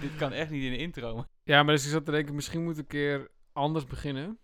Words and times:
Dit 0.00 0.16
kan 0.16 0.32
echt 0.32 0.50
niet 0.50 0.62
in 0.64 0.70
de 0.70 0.76
intro. 0.78 1.24
Ja, 1.42 1.62
maar 1.62 1.74
dus 1.74 1.84
ik 1.84 1.90
zat 1.90 2.04
te 2.04 2.10
denken, 2.10 2.34
misschien 2.34 2.62
moet 2.62 2.72
ik 2.72 2.78
een 2.78 2.86
keer 2.86 3.30
anders 3.52 3.84
beginnen. 3.84 4.38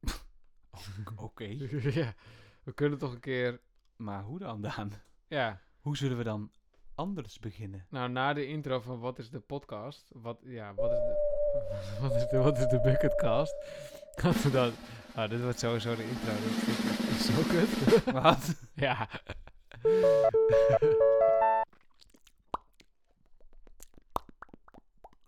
Oké. 1.16 1.44
ja, 2.00 2.14
we 2.62 2.72
kunnen 2.74 2.98
toch 2.98 3.12
een 3.12 3.20
keer... 3.20 3.60
Maar 3.96 4.22
hoe 4.22 4.38
dan, 4.38 4.60
Daan? 4.62 4.92
Ja, 5.28 5.60
Hoe 5.80 5.96
zullen 5.96 6.16
we 6.16 6.24
dan 6.24 6.50
anders 6.94 7.38
beginnen? 7.38 7.86
nou 7.90 8.08
na 8.10 8.32
de 8.32 8.46
intro 8.46 8.80
van 8.80 8.98
wat 9.00 9.18
is 9.18 9.30
de 9.30 9.40
podcast? 9.40 10.10
Wat, 10.14 10.38
ja, 10.44 10.74
wat 10.74 10.90
is 10.90 10.98
de... 10.98 11.34
Wat 12.00 12.14
is 12.14 12.28
de, 12.28 12.38
wat 12.38 12.58
is 12.58 12.66
de 12.66 12.80
bucketcast? 12.80 13.54
We 14.42 14.50
dan... 14.50 14.72
Nou, 15.14 15.28
dit 15.28 15.42
wordt 15.42 15.58
sowieso 15.58 15.96
de 15.96 16.02
intro. 16.08 16.26
Dat 16.26 16.38
vind 16.38 16.78
ik 16.78 17.08
echt 17.08 17.22
zo 17.22 17.42
kut. 17.42 18.12
Wat? 18.22 18.54
ja. 18.74 19.08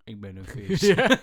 Ik 0.09 0.21
ben 0.21 0.37
een 0.37 0.45
vis. 0.55 0.81
ja. 0.81 1.07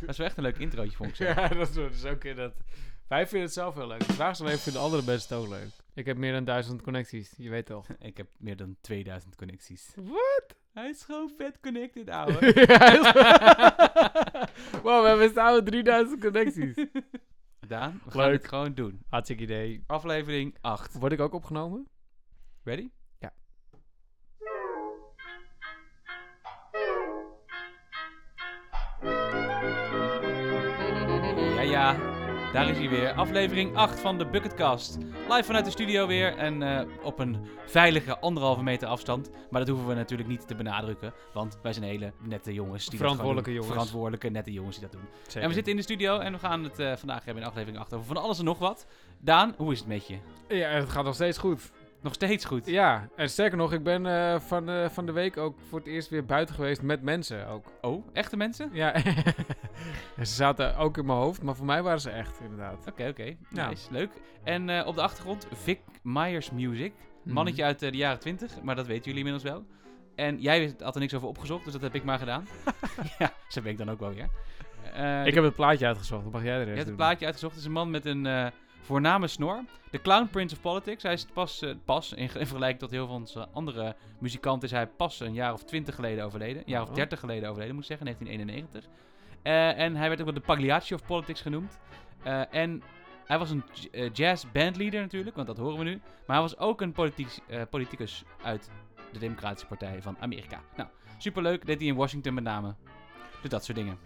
Dat 0.00 0.08
is 0.08 0.16
wel 0.16 0.26
echt 0.26 0.36
een 0.36 0.42
leuk 0.42 0.58
introotje, 0.58 0.96
vond 0.96 1.10
ik 1.10 1.16
zo. 1.16 1.24
Ja, 1.24 1.48
dat 1.48 1.68
is, 1.68 1.74
dat 1.74 1.92
is 1.92 2.04
ook 2.04 2.36
dat. 2.36 2.52
Wij 3.08 3.22
vinden 3.26 3.42
het 3.46 3.52
zelf 3.52 3.74
heel 3.74 3.86
leuk. 3.86 4.06
De 4.06 4.12
vraag 4.12 4.30
is 4.30 4.40
alleen, 4.40 4.58
vinden 4.58 4.82
andere 4.82 5.02
mensen 5.06 5.36
het 5.36 5.44
ook 5.44 5.50
leuk? 5.52 5.68
Ik 5.94 6.06
heb 6.06 6.16
meer 6.16 6.32
dan 6.32 6.44
duizend 6.44 6.82
connecties, 6.82 7.34
je 7.36 7.50
weet 7.50 7.66
toch. 7.66 7.86
Ik 7.98 8.16
heb 8.16 8.26
meer 8.38 8.56
dan 8.56 8.76
2000 8.80 9.36
connecties. 9.36 9.92
Wat? 9.96 10.56
Hij 10.72 10.88
is 10.88 11.02
gewoon 11.02 11.32
vet 11.38 11.60
connected, 11.60 12.08
ouwe. 12.08 12.32
wow, 14.82 15.02
we 15.02 15.08
hebben 15.08 15.32
samen 15.34 15.64
3000 15.64 16.20
connecties. 16.20 16.74
Daan, 17.68 18.00
we 18.04 18.10
gaan 18.10 18.20
Leuk. 18.20 18.32
het 18.32 18.48
gewoon 18.48 18.74
doen. 18.74 19.02
Hartstikke 19.08 19.42
idee. 19.42 19.84
Aflevering 19.86 20.56
8. 20.60 20.94
Word 20.98 21.12
ik 21.12 21.20
ook 21.20 21.34
opgenomen? 21.34 21.88
Ready? 22.64 22.88
Daar 32.52 32.68
is 32.68 32.78
hij 32.78 32.88
weer. 32.88 33.12
Aflevering 33.12 33.76
8 33.76 34.00
van 34.00 34.18
de 34.18 34.26
Bucketcast. 34.26 34.98
Live 35.28 35.44
vanuit 35.44 35.64
de 35.64 35.70
studio 35.70 36.06
weer 36.06 36.36
en 36.36 36.62
eh, 36.62 36.86
op 37.02 37.18
een 37.18 37.36
veilige 37.66 38.18
anderhalve 38.18 38.62
meter 38.62 38.88
afstand. 38.88 39.30
Maar 39.50 39.60
dat 39.60 39.68
hoeven 39.68 39.88
we 39.88 39.94
natuurlijk 39.94 40.28
niet 40.28 40.48
te 40.48 40.54
benadrukken, 40.54 41.12
want 41.32 41.58
wij 41.62 41.72
zijn 41.72 41.84
hele 41.84 42.12
nette 42.22 42.52
jongens. 42.54 42.86
Die 42.86 42.98
Verantwoordelijke 42.98 43.52
jongens. 43.52 43.72
Verantwoordelijke, 43.72 44.28
nette 44.28 44.52
jongens 44.52 44.78
die 44.78 44.88
dat 44.88 45.00
doen. 45.00 45.08
Zeker. 45.22 45.42
En 45.42 45.48
we 45.48 45.54
zitten 45.54 45.72
in 45.72 45.78
de 45.78 45.84
studio 45.84 46.18
en 46.18 46.32
we 46.32 46.38
gaan 46.38 46.64
het 46.64 46.78
eh, 46.78 46.96
vandaag 46.96 47.24
hebben 47.24 47.42
in 47.42 47.48
aflevering 47.48 47.78
8 47.78 47.94
over 47.94 48.06
van 48.06 48.16
alles 48.16 48.38
en 48.38 48.44
nog 48.44 48.58
wat. 48.58 48.86
Daan, 49.20 49.54
hoe 49.56 49.72
is 49.72 49.78
het 49.78 49.88
met 49.88 50.06
je? 50.06 50.18
Ja, 50.48 50.68
het 50.68 50.90
gaat 50.90 51.04
nog 51.04 51.14
steeds 51.14 51.38
goed. 51.38 51.70
Nog 52.02 52.14
steeds 52.14 52.44
goed. 52.44 52.66
Ja, 52.66 53.08
en 53.16 53.30
sterker 53.30 53.58
nog, 53.58 53.72
ik 53.72 53.82
ben 53.82 54.06
eh, 54.06 54.40
van, 54.40 54.68
eh, 54.68 54.88
van 54.88 55.06
de 55.06 55.12
week 55.12 55.36
ook 55.36 55.58
voor 55.68 55.78
het 55.78 55.88
eerst 55.88 56.08
weer 56.08 56.24
buiten 56.24 56.54
geweest 56.54 56.82
met 56.82 57.02
mensen 57.02 57.46
ook. 57.46 57.72
Oh, 57.80 58.06
echte 58.12 58.36
mensen? 58.36 58.70
Ja, 58.72 58.94
En 60.16 60.26
ze 60.30 60.34
zaten 60.34 60.76
ook 60.76 60.98
in 60.98 61.06
mijn 61.06 61.18
hoofd, 61.18 61.42
maar 61.42 61.56
voor 61.56 61.66
mij 61.66 61.82
waren 61.82 62.00
ze 62.00 62.10
echt, 62.10 62.40
inderdaad. 62.40 62.86
Oké, 62.86 63.08
oké. 63.08 63.36
Ja. 63.50 63.68
Nice, 63.68 63.92
leuk. 63.92 64.10
En 64.44 64.68
eh, 64.68 64.86
op 64.86 64.94
de 64.94 65.02
achtergrond 65.02 65.46
Vic 65.52 65.78
Myers 66.02 66.50
Music. 66.50 66.92
Mhm. 67.24 67.34
Mannetje 67.34 67.64
uit 67.64 67.78
de 67.78 67.90
jaren 67.90 68.18
20, 68.18 68.62
maar 68.62 68.76
dat 68.76 68.86
weten 68.86 69.04
jullie 69.04 69.26
inmiddels 69.26 69.52
wel. 69.52 69.64
En 70.14 70.40
jij 70.40 70.74
had 70.78 70.94
er 70.94 71.00
niks 71.00 71.14
over 71.14 71.28
opgezocht, 71.28 71.64
dus 71.64 71.72
dat 71.72 71.82
heb 71.82 71.94
ik 71.94 72.04
maar 72.04 72.18
gedaan. 72.18 72.46
ja, 73.18 73.32
zo 73.48 73.62
ben 73.62 73.72
ik 73.72 73.78
dan 73.78 73.90
ook 73.90 74.00
wel 74.00 74.14
weer. 74.14 74.28
Ik 75.26 75.34
heb 75.34 75.44
het 75.44 75.54
plaatje 75.54 75.86
uitgezocht, 75.86 76.22
dan 76.22 76.32
mag 76.32 76.42
jij 76.42 76.52
de 76.52 76.58
je 76.58 76.64
rest 76.64 76.76
hebt 76.76 76.88
het 76.88 76.96
plaatje 76.96 77.24
uitgezocht. 77.24 77.52
Het 77.52 77.62
is 77.62 77.68
een 77.68 77.74
man 77.74 77.90
met 77.90 78.04
een 78.04 78.52
voorname 78.80 79.26
snor. 79.26 79.64
De 79.90 80.00
Clown 80.00 80.28
Prince 80.30 80.54
of 80.54 80.60
Politics. 80.60 81.02
Hij 81.02 81.12
is 81.12 81.26
pas, 81.32 81.62
eh, 81.62 81.74
pas 81.84 82.12
in, 82.12 82.18
in 82.18 82.28
vergelijking 82.46 82.78
tot 82.80 82.90
heel 82.90 83.06
veel 83.06 83.14
onze 83.14 83.48
andere 83.52 83.96
muzikanten, 84.18 84.68
is 84.68 84.74
hij 84.74 84.86
pas 84.86 85.20
een 85.20 85.32
jaar 85.32 85.52
of 85.52 85.64
twintig 85.64 85.94
geleden 85.94 86.24
overleden. 86.24 86.56
Een 86.56 86.72
jaar 86.72 86.82
of 86.82 86.88
Oh. 86.88 86.94
dertig 86.94 87.20
geleden 87.20 87.48
overleden, 87.48 87.74
moet 87.74 87.82
ik 87.82 87.88
zeggen, 87.90 88.06
1991. 88.06 88.90
Eh, 89.42 89.78
en 89.84 89.96
hij 89.96 90.08
werd 90.08 90.20
ook 90.20 90.26
wel 90.26 90.34
de 90.34 90.40
Pagliacci 90.40 90.94
of 90.94 91.06
Politics 91.06 91.40
genoemd. 91.40 91.78
Eh, 92.22 92.54
en 92.54 92.82
hij 93.26 93.38
was 93.38 93.50
een 93.50 93.64
jazz 94.12 94.44
bandleader 94.52 95.00
natuurlijk, 95.00 95.36
want 95.36 95.48
dat 95.48 95.56
horen 95.58 95.78
we 95.78 95.84
nu. 95.84 96.00
Maar 96.26 96.36
hij 96.36 96.40
was 96.40 96.58
ook 96.58 96.80
een 96.80 96.92
politicus 97.70 98.22
uit 98.42 98.70
de 99.12 99.18
Democratische 99.18 99.66
Partij 99.66 100.02
van 100.02 100.16
Amerika. 100.20 100.60
Nou, 100.76 100.88
superleuk. 101.18 101.66
Deed 101.66 101.78
hij 101.78 101.88
in 101.88 101.94
Washington 101.94 102.34
met 102.34 102.44
name. 102.44 102.74
Dus 103.40 103.50
dat 103.50 103.64
soort 103.64 103.76
dingen. 103.78 103.98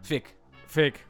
Vic. 0.00 0.34
Fik. 0.66 1.06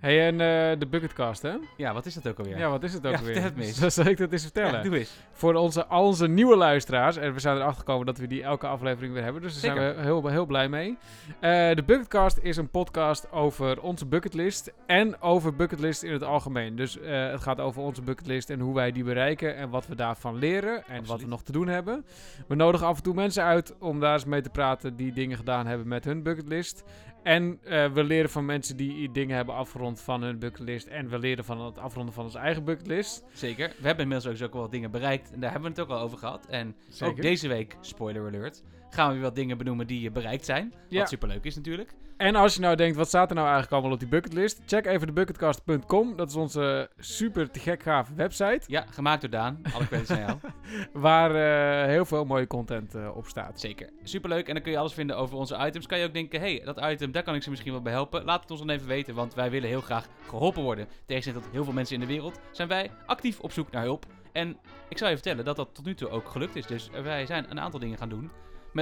Hey, 0.00 0.26
en 0.26 0.32
eh, 0.32 0.78
de 0.78 0.86
bucketcast, 0.90 1.42
hè? 1.42 1.54
Ja, 1.76 1.92
wat 1.92 2.06
is 2.06 2.14
dat 2.14 2.28
ook 2.28 2.38
alweer? 2.38 2.58
Ja, 2.58 2.70
wat 2.70 2.82
is 2.82 2.92
het 2.92 3.06
ook 3.06 3.12
Ja, 3.12 3.18
weer? 3.18 3.24
vertel 3.24 3.42
het 3.42 3.56
me 3.56 3.64
eens. 3.64 3.78
Zo 3.82 3.88
zal 3.88 4.04
ik 4.04 4.16
dat 4.16 4.32
eens 4.32 4.42
vertellen. 4.42 4.72
Ja, 4.72 4.82
doe 4.82 4.98
eens. 4.98 5.16
Voor 5.32 5.54
onze, 5.54 5.86
al 5.86 6.04
onze 6.04 6.28
nieuwe 6.28 6.56
luisteraars. 6.56 7.16
En 7.16 7.32
we 7.32 7.40
zijn 7.40 7.56
erachter 7.56 7.78
gekomen 7.78 8.06
dat 8.06 8.18
we 8.18 8.26
die 8.26 8.42
elke 8.42 8.66
aflevering 8.66 9.12
weer 9.12 9.22
hebben. 9.22 9.42
Dus 9.42 9.60
daar 9.60 9.74
zijn 9.76 9.96
we 9.96 10.02
heel, 10.02 10.26
heel 10.26 10.46
blij 10.46 10.68
mee. 10.68 10.98
Eh, 11.40 11.50
de 11.74 11.82
Bucketcast 11.86 12.38
is 12.42 12.56
een 12.56 12.70
podcast 12.70 13.32
over 13.32 13.80
onze 13.80 14.06
bucketlist. 14.06 14.72
En 14.86 15.20
over 15.20 15.54
bucketlist 15.54 16.02
in 16.02 16.12
het 16.12 16.22
algemeen. 16.22 16.76
Dus 16.76 16.98
eh, 17.00 17.30
het 17.30 17.40
gaat 17.40 17.60
over 17.60 17.82
onze 17.82 18.02
bucketlist 18.02 18.50
en 18.50 18.60
hoe 18.60 18.74
wij 18.74 18.92
die 18.92 19.04
bereiken. 19.04 19.56
En 19.56 19.70
wat 19.70 19.86
we 19.86 19.94
daarvan 19.94 20.36
leren. 20.36 20.84
En 20.86 21.06
wat 21.06 21.20
we 21.20 21.26
nog 21.26 21.42
te 21.42 21.52
doen 21.52 21.68
hebben. 21.68 22.04
We 22.48 22.54
nodigen 22.54 22.86
af 22.86 22.96
en 22.96 23.02
toe 23.02 23.14
mensen 23.14 23.42
uit 23.42 23.74
om 23.78 24.00
daar 24.00 24.12
eens 24.12 24.24
mee 24.24 24.40
te 24.42 24.50
praten. 24.50 24.96
Die 24.96 25.12
dingen 25.12 25.36
gedaan 25.36 25.66
hebben 25.66 25.88
met 25.88 26.04
hun 26.04 26.22
bucketlist. 26.22 26.84
En 27.28 27.58
eh, 27.64 27.92
we 27.92 28.04
leren 28.04 28.30
van 28.30 28.44
mensen 28.44 28.76
die 28.76 29.12
dingen 29.12 29.36
hebben 29.36 29.54
afgerond 29.54 30.00
van 30.00 30.22
hun 30.22 30.38
bucketlist. 30.38 30.86
En 30.86 31.08
we 31.08 31.18
leren 31.18 31.44
van 31.44 31.60
het 31.60 31.78
afronden 31.78 32.14
van 32.14 32.24
onze 32.24 32.38
eigen 32.38 32.64
bucketlist. 32.64 33.24
Zeker. 33.32 33.68
We 33.68 33.86
hebben 33.86 34.04
inmiddels 34.04 34.42
ook, 34.42 34.52
wel 34.52 34.62
wat 34.62 34.70
dingen 34.70 34.90
bereikt. 34.90 35.32
En 35.32 35.40
daar 35.40 35.50
hebben 35.50 35.74
we 35.74 35.80
het 35.80 35.90
ook 35.90 35.96
al 35.96 36.02
over 36.02 36.18
gehad. 36.18 36.46
En 36.46 36.76
ook 37.02 37.22
deze 37.22 37.48
week, 37.48 37.76
spoiler 37.80 38.26
alert, 38.26 38.62
gaan 38.90 39.08
we 39.08 39.14
weer 39.14 39.22
wat 39.22 39.34
dingen 39.34 39.58
benoemen 39.58 39.86
die 39.86 40.08
eh, 40.08 40.12
bereikt 40.12 40.44
zijn. 40.44 40.74
Ja. 40.88 40.98
Wat 40.98 41.08
superleuk 41.08 41.44
is 41.44 41.56
natuurlijk. 41.56 41.94
En 42.18 42.34
als 42.34 42.54
je 42.54 42.60
nou 42.60 42.76
denkt, 42.76 42.96
wat 42.96 43.08
staat 43.08 43.28
er 43.28 43.34
nou 43.34 43.46
eigenlijk 43.46 43.74
allemaal 43.74 43.92
op 43.92 44.00
die 44.00 44.08
bucketlist? 44.08 44.60
Check 44.66 44.86
even 44.86 45.06
de 45.06 45.12
bucketcast.com. 45.12 46.16
Dat 46.16 46.28
is 46.28 46.36
onze 46.36 46.90
super 46.98 47.50
te 47.50 47.58
gek 47.58 47.82
gave 47.82 48.14
website. 48.14 48.60
Ja, 48.66 48.84
gemaakt 48.90 49.20
door 49.20 49.30
Daan. 49.30 49.60
Alle 49.72 49.86
credits 49.86 50.10
aan 50.10 50.18
jou. 50.18 50.38
Waar 50.92 51.34
eh, 51.34 51.86
heel 51.88 52.04
veel 52.04 52.24
mooie 52.24 52.46
content 52.46 52.94
eh, 52.94 53.16
op 53.16 53.26
staat. 53.26 53.60
Zeker. 53.60 53.90
Superleuk. 54.02 54.48
En 54.48 54.54
dan 54.54 54.62
kun 54.62 54.72
je 54.72 54.78
alles 54.78 54.92
vinden 54.92 55.16
over 55.16 55.36
onze 55.36 55.56
items. 55.66 55.86
Kan 55.86 55.98
je 55.98 56.06
ook 56.06 56.12
denken, 56.12 56.40
hey, 56.40 56.62
dat 56.64 56.80
item, 56.80 57.12
daar 57.12 57.22
kan 57.22 57.34
ik 57.34 57.42
ze 57.42 57.50
misschien 57.50 57.72
wel 57.72 57.82
bij 57.82 57.92
helpen. 57.92 58.24
Laat 58.24 58.40
het 58.40 58.50
ons 58.50 58.60
dan 58.60 58.70
even 58.70 58.86
weten, 58.86 59.14
want 59.14 59.34
wij 59.34 59.50
willen 59.50 59.68
heel 59.68 59.80
graag 59.80 60.06
geholpen 60.28 60.62
worden. 60.62 60.88
Tegenstelling 61.06 61.42
tot 61.42 61.52
heel 61.52 61.64
veel 61.64 61.72
mensen 61.72 61.94
in 61.94 62.00
de 62.00 62.06
wereld 62.06 62.40
zijn 62.50 62.68
wij 62.68 62.90
actief 63.06 63.40
op 63.40 63.52
zoek 63.52 63.70
naar 63.70 63.82
hulp. 63.82 64.06
En 64.32 64.56
ik 64.88 64.98
zal 64.98 65.08
je 65.08 65.14
vertellen 65.14 65.44
dat 65.44 65.56
dat 65.56 65.74
tot 65.74 65.84
nu 65.84 65.94
toe 65.94 66.08
ook 66.08 66.28
gelukt 66.28 66.56
is. 66.56 66.66
Dus 66.66 66.90
wij 67.02 67.26
zijn 67.26 67.50
een 67.50 67.60
aantal 67.60 67.80
dingen 67.80 67.98
gaan 67.98 68.08
doen. 68.08 68.30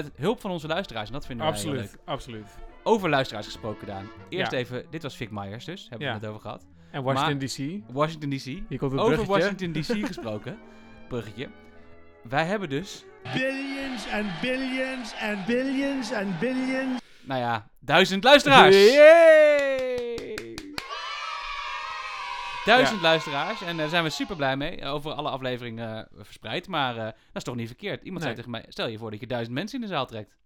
Met 0.02 0.10
hulp 0.16 0.40
van 0.40 0.50
onze 0.50 0.66
luisteraars. 0.66 1.06
En 1.06 1.12
dat 1.12 1.26
vinden 1.26 1.46
wij 1.46 1.54
heel 1.54 1.64
Absoluut, 1.70 1.90
leuk. 1.92 2.00
absoluut. 2.04 2.46
Over 2.82 3.08
luisteraars 3.08 3.46
gesproken, 3.46 3.86
Daan. 3.86 4.08
Eerst 4.28 4.52
Ja. 4.52 4.58
even, 4.58 4.84
dit 4.90 5.02
was 5.02 5.16
Vic 5.16 5.30
Myers 5.30 5.64
dus. 5.64 5.86
Hebben 5.88 6.06
Ja. 6.08 6.12
we 6.14 6.18
het 6.20 6.28
over 6.28 6.40
gehad. 6.40 6.66
En 6.90 7.02
Washington 7.02 7.38
DC. 7.38 7.82
Washington 7.92 8.30
DC. 8.30 8.44
Hier 8.44 8.78
komt 8.78 8.92
het 8.92 9.00
Over 9.00 9.14
bruggetje. 9.24 9.26
Washington 9.26 9.72
DC 9.72 10.06
gesproken. 10.12 10.58
Bruggetje. 11.08 11.48
Wij 12.22 12.44
hebben 12.44 12.68
dus, 12.68 13.04
billions 13.34 14.06
and 14.12 14.26
billions 14.40 15.14
and 15.20 15.46
billions 15.46 16.12
and 16.12 16.38
billions. 16.38 17.00
nou 17.22 17.40
ja, 17.40 17.68
duizend 17.80 18.24
luisteraars. 18.24 18.74
Duizend 22.66 23.00
luisteraars. 23.00 23.62
En 23.62 23.76
daar 23.76 23.88
zijn 23.88 24.04
we 24.04 24.10
super 24.10 24.36
blij 24.36 24.56
mee. 24.56 24.76
eh, 24.80 24.92
Over 24.92 25.12
alle 25.12 25.28
afleveringen 25.28 25.98
eh, 25.98 26.24
verspreid. 26.24 26.68
Maar 26.68 26.96
eh, 26.96 27.04
dat 27.04 27.14
is 27.32 27.42
toch 27.42 27.54
niet 27.56 27.66
verkeerd. 27.66 28.02
Iemand 28.04 28.22
zei 28.22 28.34
tegen 28.34 28.50
mij, 28.50 28.64
stel 28.68 28.88
je 28.88 28.98
voor 28.98 29.10
dat 29.10 29.20
je 29.20 29.26
duizend 29.26 29.54
mensen 29.54 29.80
in 29.80 29.86
de 29.86 29.92
zaal 29.92 30.06
trekt. 30.06 30.36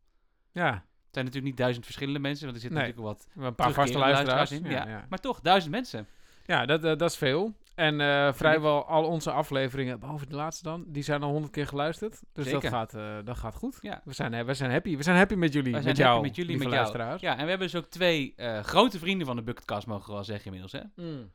Ja, 0.52 0.72
Het 0.72 1.18
zijn 1.18 1.24
natuurlijk 1.24 1.44
niet 1.44 1.56
duizend 1.56 1.84
verschillende 1.84 2.20
mensen. 2.20 2.44
Want 2.44 2.56
er 2.56 2.62
zitten 2.62 2.80
Nee. 2.80 2.88
natuurlijk 2.88 3.18
wat 3.36 3.44
een 3.46 3.54
paar 3.54 3.72
vaste 3.72 3.98
luisteraars. 3.98 4.50
in. 4.52 4.64
Ja, 4.64 4.70
Ja, 4.70 4.88
ja. 4.88 5.06
Maar 5.08 5.18
toch, 5.18 5.40
duizend 5.40 5.72
mensen. 5.72 6.06
Ja, 6.46 6.66
dat, 6.66 6.84
eh, 6.84 6.96
dat 6.96 7.10
is 7.10 7.16
veel. 7.16 7.54
En 7.74 8.00
eh, 8.00 8.32
vrijwel 8.32 8.86
al 8.86 9.04
onze 9.04 9.30
afleveringen, 9.30 10.00
behalve 10.00 10.26
de 10.26 10.34
laatste 10.36 10.62
dan, 10.62 10.84
die 10.88 11.02
zijn 11.02 11.22
al 11.22 11.30
honderd 11.30 11.52
keer 11.52 11.66
geluisterd. 11.66 12.20
Dus 12.32 12.50
dat 12.50 12.66
gaat, 12.66 12.94
eh, 12.94 13.16
dat 13.24 13.38
gaat 13.38 13.54
goed. 13.54 13.78
Ja. 13.80 14.00
We 14.04 14.12
zijn, 14.12 14.34
eh, 14.34 14.44
we 14.44 14.54
zijn 14.54 14.70
happy. 14.70 14.96
We 14.96 15.02
zijn 15.02 15.16
happy 15.16 15.34
met 15.34 15.52
jullie. 15.52 15.72
Met 15.72 15.82
zijn 15.82 15.94
jou, 15.96 16.08
happy 16.10 16.26
met 16.26 16.36
jullie, 16.36 16.52
met 16.52 16.62
jou. 16.62 16.74
luisteraars. 16.74 17.20
Ja, 17.20 17.30
en 17.36 17.42
we 17.42 17.48
hebben 17.48 17.70
dus 17.70 17.76
ook 17.76 17.86
twee 17.90 18.32
eh, 18.36 18.60
grote 18.62 18.98
vrienden 18.98 19.26
van 19.26 19.36
de 19.36 19.42
Bucketcast, 19.42 19.86
mogen 19.86 20.06
we 20.06 20.12
wel 20.12 20.24
zeggen 20.24 20.44
inmiddels. 20.44 20.72
Hè? 20.72 21.02
Mm. 21.04 21.30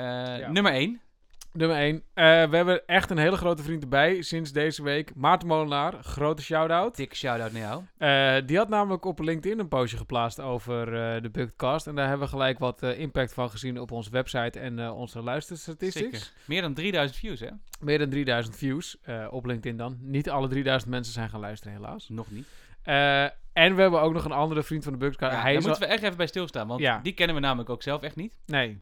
Eh, 0.00 0.04
Ja. 0.38 0.50
Nummer 0.50 0.72
1. 0.72 1.00
Nummer 1.52 1.76
1. 1.76 2.02
we 2.50 2.56
hebben 2.56 2.86
echt 2.86 3.10
een 3.10 3.18
hele 3.18 3.36
grote 3.36 3.62
vriend 3.62 3.82
erbij 3.82 4.22
sinds 4.22 4.52
deze 4.52 4.82
week. 4.82 5.14
Maarten 5.14 5.48
Molenaar, 5.48 5.92
grote 6.02 6.42
shout-out. 6.42 6.96
Dikke 6.96 7.16
shout-out 7.16 7.52
naar 7.52 7.60
jou. 7.62 7.82
Eh, 7.98 8.46
die 8.46 8.56
had 8.56 8.68
namelijk 8.68 9.04
op 9.04 9.18
LinkedIn 9.20 9.58
een 9.58 9.68
postje 9.68 9.96
geplaatst 9.96 10.40
over 10.40 10.86
eh, 11.14 11.22
de 11.22 11.30
Bucketcast. 11.30 11.86
En 11.86 11.94
daar 11.94 12.08
hebben 12.08 12.26
we 12.26 12.32
gelijk 12.32 12.58
wat 12.58 12.82
eh, 12.82 12.98
impact 12.98 13.34
van 13.34 13.50
gezien 13.50 13.80
op 13.80 13.90
onze 13.90 14.10
website 14.10 14.58
en 14.60 14.78
eh, 14.78 14.96
onze 14.98 15.22
luisterstatistics. 15.22 16.18
Zeker. 16.18 16.32
Meer 16.46 16.62
dan 16.62 16.74
3000 16.74 17.18
views, 17.18 17.40
hè? 17.40 17.48
Meer 17.80 17.98
dan 17.98 18.10
3000 18.10 18.56
views 18.56 18.96
eh, 19.02 19.26
op 19.30 19.44
LinkedIn 19.46 19.76
dan. 19.76 19.96
Niet 20.00 20.30
alle 20.30 20.48
3000 20.48 20.90
mensen 20.90 21.12
zijn 21.12 21.28
gaan 21.30 21.40
luisteren, 21.40 21.74
helaas. 21.76 22.08
Nog 22.08 22.30
niet. 22.30 22.46
Eh, 22.82 23.22
en 23.52 23.74
we 23.74 23.80
hebben 23.82 24.00
ook 24.00 24.12
nog 24.12 24.24
een 24.24 24.32
andere 24.32 24.62
vriend 24.62 24.84
van 24.84 24.92
de 24.92 24.98
Bucketcast. 24.98 25.32
Ja, 25.36 25.42
daar 25.42 25.52
moeten 25.62 25.78
we 25.80 25.86
echt 25.86 26.02
even 26.02 26.16
bij 26.16 26.26
stilstaan, 26.26 26.66
want 26.68 26.80
Ja. 26.80 27.00
die 27.02 27.12
kennen 27.12 27.36
we 27.36 27.42
namelijk 27.42 27.70
ook 27.70 27.82
zelf 27.82 28.02
echt 28.02 28.16
niet. 28.16 28.34
Nee. 28.46 28.80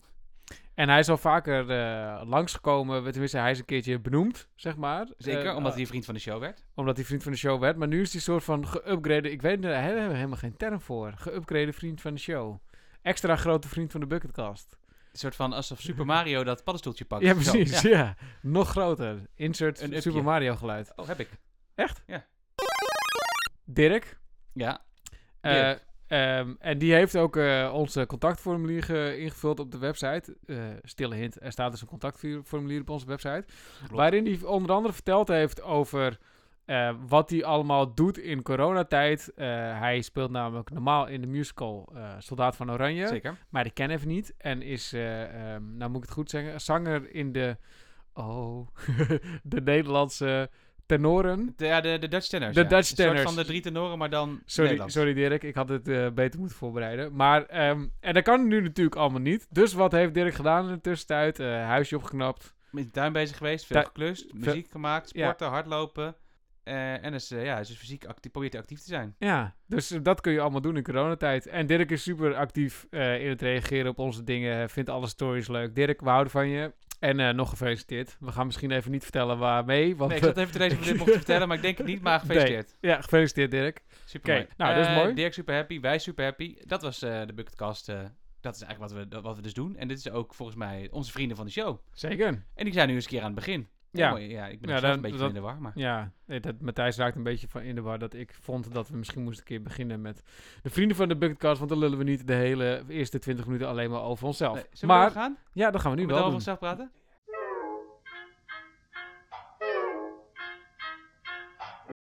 En 0.74 0.88
hij 0.88 0.98
is 0.98 1.08
al 1.08 1.16
vaker 1.16 1.70
eh, 1.70 2.22
langsgekomen, 2.24 3.10
tenminste 3.10 3.38
hij 3.38 3.50
is 3.50 3.58
een 3.58 3.64
keertje 3.64 3.98
benoemd, 4.00 4.48
zeg 4.54 4.76
maar. 4.76 5.06
Zeker, 5.18 5.46
Eh, 5.46 5.56
omdat 5.56 5.70
eh, 5.72 5.76
hij 5.78 5.86
vriend 5.86 6.04
van 6.04 6.14
de 6.14 6.20
show 6.20 6.40
werd. 6.40 6.64
omdat 6.74 6.96
hij 6.96 7.04
vriend 7.04 7.22
van 7.22 7.32
de 7.32 7.38
show 7.38 7.60
werd. 7.60 7.76
Maar 7.76 7.88
nu 7.88 8.00
is 8.00 8.12
hij 8.12 8.20
soort 8.20 8.44
van 8.44 8.66
geüpgrade. 8.66 9.30
Ik 9.30 9.42
weet 9.42 9.62
daar 9.62 9.82
hebben 9.82 10.08
we 10.08 10.14
helemaal 10.14 10.36
geen 10.38 10.56
term 10.56 10.80
voor. 10.80 11.14
Geüpgrade 11.28 11.68
vriend 11.72 12.00
van 12.00 12.14
de 12.14 12.20
show. 12.20 12.58
Extra 13.02 13.36
grote 13.36 13.68
vriend 13.68 13.90
van 13.90 14.00
de 14.00 14.06
Bucketcast. 14.06 14.76
Een 15.12 15.18
soort 15.18 15.34
van 15.36 15.52
alsof 15.52 15.80
Super 15.80 16.06
Mario 16.06 16.44
dat 16.44 16.56
paddenstoeltje 16.64 17.04
pakt. 17.04 17.22
Ja, 17.22 17.32
precies. 17.34 17.80
ja. 17.80 17.88
Ja. 17.90 18.16
Nog 18.42 18.68
groter. 18.68 19.26
Insert 19.34 19.80
Een. 19.80 20.02
Super 20.02 20.22
Mario 20.24 20.56
geluid. 20.56 20.92
Oh, 20.96 21.06
heb 21.06 21.20
ik. 21.20 21.28
Dirk. 23.64 24.18
Ja. 24.52 24.80
eh, 25.40 25.52
Dirk. 25.52 25.84
Ehm, 26.14 26.54
en 26.58 26.78
die 26.78 26.94
heeft 26.94 27.16
ook 27.16 27.36
eh, 27.36 27.70
onze 27.74 28.06
contactformulier 28.06 28.82
ge- 28.82 29.16
ingevuld 29.18 29.60
op 29.60 29.70
de 29.70 29.78
website. 29.78 30.36
Eh, 30.46 30.56
stille 30.82 31.14
hint, 31.14 31.42
er 31.42 31.52
staat 31.52 31.70
dus 31.70 31.80
een 31.80 31.86
contactformulier 31.88 32.80
op 32.80 32.90
onze 32.90 33.06
website. 33.06 33.44
Waarin 33.90 34.24
hij 34.26 34.38
onder 34.44 34.72
andere 34.76 34.94
verteld 34.94 35.28
heeft 35.28 35.62
over 35.62 36.18
eh, 36.64 36.94
wat 37.06 37.30
hij 37.30 37.44
allemaal 37.44 37.94
doet 37.94 38.18
in 38.18 38.42
coronatijd. 38.42 39.32
Hij 39.34 40.00
speelt 40.02 40.30
namelijk 40.30 40.70
normaal 40.70 41.06
in 41.06 41.20
de 41.20 41.26
musical 41.26 41.92
Soldaat 42.18 42.56
van 42.56 42.70
Oranje. 42.72 43.06
Zeker. 43.06 43.36
Maar 43.48 43.62
die 43.62 43.72
ken 43.72 43.90
even 43.90 44.08
niet. 44.08 44.34
En 44.38 44.62
is, 44.62 44.92
eh, 44.92 45.22
ehm, 45.54 45.76
nou 45.76 45.90
moet 45.90 46.00
ik 46.02 46.04
het 46.08 46.12
goed 46.18 46.30
zeggen, 46.30 46.60
zanger 46.60 47.14
in 47.14 47.32
de... 47.32 47.56
Oh, 48.14 48.68
de 49.42 49.60
Nederlandse 49.60 50.50
tenoren. 50.86 51.52
De, 51.56 51.66
ja, 51.66 51.80
de, 51.80 51.98
de 51.98 52.08
Dutch 52.08 52.26
tenors. 52.28 52.54
De 52.54 52.62
ja. 52.62 52.68
Dutch 52.68 52.90
tenors. 52.92 53.22
van 53.22 53.34
de 53.36 53.44
drie 53.44 53.60
tenoren, 53.60 53.98
maar 53.98 54.10
dan 54.10 54.40
Sorry, 54.44 54.62
Nederlands. 54.62 54.94
sorry 54.94 55.14
Dirk, 55.14 55.42
ik 55.42 55.54
had 55.54 55.68
het 55.68 55.88
eh, 55.88 56.08
beter 56.10 56.38
moeten 56.38 56.58
voorbereiden. 56.58 57.14
Maar, 57.16 57.46
ehm, 57.46 57.86
en 58.00 58.14
dat 58.14 58.22
kan 58.22 58.46
nu 58.48 58.60
natuurlijk 58.60 58.96
allemaal 58.96 59.20
niet. 59.20 59.46
Dus 59.50 59.72
wat 59.72 59.92
heeft 59.92 60.14
Dirk 60.14 60.34
gedaan 60.34 60.68
in 60.68 60.74
de 60.74 60.80
tussentijd? 60.80 61.38
Eh, 61.40 61.46
huisje 61.46 61.96
opgeknapt. 61.96 62.54
Met 62.70 62.84
de 62.84 62.90
tuin 62.90 63.12
bezig 63.12 63.36
geweest, 63.36 63.66
veel 63.66 63.82
geklust, 63.82 64.32
muziek 64.34 64.70
gemaakt, 64.70 65.10
Ja. 65.14 65.24
sporten, 65.24 65.48
hardlopen. 65.48 66.16
Eh, 66.64 67.04
en 67.04 67.14
is, 67.14 67.30
eh, 67.30 67.44
ja, 67.44 67.58
dus 67.58 67.76
fysiek 67.76 68.04
actief, 68.04 68.32
probeert 68.32 68.54
actief 68.54 68.78
te 68.80 68.86
zijn. 68.88 69.14
Ja, 69.18 69.54
dus 69.66 69.88
dat 69.88 70.20
kun 70.20 70.32
je 70.32 70.40
allemaal 70.40 70.60
doen 70.60 70.76
in 70.76 70.82
coronatijd. 70.82 71.46
En 71.46 71.66
Dirk 71.66 71.90
is 71.90 72.02
super 72.02 72.34
actief 72.34 72.86
in 72.90 73.28
het 73.28 73.42
reageren 73.42 73.90
op 73.90 73.98
onze 73.98 74.24
dingen. 74.24 74.70
Vindt 74.70 74.90
alle 74.90 75.06
stories 75.06 75.48
leuk. 75.48 75.74
Dirk, 75.74 76.00
we 76.00 76.08
houden 76.08 76.30
van 76.32 76.48
je. 76.48 76.72
En 77.04 77.20
eh, 77.20 77.34
nog 77.34 77.48
gefeliciteerd. 77.48 78.16
We 78.20 78.32
gaan 78.32 78.46
misschien 78.46 78.70
even 78.70 78.90
niet 78.90 79.02
vertellen 79.02 79.38
waarmee. 79.38 79.96
Want, 79.96 80.10
Nee, 80.10 80.18
ik 80.18 80.24
zat 80.24 80.36
even 80.36 80.52
te 80.52 80.58
lezen 80.58 81.00
of 81.00 81.06
dit 81.06 81.14
vertellen, 81.16 81.48
maar 81.48 81.56
ik 81.56 81.62
denk 81.62 81.78
het 81.78 81.86
niet, 81.86 82.02
maar 82.02 82.20
gefeliciteerd. 82.20 82.76
ja, 82.80 83.00
gefeliciteerd 83.00 83.50
Dirk. 83.50 83.82
Super 84.04 84.32
mooi. 84.34 84.46
nou, 84.56 84.74
dat 84.74 84.84
is 84.84 84.90
Eh, 84.90 84.96
mooi. 84.96 85.14
Dirk 85.14 85.32
super 85.32 85.54
happy, 85.54 85.80
wij 85.80 85.98
super 85.98 86.24
happy. 86.24 86.56
Dat 86.66 86.82
was 86.82 87.02
eh, 87.02 87.26
de 87.26 87.32
Bucketcast. 87.32 87.86
dat 88.40 88.54
is 88.54 88.62
eigenlijk 88.62 88.78
wat 88.92 89.08
we, 89.10 89.20
wat 89.20 89.36
we 89.36 89.42
dus 89.42 89.54
doen. 89.54 89.76
En 89.76 89.88
dit 89.88 89.98
is 89.98 90.10
ook 90.10 90.34
volgens 90.34 90.58
mij 90.58 90.88
onze 90.90 91.12
vrienden 91.12 91.36
van 91.36 91.46
de 91.46 91.52
show. 91.52 91.78
Zeker. 91.92 92.44
En 92.54 92.64
die 92.64 92.72
zijn 92.72 92.88
nu 92.88 92.94
eens 92.94 93.04
een 93.04 93.10
keer 93.10 93.20
aan 93.20 93.26
het 93.26 93.34
begin. 93.34 93.68
Ja. 93.98 94.10
mooi. 94.10 94.28
ja 94.30 94.46
ik 94.46 94.60
ben 94.60 94.70
Ja, 94.70 94.78
zelf 94.78 94.80
dan- 94.82 94.92
een 94.92 95.00
beetje 95.00 95.18
dat- 95.18 95.28
in 95.28 95.34
de 95.34 95.40
war. 95.40 95.60
Maar. 95.60 95.72
Ja, 95.74 96.10
nee, 96.26 96.40
dat, 96.40 96.60
Matthijs 96.60 96.96
raakt 96.96 97.16
een 97.16 97.22
beetje 97.22 97.48
van 97.48 97.62
in 97.62 97.74
de 97.74 97.80
war 97.80 97.98
dat 97.98 98.14
ik 98.14 98.34
vond 98.40 98.72
dat 98.72 98.88
we 98.88 98.96
misschien 98.96 99.22
moesten 99.22 99.40
een 99.42 99.48
keer 99.48 99.62
beginnen 99.62 100.00
met 100.00 100.22
de 100.62 100.70
vrienden 100.70 100.96
van 100.96 101.08
de 101.08 101.16
Bucketcast. 101.16 101.58
Want 101.58 101.70
dan 101.70 101.78
lullen 101.78 101.98
we 101.98 102.04
niet 102.04 102.26
de 102.26 102.34
hele 102.34 102.82
eerste 102.88 103.18
20 103.18 103.46
minuten 103.46 103.68
alleen 103.68 103.90
maar 103.90 104.02
over 104.02 104.26
onszelf. 104.26 104.54
Nee, 104.54 104.64
zullen 104.72 104.94
we 104.94 105.00
maar 105.00 105.10
gaan? 105.10 105.36
ja, 105.52 105.70
dat 105.70 105.80
gaan 105.80 105.90
we 105.90 105.96
nu 105.96 106.02
Moeten 106.02 106.06
we 106.06 106.12
wel 106.12 106.22
over 106.22 106.34
onszelf 106.34 106.58
praten? 106.58 106.90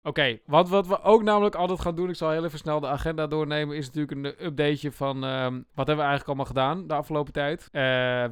Oké, 0.08 0.40
want 0.46 0.70
wat 0.70 0.88
we 0.88 1.02
ook 1.02 1.24
namelijk 1.24 1.56
altijd 1.56 1.80
gaan 1.80 1.96
doen, 1.96 2.10
ik 2.10 2.16
zal 2.16 2.32
heel 2.32 2.46
even 2.46 2.60
snel 2.60 2.80
de 2.80 2.88
agenda 2.88 3.28
doornemen, 3.28 3.76
is 3.76 3.86
natuurlijk 3.86 4.12
een 4.12 4.46
updateje 4.46 4.92
van 4.92 5.24
ehm, 5.24 5.54
wat 5.54 5.88
hebben 5.88 5.96
we 5.96 6.02
eigenlijk 6.02 6.28
allemaal 6.28 6.46
gedaan 6.46 6.88
de 6.88 6.94
afgelopen 6.94 7.34
tijd. 7.34 7.70
Eh, 7.72 7.82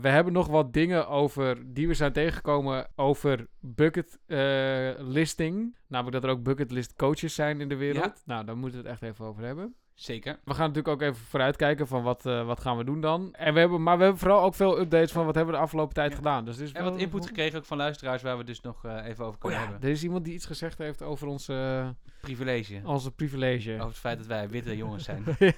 we 0.02 0.10
hebben 0.10 0.34
nog 0.34 0.48
wat 0.48 0.74
dingen 0.74 1.08
over 1.08 1.74
die 1.74 1.88
we 1.88 1.94
zijn 1.94 2.12
tegengekomen 2.12 2.88
over 2.96 3.48
bucket 3.60 4.20
eh, 4.26 4.90
listing. 4.98 5.78
Namelijk 5.88 6.22
dat 6.22 6.24
er 6.24 6.38
ook 6.38 6.44
bucket 6.44 6.72
list 6.72 6.96
coaches 6.96 7.36
zijn 7.36 7.62
in 7.62 7.70
de 7.70 7.76
wereld. 7.76 8.22
Nou, 8.26 8.46
daar 8.46 8.58
moeten 8.58 8.82
we 8.82 8.90
het 8.90 9.02
echt 9.02 9.12
even 9.12 9.26
over 9.26 9.44
hebben. 9.44 9.76
Zeker. 9.96 10.40
We 10.44 10.54
gaan 10.54 10.68
natuurlijk 10.68 10.88
ook 10.88 11.02
even 11.02 11.26
vooruitkijken 11.26 11.88
van 11.88 12.04
wat, 12.04 12.26
eh, 12.26 12.46
wat 12.46 12.60
gaan 12.60 12.78
we 12.78 12.84
doen 12.84 13.02
dan. 13.02 13.34
En 13.34 13.54
we 13.54 13.60
hebben, 13.60 13.84
maar 13.84 13.98
we 13.98 14.04
hebben 14.04 14.22
vooral 14.22 14.42
ook 14.44 14.56
veel 14.56 14.80
updates 14.80 15.12
van 15.12 15.26
wat 15.26 15.36
hebben 15.36 15.54
we 15.54 15.60
de 15.60 15.66
afgelopen 15.66 15.94
tijd 15.94 16.10
Ja. 16.10 16.16
gedaan. 16.16 16.46
Dus 16.46 16.58
is 16.58 16.72
En 16.72 16.84
wat 16.84 16.98
input 16.98 17.26
gekregen 17.28 17.58
ook 17.60 17.66
van 17.66 17.78
luisteraars 17.78 18.22
waar 18.22 18.38
we 18.38 18.44
dus 18.44 18.62
nog 18.62 18.86
eh, 18.86 19.06
even 19.06 19.24
over 19.26 19.36
Oh 19.36 19.40
kunnen 19.42 19.60
ja, 19.60 19.66
hebben. 19.66 19.84
er 19.88 19.94
is 19.96 20.04
iemand 20.04 20.26
die 20.26 20.34
iets 20.34 20.46
gezegd 20.46 20.78
heeft 20.78 21.02
over 21.02 21.28
onze, 21.28 21.54
Privilege. 22.26 22.82
onze 22.84 23.12
privilege. 23.12 23.74
Over 23.74 23.86
het 23.88 23.98
feit 23.98 24.18
dat 24.18 24.28
wij 24.28 24.50
witte 24.50 24.78
jongens 24.78 25.04
zijn. 25.04 25.24
ja, 25.40 25.54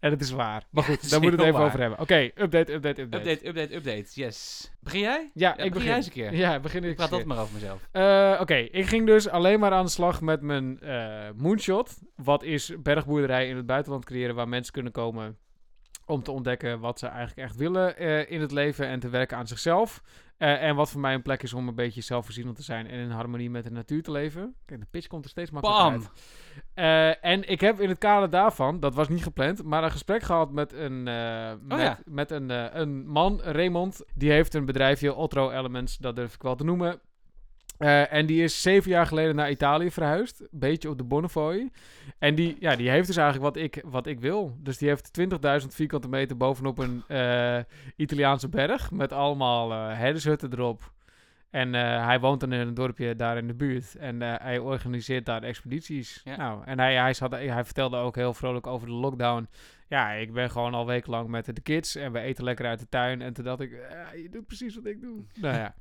en 0.00 0.10
het 0.10 0.20
is 0.20 0.30
waar. 0.30 0.62
Maar 0.70 0.84
goed, 0.84 1.02
is 1.04 1.08
daar 1.10 1.20
moeten 1.20 1.38
we 1.38 1.44
het 1.44 1.54
even 1.54 1.58
waar. 1.64 1.68
over 1.68 1.80
hebben. 1.80 1.98
Oké, 2.00 2.30
update, 2.34 2.72
update, 2.72 3.00
update. 3.02 3.30
update, 3.30 3.48
update, 3.48 3.74
update. 3.74 4.20
Yes. 4.20 4.70
Begin 4.80 5.00
jij? 5.00 5.30
Ja, 5.34 5.48
Ja, 5.48 5.50
ik 5.50 5.56
begin 5.56 5.72
begin. 5.72 5.86
jij 5.88 5.96
eens 5.96 6.06
een 6.06 6.12
keer. 6.12 6.34
Ja, 6.34 6.60
begin 6.60 6.84
ik 6.84 6.90
Ik 6.90 6.96
praat 6.96 7.10
dat 7.10 7.20
een 7.20 7.26
maar 7.26 7.38
over 7.38 7.54
mezelf. 7.54 7.88
Eh, 7.92 8.38
Oké, 8.40 8.54
ik 8.54 8.86
ging 8.86 9.06
dus 9.06 9.28
alleen 9.28 9.60
maar 9.60 9.72
aan 9.72 9.84
de 9.84 9.90
slag 9.90 10.20
met 10.20 10.40
mijn 10.40 10.80
eh, 10.80 11.28
moonshot. 11.36 11.98
Wat 12.16 12.42
is 12.42 12.72
bergboerderij 12.82 13.48
in 13.48 13.56
het 13.56 13.66
buitenland 13.66 14.04
creëren 14.04 14.34
waar 14.34 14.48
mensen 14.48 14.72
kunnen 14.72 14.92
komen 14.92 15.36
om 16.06 16.22
te 16.22 16.30
ontdekken 16.30 16.80
wat 16.80 16.98
ze 16.98 17.06
eigenlijk 17.06 17.38
echt 17.48 17.56
willen 17.56 17.96
eh, 17.96 18.30
in 18.30 18.40
het 18.40 18.52
leven 18.52 18.86
en 18.86 19.00
te 19.00 19.08
werken 19.08 19.36
aan 19.36 19.46
zichzelf. 19.46 20.02
Eh, 20.36 20.62
en 20.62 20.76
wat 20.76 20.90
voor 20.90 21.00
mij 21.00 21.14
een 21.14 21.22
plek 21.22 21.42
is 21.42 21.52
om 21.52 21.68
een 21.68 21.74
beetje 21.74 22.00
zelfvoorzienend 22.00 22.56
te 22.56 22.62
zijn 22.62 22.86
en 22.86 22.98
in 22.98 23.10
harmonie 23.10 23.50
met 23.50 23.64
de 23.64 23.70
natuur 23.70 24.02
te 24.02 24.10
leven. 24.10 24.54
Kijk, 24.64 24.80
de 24.80 24.86
pitch 24.90 25.06
komt 25.06 25.24
er 25.24 25.30
steeds 25.30 25.50
makkelijker 25.50 25.90
Bam! 25.90 26.00
uit. 26.00 26.10
Eh, 26.74 27.30
en 27.30 27.48
ik 27.48 27.60
heb 27.60 27.80
in 27.80 27.88
het 27.88 27.98
kader 27.98 28.30
daarvan, 28.30 28.80
dat 28.80 28.94
was 28.94 29.08
niet 29.08 29.22
gepland, 29.22 29.62
maar 29.62 29.84
een 29.84 29.90
gesprek 29.90 30.22
gehad 30.22 30.52
met 30.52 30.72
een, 30.72 31.08
eh, 31.08 31.52
met, 31.62 31.80
ja. 31.80 31.98
met 32.04 32.30
een, 32.30 32.78
een 32.80 33.06
man, 33.06 33.40
Raymond. 33.42 34.04
Die 34.14 34.30
heeft 34.30 34.54
een 34.54 34.64
bedrijfje, 34.64 35.14
Otro 35.14 35.50
Elements, 35.50 35.96
dat 35.96 36.16
durf 36.16 36.34
ik 36.34 36.42
wel 36.42 36.56
te 36.56 36.64
noemen. 36.64 37.00
Eh, 37.78 38.12
en 38.12 38.26
die 38.26 38.42
is 38.42 38.62
zeven 38.62 38.90
jaar 38.90 39.06
geleden 39.06 39.34
naar 39.34 39.50
Italië 39.50 39.90
verhuisd. 39.90 40.40
Een 40.40 40.48
beetje 40.50 40.90
op 40.90 40.98
de 40.98 41.04
Bonnefoy. 41.04 41.70
En 42.18 42.34
die, 42.34 42.56
ja, 42.60 42.76
die 42.76 42.90
heeft 42.90 43.06
dus 43.06 43.16
eigenlijk 43.16 43.54
wat 43.54 43.64
ik, 43.64 43.82
wat 43.84 44.06
ik 44.06 44.20
wil. 44.20 44.56
Dus 44.58 44.78
die 44.78 44.88
heeft 44.88 45.10
20.000 45.62 45.66
vierkante 45.68 46.08
meter 46.08 46.36
bovenop 46.36 46.78
een 46.78 47.02
eh, 47.08 47.58
Italiaanse 47.96 48.48
berg. 48.48 48.90
Met 48.90 49.12
allemaal 49.12 49.72
eh 49.72 49.98
herdershutten 49.98 50.52
erop. 50.52 50.92
En 51.50 51.72
hij 51.74 52.20
woont 52.20 52.40
dan 52.40 52.52
in 52.52 52.60
een 52.60 52.74
dorpje 52.74 53.16
daar 53.16 53.36
in 53.36 53.46
de 53.46 53.54
buurt. 53.54 53.96
En 53.96 54.20
hij 54.20 54.58
organiseert 54.58 55.26
daar 55.26 55.42
expedities. 55.42 56.20
Ja. 56.24 56.36
Nou, 56.36 56.64
en 56.64 56.78
hij, 56.78 56.94
hij, 56.94 57.14
zat, 57.14 57.30
hij 57.30 57.64
vertelde 57.64 57.96
ook 57.96 58.16
heel 58.16 58.34
vrolijk 58.34 58.66
over 58.66 58.86
de 58.86 58.92
lockdown. 58.92 59.48
Ja, 59.88 60.10
ik 60.10 60.32
ben 60.32 60.50
gewoon 60.50 60.74
al 60.74 60.86
wekenlang 60.86 61.28
met 61.28 61.54
de 61.54 61.60
kids. 61.60 61.96
En 61.96 62.12
we 62.12 62.18
eten 62.18 62.44
lekker 62.44 62.66
uit 62.66 62.78
de 62.78 62.88
tuin. 62.88 63.22
En 63.22 63.32
toen 63.32 63.44
dacht 63.44 63.60
ik, 63.60 63.70
je 64.22 64.28
doet 64.30 64.46
precies 64.46 64.74
wat 64.74 64.86
ik 64.86 65.00
doe. 65.00 65.24
nou 65.34 65.56
ja, 65.56 65.74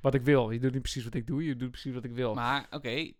wat 0.00 0.14
ik 0.14 0.22
wil. 0.22 0.50
Je 0.50 0.58
doet 0.58 0.72
niet 0.72 0.82
precies 0.82 1.04
wat 1.04 1.14
ik 1.14 1.26
doe. 1.26 1.44
Je 1.44 1.56
doet 1.56 1.70
precies 1.70 1.94
wat 1.94 2.04
ik 2.04 2.12
wil. 2.14 2.34
Maar, 2.34 2.66
oké. 2.70 3.12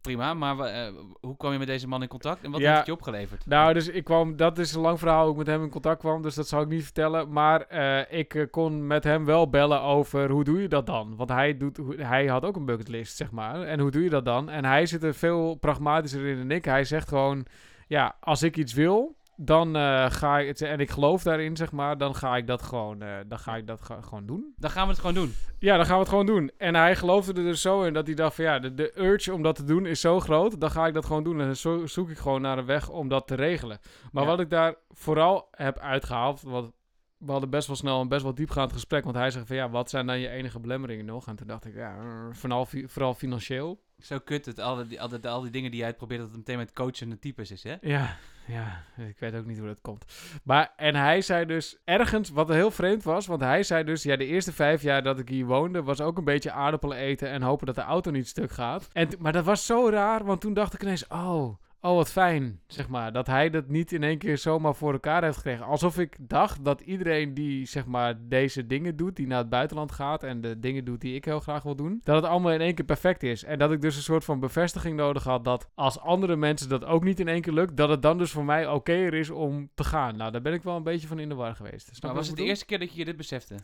Prima, 0.00 0.34
maar 0.34 0.58
eh, 0.58 0.92
hoe 1.20 1.36
kwam 1.36 1.52
je 1.52 1.58
met 1.58 1.66
deze 1.66 1.88
man 1.88 2.02
in 2.02 2.08
contact 2.08 2.44
en 2.44 2.50
wat 2.50 2.60
Ja. 2.60 2.74
heeft 2.74 2.86
je 2.86 2.92
opgeleverd? 2.92 3.46
Nou, 3.46 3.72
dus 3.72 3.88
ik 3.88 4.04
kwam, 4.04 4.36
dat 4.36 4.58
is 4.58 4.74
een 4.74 4.80
lang 4.80 4.98
verhaal 4.98 5.22
hoe 5.22 5.30
ik 5.32 5.36
met 5.38 5.46
hem 5.46 5.62
in 5.62 5.70
contact 5.70 6.00
kwam, 6.00 6.22
dus 6.22 6.34
dat 6.34 6.48
zal 6.48 6.62
ik 6.62 6.68
niet 6.68 6.82
vertellen. 6.84 7.32
Maar 7.32 7.60
eh, 7.62 8.18
ik 8.18 8.34
eh, 8.34 8.46
kon 8.50 8.86
met 8.86 9.04
hem 9.04 9.24
wel 9.24 9.48
bellen 9.50 9.80
over 9.80 10.30
hoe 10.30 10.44
doe 10.44 10.62
je 10.62 10.68
dat 10.68 10.86
dan? 10.86 11.16
Want 11.16 11.30
hij, 11.30 11.56
doet, 11.56 11.78
hij 11.96 12.26
had 12.26 12.44
ook 12.44 12.56
een 12.56 12.64
bucketlist, 12.64 13.16
zeg 13.16 13.30
maar. 13.30 13.62
En 13.62 13.80
hoe 13.80 13.90
doe 13.90 14.02
je 14.02 14.10
dat 14.10 14.24
dan? 14.24 14.48
En 14.50 14.64
hij 14.64 14.86
zit 14.86 15.02
er 15.02 15.14
veel 15.14 15.54
pragmatischer 15.54 16.26
in 16.26 16.36
dan 16.36 16.50
ik. 16.50 16.64
Hij 16.64 16.84
zegt 16.84 17.08
gewoon, 17.08 17.46
ja, 17.86 18.16
als 18.20 18.42
ik 18.42 18.56
iets 18.56 18.72
wil, 18.72 19.16
dan 19.42 19.76
eh, 19.76 20.10
ga 20.10 20.38
ik 20.38 20.46
het, 20.48 20.60
en 20.62 20.80
ik 20.80 20.90
geloof 20.90 21.22
daarin, 21.22 21.56
zeg 21.56 21.72
maar, 21.72 21.98
dan 21.98 22.14
ga 22.14 22.36
ik 22.36 22.46
dat 22.46 22.62
gewoon, 22.62 23.02
eh, 23.02 23.16
dan 23.26 23.38
ga 23.38 23.56
ik 23.56 23.66
dat 23.66 23.80
ge- 23.82 24.02
gewoon 24.02 24.26
doen. 24.26 24.54
Dan 24.56 24.70
gaan 24.70 24.82
we 24.84 24.90
het 24.90 24.98
gewoon 25.00 25.14
doen. 25.14 25.34
Ja, 25.58 25.76
dan 25.76 25.84
gaan 25.86 25.94
we 25.94 26.00
het 26.00 26.08
gewoon 26.08 26.26
doen. 26.26 26.50
En 26.58 26.74
hij 26.74 26.96
geloofde 26.96 27.32
er 27.32 27.42
dus 27.44 27.60
zo 27.60 27.82
in 27.82 27.92
dat 27.92 28.06
hij 28.06 28.14
dacht 28.16 28.34
van 28.34 28.44
ja, 28.44 28.58
de, 28.58 28.74
de 28.74 28.92
urge 29.00 29.32
om 29.32 29.42
dat 29.42 29.56
te 29.56 29.64
doen 29.64 29.86
is 29.86 30.00
zo 30.00 30.20
groot, 30.20 30.60
dan 30.60 30.70
ga 30.70 30.86
ik 30.86 30.94
dat 30.94 31.06
gewoon 31.06 31.22
doen. 31.24 31.40
En 31.40 31.46
dan 31.46 31.56
zo 31.56 31.86
zoek 31.86 32.10
ik 32.10 32.18
gewoon 32.18 32.40
naar 32.40 32.58
een 32.58 32.66
weg 32.66 32.88
om 32.88 33.08
dat 33.08 33.26
te 33.26 33.34
regelen. 33.34 33.78
Maar 34.12 34.22
Ja. 34.22 34.28
wat 34.28 34.40
ik 34.40 34.50
daar 34.50 34.74
vooral 34.88 35.48
heb 35.50 35.78
uitgehaald, 35.78 36.42
want 36.42 36.70
we 37.18 37.30
hadden 37.32 37.50
best 37.50 37.66
wel 37.66 37.76
snel 37.76 38.00
een 38.00 38.08
best 38.08 38.22
wel 38.22 38.34
diepgaand 38.34 38.72
gesprek, 38.72 39.04
want 39.04 39.16
hij 39.16 39.30
zegt 39.30 39.46
van 39.46 39.56
ja, 39.56 39.70
wat 39.70 39.90
zijn 39.90 40.06
dan 40.06 40.18
je 40.20 40.28
enige 40.28 40.60
belemmeringen 40.60 41.04
nog? 41.04 41.26
En 41.26 41.36
toen 41.36 41.46
dacht 41.46 41.64
ik 41.64 41.74
ja, 41.74 41.96
eh, 41.98 42.26
vooral, 42.32 42.66
vooral 42.86 43.14
financieel. 43.14 43.80
Zo 44.02 44.18
kut 44.18 44.46
het, 44.46 44.60
al 44.60 44.86
die, 44.88 45.00
al 45.00 45.08
die, 45.08 45.28
al 45.28 45.40
die 45.40 45.50
dingen 45.50 45.70
die 45.70 45.78
jij 45.78 45.88
uitprobeert, 45.88 46.20
dat 46.20 46.28
het 46.28 46.38
meteen 46.38 46.56
met 46.56 46.72
coachen 46.72 47.10
en 47.10 47.18
types 47.18 47.50
is, 47.50 47.62
hè? 47.62 47.76
Ja, 47.80 48.16
ja, 48.46 48.84
ik 48.96 49.18
weet 49.18 49.34
ook 49.34 49.46
niet 49.46 49.58
hoe 49.58 49.66
dat 49.66 49.80
komt. 49.80 50.04
Maar, 50.44 50.72
en 50.76 50.94
hij 50.94 51.20
zei 51.20 51.46
dus 51.46 51.76
ergens, 51.84 52.30
wat 52.30 52.48
heel 52.48 52.70
vreemd 52.70 53.02
was, 53.02 53.26
want 53.26 53.40
hij 53.40 53.62
zei 53.62 53.84
dus, 53.84 54.02
ja, 54.02 54.16
de 54.16 54.26
eerste 54.26 54.52
vijf 54.52 54.82
jaar 54.82 55.02
dat 55.02 55.18
ik 55.18 55.28
hier 55.28 55.46
woonde, 55.46 55.82
was 55.82 56.00
ook 56.00 56.18
een 56.18 56.24
beetje 56.24 56.52
aardappelen 56.52 56.96
eten 56.96 57.28
en 57.28 57.42
hopen 57.42 57.66
dat 57.66 57.74
de 57.74 57.80
auto 57.80 58.10
niet 58.10 58.28
stuk 58.28 58.50
gaat. 58.50 58.88
En, 58.92 59.08
maar 59.18 59.32
dat 59.32 59.44
was 59.44 59.66
zo 59.66 59.88
raar, 59.88 60.24
want 60.24 60.40
toen 60.40 60.54
dacht 60.54 60.74
ik 60.74 60.82
ineens, 60.82 61.06
oh, 61.06 61.54
oh 61.80 61.94
wat 61.94 62.10
fijn, 62.10 62.60
zeg 62.66 62.88
maar. 62.88 63.12
Dat 63.12 63.26
hij 63.26 63.50
dat 63.50 63.68
niet 63.68 63.92
in 63.92 64.02
één 64.02 64.18
keer 64.18 64.38
zomaar 64.38 64.74
voor 64.74 64.92
elkaar 64.92 65.22
heeft 65.22 65.36
gekregen. 65.36 65.64
Alsof 65.64 65.98
ik 65.98 66.16
dacht 66.20 66.64
dat 66.64 66.80
iedereen 66.80 67.34
die, 67.34 67.66
zeg 67.66 67.86
maar, 67.86 68.14
deze 68.28 68.66
dingen 68.66 68.96
doet, 68.96 69.16
die 69.16 69.26
naar 69.26 69.38
het 69.38 69.48
buitenland 69.48 69.92
gaat 69.92 70.22
en 70.22 70.40
de 70.40 70.58
dingen 70.58 70.84
doet 70.84 71.00
die 71.00 71.14
ik 71.14 71.24
heel 71.24 71.40
graag 71.40 71.62
wil 71.62 71.76
doen, 71.76 72.00
dat 72.04 72.16
het 72.16 72.24
allemaal 72.24 72.52
in 72.52 72.60
één 72.60 72.74
keer 72.74 72.84
perfect 72.84 73.22
is. 73.22 73.44
En 73.44 73.58
dat 73.58 73.72
ik 73.72 73.80
dus 73.80 73.96
een 73.96 74.02
soort 74.02 74.24
van 74.24 74.40
bevestiging 74.40 74.96
nodig 74.96 75.24
had 75.24 75.44
dat 75.44 75.70
als 75.74 76.00
andere 76.00 76.36
mensen 76.36 76.68
dat 76.68 76.84
ook 76.84 77.04
niet 77.04 77.20
in 77.20 77.28
één 77.28 77.40
keer 77.40 77.52
lukt, 77.52 77.76
dat 77.76 77.88
het 77.88 78.02
dan 78.02 78.18
dus 78.18 78.30
voor 78.30 78.44
mij 78.44 78.68
okéer 78.68 79.14
is 79.14 79.30
om 79.30 79.70
te 79.74 79.84
gaan. 79.84 80.16
Nou, 80.16 80.30
daar 80.30 80.42
ben 80.42 80.52
ik 80.52 80.62
wel 80.62 80.76
een 80.76 80.82
beetje 80.82 81.06
van 81.06 81.18
in 81.18 81.28
de 81.28 81.34
war 81.34 81.54
geweest. 81.54 81.86
Snap 81.86 82.02
Maar 82.02 82.14
was 82.14 82.26
het 82.28 82.36
de 82.36 82.44
eerste 82.44 82.66
keer 82.66 82.78
dat 82.78 82.94
je 82.94 83.04
dit 83.04 83.16
besefte? 83.16 83.54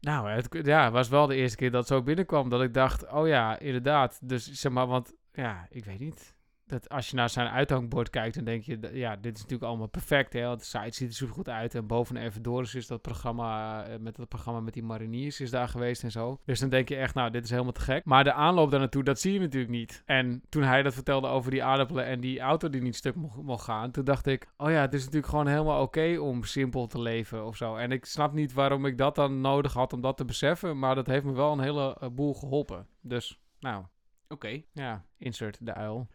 Nou, 0.00 0.28
het 0.28 0.48
ja, 0.62 0.90
was 0.90 1.08
wel 1.08 1.26
de 1.26 1.34
eerste 1.34 1.56
keer 1.56 1.70
dat 1.70 1.80
het 1.80 1.88
zo 1.88 2.02
binnenkwam 2.02 2.48
dat 2.48 2.62
ik 2.62 2.74
dacht, 2.74 3.10
oh 3.10 3.26
ja, 3.26 3.58
inderdaad. 3.58 4.18
Dus 4.22 4.52
zeg 4.52 4.72
maar, 4.72 4.86
want 4.86 5.14
ja, 5.32 5.66
ik 5.70 5.84
weet 5.84 5.98
niet. 5.98 6.36
Dat 6.68 6.88
als 6.88 7.10
je 7.10 7.16
naar 7.16 7.30
zijn 7.30 7.48
uithangbord 7.48 8.10
kijkt, 8.10 8.34
dan 8.34 8.44
denk 8.44 8.62
je, 8.62 8.90
ja, 8.92 9.16
dit 9.16 9.34
is 9.34 9.42
natuurlijk 9.42 9.68
allemaal 9.68 9.86
perfect. 9.86 10.32
Hè? 10.32 10.46
Want 10.46 10.58
de 10.58 10.64
site 10.64 10.96
ziet 10.96 11.08
er 11.08 11.14
super 11.14 11.34
goed 11.34 11.48
uit. 11.48 11.74
En 11.74 11.86
boven 11.86 12.16
Everdoris 12.16 12.74
is 12.74 12.86
dat 12.86 13.02
programma, 13.02 13.84
eh, 13.84 13.98
met 13.98 14.16
dat 14.16 14.28
programma 14.28 14.60
met 14.60 14.74
die 14.74 14.82
mariniers 14.82 15.40
is 15.40 15.50
daar 15.50 15.68
geweest 15.68 16.02
en 16.02 16.10
zo. 16.10 16.40
Dus 16.44 16.60
dan 16.60 16.68
denk 16.68 16.88
je 16.88 16.96
echt, 16.96 17.14
nou, 17.14 17.30
dit 17.30 17.44
is 17.44 17.50
helemaal 17.50 17.72
te 17.72 17.80
gek. 17.80 18.04
Maar 18.04 18.24
de 18.24 18.32
aanloop 18.32 18.70
daar 18.70 18.80
naartoe, 18.80 19.04
dat 19.04 19.20
zie 19.20 19.32
je 19.32 19.40
natuurlijk 19.40 19.72
niet. 19.72 20.02
En 20.06 20.42
toen 20.48 20.62
hij 20.62 20.82
dat 20.82 20.94
vertelde 20.94 21.26
over 21.26 21.50
die 21.50 21.64
aardappelen 21.64 22.04
en 22.04 22.20
die 22.20 22.40
auto 22.40 22.68
die 22.68 22.82
niet 22.82 22.96
stuk 22.96 23.14
mocht, 23.14 23.62
gaan, 23.62 23.90
toen 23.90 24.04
dacht 24.04 24.26
ik, 24.26 24.46
oh 24.56 24.70
ja, 24.70 24.80
het 24.80 24.94
is 24.94 25.00
natuurlijk 25.00 25.28
gewoon 25.28 25.46
helemaal 25.46 25.82
oké 25.82 26.18
om 26.18 26.44
simpel 26.44 26.86
te 26.86 27.00
leven 27.00 27.46
of 27.46 27.56
zo. 27.56 27.76
En 27.76 27.92
ik 27.92 28.04
snap 28.04 28.32
niet 28.32 28.52
waarom 28.52 28.86
ik 28.86 28.98
dat 28.98 29.14
dan 29.14 29.40
nodig 29.40 29.72
had 29.72 29.92
om 29.92 30.00
dat 30.00 30.16
te 30.16 30.24
beseffen, 30.24 30.78
maar 30.78 30.94
dat 30.94 31.06
heeft 31.06 31.24
me 31.24 31.32
wel 31.32 31.52
een 31.52 31.60
hele 31.60 31.96
eh, 32.00 32.08
boel 32.08 32.34
geholpen. 32.34 32.86
Dus, 33.00 33.40
nou, 33.60 33.84
Oké. 34.28 34.62
ja, 34.72 35.04
insert 35.16 35.66
de 35.66 35.74
uil. 35.74 36.08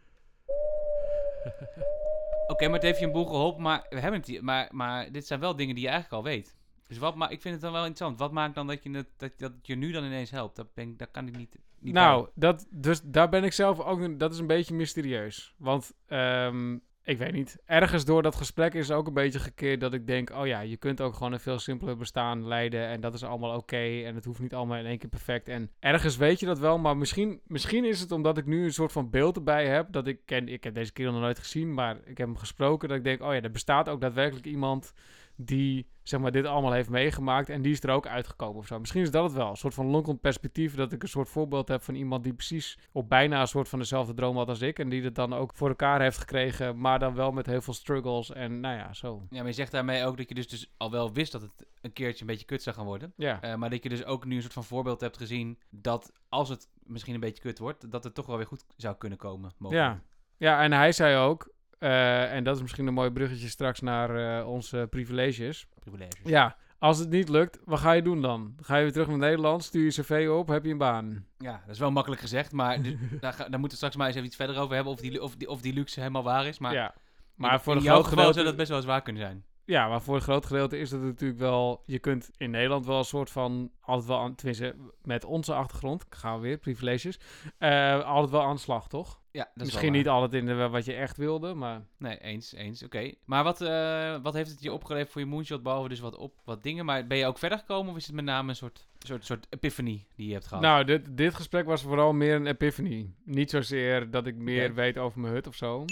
Oké, 2.48 2.66
maar 2.66 2.74
het 2.74 2.84
heeft 2.84 3.00
je 3.00 3.06
een 3.06 3.12
boel 3.12 3.26
geholpen, 3.26 3.62
maar, 3.62 3.86
we 3.90 4.00
hebben 4.00 4.20
het 4.20 4.30
hier, 4.30 4.44
maar, 4.44 4.68
maar 4.72 5.12
dit 5.12 5.28
zijn 5.28 5.40
wel 5.40 5.56
dingen 5.56 5.76
die 5.76 5.84
je 5.84 5.90
eigenlijk 5.90 6.24
al 6.24 6.32
weet. 6.32 6.56
Dus 6.88 6.98
wat 6.98 7.16
ma 7.16 7.30
ik 7.30 7.42
vind 7.42 7.54
het 7.54 7.64
dan 7.64 7.72
wel 7.72 7.86
interessant. 7.86 8.20
Wat 8.20 8.32
maakt 8.32 8.56
dan 8.56 8.68
dat 8.68 8.84
je 8.84 8.90
het, 8.90 9.08
dat, 9.18 9.32
dat 9.38 9.52
je 9.62 9.76
nu 9.76 9.92
dan 9.92 10.04
ineens 10.04 10.32
helpt? 10.32 10.56
Dat, 10.56 10.74
ben 10.74 10.98
dat 10.98 11.12
kan 11.12 11.28
ik 11.28 11.38
niet, 11.38 11.56
niet 11.80 11.94
Nou, 11.94 12.28
dat, 12.36 12.68
dus 12.70 13.02
daar 13.02 13.30
ben 13.30 13.44
ik 13.44 13.54
zelf 13.54 13.80
ook, 13.80 14.20
dat 14.20 14.34
is 14.34 14.40
een 14.40 14.48
beetje 14.48 14.74
mysterieus. 14.74 15.54
Want, 15.58 15.94
ehm, 16.08 16.78
ik 17.05 17.17
weet 17.17 17.31
niet, 17.31 17.57
ergens 17.65 18.05
door 18.05 18.22
dat 18.22 18.36
gesprek 18.36 18.74
is 18.74 18.91
ook 18.91 19.07
een 19.07 19.13
beetje 19.13 19.39
gekeerd 19.39 19.79
dat 19.79 19.93
ik 19.93 20.07
denk, 20.07 20.29
oh 20.29 20.48
ja, 20.48 20.60
je 20.60 20.77
kunt 20.77 21.01
ook 21.01 21.13
gewoon 21.13 21.33
een 21.33 21.39
veel 21.39 21.60
simpeler 21.60 21.98
bestaan 21.98 22.48
leiden 22.48 22.88
en 22.88 23.01
dat 23.01 23.13
is 23.13 23.24
allemaal 23.24 23.57
oké 23.57 24.01
en 24.05 24.15
het 24.15 24.25
hoeft 24.25 24.39
niet 24.39 24.53
allemaal 24.53 24.77
in 24.77 24.86
één 24.86 24.98
keer 24.98 25.10
perfect. 25.10 25.48
En 25.48 25.72
ergens 25.79 26.17
weet 26.17 26.39
je 26.39 26.45
dat 26.45 26.60
wel, 26.60 26.77
maar 26.77 26.98
misschien, 26.98 27.41
misschien 27.48 27.86
is 27.86 28.00
het 28.00 28.12
omdat 28.12 28.38
ik 28.38 28.45
nu 28.45 28.63
een 28.63 28.74
soort 28.74 28.91
van 28.91 29.10
beeld 29.10 29.36
erbij 29.36 29.67
heb, 29.67 29.91
dat 29.91 30.07
ik 30.07 30.19
ken, 30.25 30.48
ik 30.48 30.63
heb 30.63 30.74
deze 30.74 30.91
kerel 30.91 31.12
nog 31.12 31.22
nooit 31.22 31.39
gezien, 31.39 31.74
maar 31.74 31.95
ik 31.95 32.17
heb 32.17 32.27
hem 32.27 32.38
gesproken, 32.38 32.88
dat 32.88 32.98
ik 32.98 33.03
denk, 33.03 33.22
oh 33.22 33.33
ja, 33.33 33.41
er 33.41 33.51
bestaat 33.51 33.89
ook 33.89 34.01
daadwerkelijk 34.01 34.45
iemand 34.45 34.93
die 35.36 35.88
zeg 36.04 36.20
maar 36.20 36.32
dit 36.32 36.46
allemaal 36.46 36.72
heeft 36.72 36.90
meegemaakt 36.90 37.50
en 37.50 37.62
die 37.62 37.72
is 37.72 37.84
er 37.84 37.90
ook 37.90 38.08
uitgekomen 38.08 38.58
of 38.58 38.68
zo. 38.68 38.80
Misschien 38.80 39.02
is 39.02 39.12
dat 39.12 39.24
het 39.24 39.34
wel, 39.34 39.50
een 39.50 39.56
soort 39.56 39.74
van 39.74 39.86
lonkend 39.86 40.22
perspectief 40.22 40.75
dat 40.75 40.92
ik 40.92 41.02
een 41.02 41.10
soort 41.10 41.30
voorbeeld 41.30 41.68
heb 41.68 41.84
van 41.84 41.96
iemand 41.96 42.24
die 42.24 42.34
precies 42.34 42.78
op 42.92 43.10
bijna 43.10 43.42
een 43.42 43.48
soort 43.48 43.70
van 43.70 43.80
dezelfde 43.80 44.13
droom 44.13 44.38
had 44.38 44.48
als 44.48 44.62
ik 44.62 44.80
en 44.80 44.90
die 44.90 45.04
het 45.04 45.16
dan 45.16 45.34
ook 45.34 45.52
voor 45.56 45.70
elkaar 45.70 46.02
heeft 46.02 46.18
gekregen, 46.18 46.80
maar 46.80 47.00
dan 47.00 47.16
wel 47.16 47.32
met 47.32 47.46
heel 47.46 47.62
veel 47.62 47.74
struggles 47.74 48.32
en 48.32 48.60
nou 48.60 48.78
ja, 48.78 48.94
zo. 48.94 49.22
Ja, 49.30 49.38
maar 49.38 49.48
je 49.48 49.54
zegt 49.54 49.72
daarmee 49.72 50.06
ook 50.06 50.18
dat 50.18 50.30
je 50.30 50.36
dus, 50.36 50.48
dus 50.48 50.72
al 50.78 50.92
wel 50.92 51.13
wist 51.13 51.32
dat 51.32 51.42
het 51.42 51.66
een 51.82 51.94
keertje 51.94 52.22
een 52.22 52.28
beetje 52.28 52.46
kut 52.46 52.63
zou 52.63 52.75
gaan 52.75 52.86
worden. 52.86 53.13
Ja. 53.16 53.42
Eh, 53.42 53.56
maar 53.56 53.70
dat 53.70 53.84
je 53.84 53.90
dus 53.90 54.06
ook 54.06 54.25
nu 54.25 54.36
een 54.36 54.42
soort 54.42 54.54
van 54.54 54.63
voorbeeld 54.63 55.02
hebt 55.02 55.18
gezien 55.18 55.60
dat 55.70 56.12
als 56.30 56.50
het 56.50 56.68
misschien 56.84 57.13
een 57.13 57.20
beetje 57.20 57.44
kut 57.44 57.60
wordt, 57.60 57.92
dat 57.92 58.04
het 58.04 58.13
toch 58.13 58.25
wel 58.25 58.38
weer 58.38 58.48
goed 58.48 58.66
zou 58.75 58.96
kunnen 58.96 59.18
komen. 59.18 59.54
mogelijk. 59.58 59.86
Ja. 59.86 60.02
ja, 60.38 60.63
en 60.63 60.72
hij 60.72 60.92
zei 60.92 61.18
ook, 61.18 61.52
eh, 61.84 62.34
en 62.34 62.44
dat 62.44 62.56
is 62.56 62.62
misschien 62.62 62.88
een 62.88 62.94
mooi 62.94 63.12
bruggetje 63.12 63.48
straks 63.48 63.80
naar 63.80 64.40
eh, 64.40 64.48
onze 64.48 64.88
privileges. 64.90 65.68
Privileges. 65.80 66.20
Ja, 66.24 66.56
als 66.80 67.00
het 67.00 67.10
niet 67.10 67.30
lukt, 67.30 67.60
wat 67.66 67.80
ga 67.80 67.92
je 67.92 68.02
doen 68.02 68.22
dan? 68.22 68.56
Ga 68.62 68.75
je 68.75 68.84
weer 68.84 68.92
terug 68.92 69.08
naar 69.08 69.18
Nederland, 69.18 69.63
stuur 69.63 69.84
je 69.84 70.02
cv 70.02 70.30
op, 70.32 70.48
heb 70.48 70.66
je 70.66 70.72
een 70.72 70.78
baan? 70.78 71.25
Ja, 71.38 71.62
dat 71.66 71.74
is 71.74 71.80
wel 71.80 71.92
makkelijk 71.92 72.22
gezegd, 72.22 72.52
maar 72.52 72.78
daar, 73.22 73.36
daar 73.38 73.60
moeten 73.60 73.70
we 73.70 73.75
straks 73.75 73.96
maar 73.96 74.08
eens 74.08 74.16
even 74.16 74.28
iets 74.28 74.36
verder 74.36 74.58
over 74.58 74.75
hebben 74.75 74.94
of 74.94 75.00
die, 75.00 75.22
of 75.22 75.36
die, 75.36 75.50
of 75.50 75.62
die 75.62 75.74
luxe 75.74 76.00
helemaal 76.00 76.24
waar 76.24 76.46
is. 76.46 76.60
Maar, 76.60 76.74
ja. 76.74 76.94
Maar 77.36 77.54
in, 77.54 77.60
voor 77.60 77.75
in 77.75 77.82
jouw 77.82 77.94
groot 77.94 78.08
geval 78.08 78.18
gedeelte... 78.18 78.34
zou 78.34 78.46
dat 78.46 78.56
best 78.56 78.70
wel 78.70 78.82
zwaar 78.82 79.02
kunnen 79.02 79.22
zijn. 79.22 79.44
Ja, 79.65 79.88
maar 79.88 80.01
voor 80.01 80.15
een 80.15 80.22
groot 80.22 80.46
gedeelte 80.46 80.77
is 80.77 80.91
het 80.91 81.01
natuurlijk 81.01 81.39
wel... 81.39 81.84
Je 81.86 82.00
kunt 82.00 82.29
in 82.38 82.51
Nederland 82.51 82.86
wel 82.86 82.98
een 82.98 83.03
soort 83.03 83.29
van... 83.29 83.72
Altijd 83.82 84.08
wel 84.08 84.20
aan... 84.20 84.36
Tenminste, 84.36 84.75
met 85.01 85.25
onze 85.25 85.53
achtergrond, 85.53 86.05
gaan 86.10 86.36
we 86.36 86.48
weer, 86.48 86.58
privileges. 86.58 87.20
eh, 87.58 88.03
altijd 88.03 88.32
wel 88.32 88.41
aan 88.41 88.55
de 88.55 88.62
slag, 88.62 88.88
toch? 88.88 89.22
Ja, 89.32 89.43
dat 89.43 89.65
is 89.65 89.72
Misschien 89.72 89.91
niet 89.91 90.08
altijd 90.08 90.34
in 90.34 90.46
de, 90.46 90.70
wat 90.70 90.86
je 90.86 90.93
echt 90.93 91.17
wilde, 91.17 91.53
maar... 91.53 91.82
Nee, 91.98 92.17
eens, 92.17 92.53
eens. 92.53 92.84
Oké. 92.84 93.12
Maar 93.25 93.43
wat, 93.43 93.62
eh, 93.62 94.15
wat 94.22 94.34
heeft 94.34 94.50
het 94.50 94.63
je 94.63 94.74
opgeleverd 94.74 95.12
voor 95.12 95.22
je 95.22 95.27
moonshot, 95.27 95.63
behalve 95.63 95.89
dus 95.89 96.00
wat, 96.00 96.15
op, 96.15 96.41
wat 96.43 96.63
dingen? 96.63 96.86
Maar 96.86 97.08
ben 97.08 97.17
je 97.17 97.25
ook 97.25 97.38
verder 97.38 97.58
gekomen 97.58 97.91
of 97.91 97.98
is 97.98 98.05
het 98.05 98.15
met 98.15 98.25
name 98.25 98.50
een 98.50 98.55
soort, 98.55 98.88
soort, 99.00 99.25
soort 99.25 99.48
epiphany 99.50 100.05
die 100.15 100.27
je 100.27 100.34
hebt 100.34 100.48
gehad? 100.48 100.63
Nou, 100.63 100.84
dit, 100.84 101.17
dit 101.17 101.34
gesprek 101.34 101.65
was 101.65 101.82
vooral 101.82 102.13
meer 102.13 102.36
een 102.36 102.48
epiphany. 102.48 103.13
Niet 103.25 103.50
zozeer 103.50 104.12
dat 104.12 104.27
ik 104.27 104.36
meer 104.36 104.74
weet 104.74 104.98
over 104.98 105.20
mijn 105.20 105.34
hut 105.34 105.48
of 105.48 105.55
zo. 105.55 105.86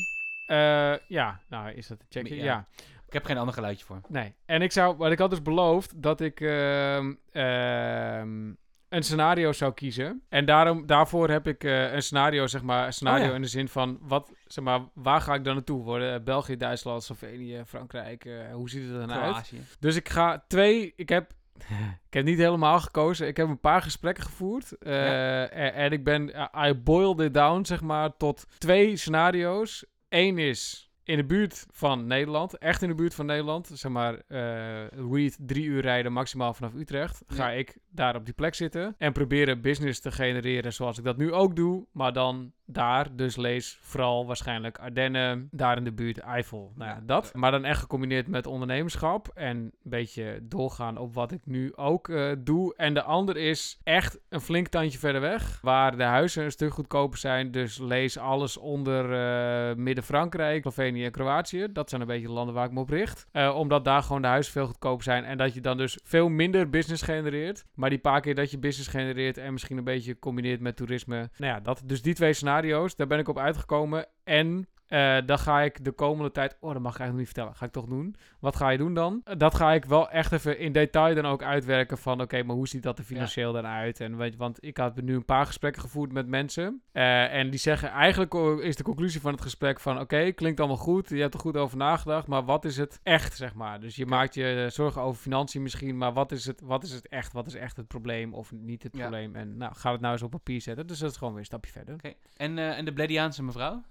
Eh, 0.45 0.93
ja, 1.07 1.41
nou 1.49 1.71
is 1.71 1.87
dat 1.87 1.99
te 1.99 2.05
checken. 2.09 2.35
Ja. 2.35 2.43
Ja. 2.43 2.67
Ik 3.11 3.17
heb 3.17 3.25
geen 3.25 3.37
ander 3.37 3.53
geluidje 3.53 3.85
voor. 3.85 4.01
nee. 4.07 4.33
En 4.45 4.61
ik 4.61 4.71
zou, 4.71 4.97
maar 4.97 5.11
ik 5.11 5.19
had 5.19 5.29
dus 5.29 5.41
beloofd 5.41 6.01
dat 6.01 6.21
ik 6.21 6.41
ehm, 6.41 7.13
ehm, 7.31 8.47
een 8.89 9.03
scenario 9.03 9.51
zou 9.51 9.73
kiezen. 9.73 10.21
En 10.29 10.45
daarom, 10.45 10.85
daarvoor 10.85 11.29
heb 11.29 11.47
ik 11.47 11.63
eh, 11.63 11.93
een 11.93 12.01
scenario, 12.03 12.47
zeg 12.47 12.61
maar, 12.61 12.85
een 12.85 12.93
scenario 12.93 13.23
Oh 13.23 13.29
ja. 13.29 13.35
in 13.35 13.41
de 13.41 13.47
zin 13.47 13.67
van, 13.67 13.97
wat, 14.01 14.31
zeg 14.45 14.63
maar, 14.63 14.79
waar 14.93 15.21
ga 15.21 15.33
ik 15.33 15.43
dan 15.43 15.53
naartoe 15.53 15.83
worden? 15.83 16.23
België, 16.23 16.57
Duitsland, 16.57 17.03
Slovenië, 17.03 17.61
Frankrijk, 17.65 18.25
eh, 18.25 18.53
hoe 18.53 18.69
ziet 18.69 18.81
het 18.83 18.91
er 18.91 18.99
dan 19.07 19.11
uit? 19.11 19.53
Dus 19.79 19.95
ik 19.95 20.09
ga 20.09 20.43
twee. 20.47 20.93
Ik 20.95 21.09
heb. 21.09 21.31
Ik 22.07 22.13
heb 22.17 22.25
niet 22.25 22.37
helemaal 22.37 22.79
gekozen. 22.79 23.27
Ik 23.27 23.37
heb 23.37 23.47
een 23.47 23.59
paar 23.59 23.81
gesprekken 23.81 24.23
gevoerd. 24.23 24.71
eh, 24.77 24.93
Ja. 24.93 25.47
en, 25.49 25.73
en 25.73 25.91
ik 25.91 26.03
ben. 26.03 26.49
I 26.67 26.73
boiled 26.73 27.19
it 27.19 27.33
down, 27.33 27.63
zeg 27.65 27.81
maar, 27.81 28.17
tot 28.17 28.45
twee 28.57 28.95
scenario's. 28.95 29.85
Eén 30.09 30.37
is 30.37 30.90
in 31.03 31.17
de 31.17 31.25
buurt 31.25 31.65
van 31.71 32.07
Nederland. 32.07 32.57
Echt 32.57 32.81
in 32.81 32.89
de 32.89 32.95
buurt 32.95 33.13
van 33.13 33.25
Nederland. 33.25 33.69
Zeg 33.73 33.91
maar, 33.91 34.13
eh 34.27 34.87
read 35.11 35.37
drie 35.39 35.65
uur 35.65 35.81
rijden 35.81 36.13
maximaal 36.13 36.53
vanaf 36.53 36.73
Utrecht. 36.73 37.23
Ga 37.27 37.49
Ja. 37.49 37.57
ik 37.57 37.77
daar 37.91 38.15
op 38.15 38.25
die 38.25 38.33
plek 38.33 38.55
zitten. 38.55 38.95
En 38.97 39.13
proberen 39.13 39.61
business 39.61 39.99
te 39.99 40.11
genereren 40.11 40.73
zoals 40.73 40.97
ik 40.97 41.03
dat 41.03 41.17
nu 41.17 41.33
ook 41.33 41.55
doe. 41.55 41.85
Maar 41.91 42.13
dan 42.13 42.51
daar. 42.73 43.15
Dus 43.15 43.35
lees 43.35 43.77
vooral 43.81 44.25
waarschijnlijk 44.25 44.79
Ardennen. 44.79 45.47
Daar 45.51 45.77
in 45.77 45.83
de 45.83 45.91
buurt 45.91 46.19
Eifel. 46.19 46.71
Nou 46.75 46.89
ja, 46.89 47.01
dat. 47.05 47.33
Maar 47.33 47.51
dan 47.51 47.65
echt 47.65 47.79
gecombineerd 47.79 48.27
met 48.27 48.47
ondernemerschap. 48.47 49.31
En 49.33 49.57
een 49.57 49.71
beetje 49.83 50.39
doorgaan 50.43 50.97
op 50.97 51.13
wat 51.13 51.31
ik 51.31 51.41
nu 51.45 51.75
ook 51.75 52.09
eh, 52.09 52.31
doe. 52.37 52.75
En 52.75 52.93
de 52.93 53.03
ander 53.03 53.37
is 53.37 53.79
echt 53.83 54.19
een 54.29 54.41
flink 54.41 54.67
tandje 54.67 54.99
verder 54.99 55.21
weg. 55.21 55.59
Waar 55.61 55.97
de 55.97 56.03
huizen 56.03 56.43
een 56.43 56.51
stuk 56.51 56.73
goedkoper 56.73 57.19
zijn. 57.19 57.51
Dus 57.51 57.77
lees 57.77 58.17
alles 58.17 58.57
onder 58.57 59.13
eh, 59.13 59.75
Midden-Frankrijk, 59.75 60.61
Slovenië 60.61 61.05
en 61.05 61.11
Kroatië. 61.11 61.67
Dat 61.71 61.89
zijn 61.89 62.01
een 62.01 62.07
beetje 62.07 62.27
de 62.27 62.33
landen 62.33 62.55
waar 62.55 62.65
ik 62.65 62.71
me 62.71 62.79
op 62.79 62.89
richt. 62.89 63.27
Eh, 63.31 63.55
omdat 63.55 63.85
daar 63.85 64.03
gewoon 64.03 64.21
de 64.21 64.27
huizen 64.27 64.51
veel 64.51 64.67
goedkoper 64.67 65.03
zijn. 65.03 65.23
En 65.23 65.37
dat 65.37 65.53
je 65.53 65.61
dan 65.61 65.77
dus 65.77 65.99
veel 66.03 66.29
minder 66.29 66.69
business 66.69 67.03
genereert. 67.03 67.65
Maar 67.81 67.89
die 67.89 67.99
paar 67.99 68.21
keer 68.21 68.35
dat 68.35 68.51
je 68.51 68.57
business 68.57 68.89
genereert 68.89 69.37
en 69.37 69.51
misschien 69.51 69.77
een 69.77 69.83
beetje 69.83 70.19
combineert 70.19 70.59
met 70.59 70.75
toerisme. 70.75 71.29
Nou 71.37 71.53
ja, 71.53 71.59
dat, 71.59 71.81
dus 71.85 72.01
die 72.01 72.13
twee 72.13 72.33
scenario's, 72.33 72.95
daar 72.95 73.07
ben 73.07 73.19
ik 73.19 73.27
op 73.27 73.37
uitgekomen. 73.37 74.05
En 74.23 74.67
eh, 74.91 75.17
dan 75.25 75.39
ga 75.39 75.61
ik 75.61 75.83
de 75.83 75.91
komende 75.91 76.31
tijd... 76.31 76.57
Oh, 76.59 76.73
dat 76.73 76.81
mag 76.81 76.93
ik 76.93 76.99
eigenlijk 76.99 77.09
nog 77.09 77.17
niet 77.17 77.27
vertellen. 77.27 77.55
Ga 77.55 77.65
ik 77.65 77.71
toch 77.71 77.85
doen. 77.85 78.15
Wat 78.39 78.55
ga 78.55 78.69
je 78.69 78.77
doen 78.77 78.93
dan? 78.93 79.21
Eh, 79.23 79.37
Dat 79.37 79.55
ga 79.55 79.71
ik 79.73 79.85
wel 79.85 80.09
echt 80.09 80.31
even 80.31 80.59
in 80.59 80.71
detail 80.71 81.15
dan 81.15 81.25
ook 81.25 81.43
uitwerken 81.43 81.97
van... 81.97 82.21
Oké, 82.21 82.43
maar 82.43 82.55
hoe 82.55 82.67
ziet 82.67 82.83
dat 82.83 82.97
er 82.97 83.03
financieel 83.03 83.53
dan 83.53 83.65
uit? 83.65 83.99
En 83.99 84.17
weet 84.17 84.31
je, 84.31 84.37
want 84.37 84.57
ik 84.63 84.77
had 84.77 85.01
nu 85.01 85.15
een 85.15 85.25
paar 85.25 85.45
gesprekken 85.45 85.81
gevoerd 85.81 86.11
met 86.11 86.27
mensen. 86.27 86.81
eh, 86.91 87.33
en 87.33 87.49
die 87.49 87.59
zeggen 87.59 87.89
eigenlijk 87.89 88.33
is 88.63 88.75
de 88.75 88.83
conclusie 88.83 89.21
van 89.21 89.31
het 89.31 89.41
gesprek 89.41 89.79
van... 89.79 89.99
Oké, 89.99 90.31
klinkt 90.31 90.59
allemaal 90.59 90.77
goed. 90.77 91.09
Je 91.09 91.21
hebt 91.21 91.33
er 91.33 91.39
goed 91.39 91.57
over 91.57 91.77
nagedacht. 91.77 92.27
Maar 92.27 92.45
wat 92.45 92.65
is 92.65 92.77
het 92.77 92.99
echt, 93.03 93.35
zeg 93.37 93.53
maar? 93.53 93.79
Dus 93.79 93.95
je 93.95 94.05
maakt 94.05 94.33
je 94.33 94.67
zorgen 94.71 95.01
over 95.01 95.21
financiën 95.21 95.61
misschien. 95.61 95.97
Maar 95.97 96.13
wat 96.13 96.31
is, 96.31 96.45
het, 96.45 96.61
wat 96.63 96.83
is 96.83 96.91
het 96.91 97.07
echt? 97.07 97.33
Wat 97.33 97.47
is 97.47 97.55
echt 97.55 97.77
het 97.77 97.87
probleem 97.87 98.33
of 98.33 98.51
niet 98.51 98.83
het 98.83 98.95
Ja. 98.95 98.99
probleem? 99.01 99.35
En 99.35 99.57
nou, 99.57 99.73
ga 99.75 99.91
het 99.91 100.01
nou 100.01 100.13
eens 100.13 100.21
op 100.21 100.31
papier 100.31 100.61
zetten. 100.61 100.87
Dus 100.87 100.99
dat 100.99 101.11
is 101.11 101.17
gewoon 101.17 101.31
weer 101.33 101.39
een 101.39 101.45
stapje 101.45 101.71
verder. 101.71 101.95
En, 102.37 102.57
en 102.57 102.85
de 102.85 102.93
Blediaanse 102.93 103.43
mevrouw? 103.43 103.83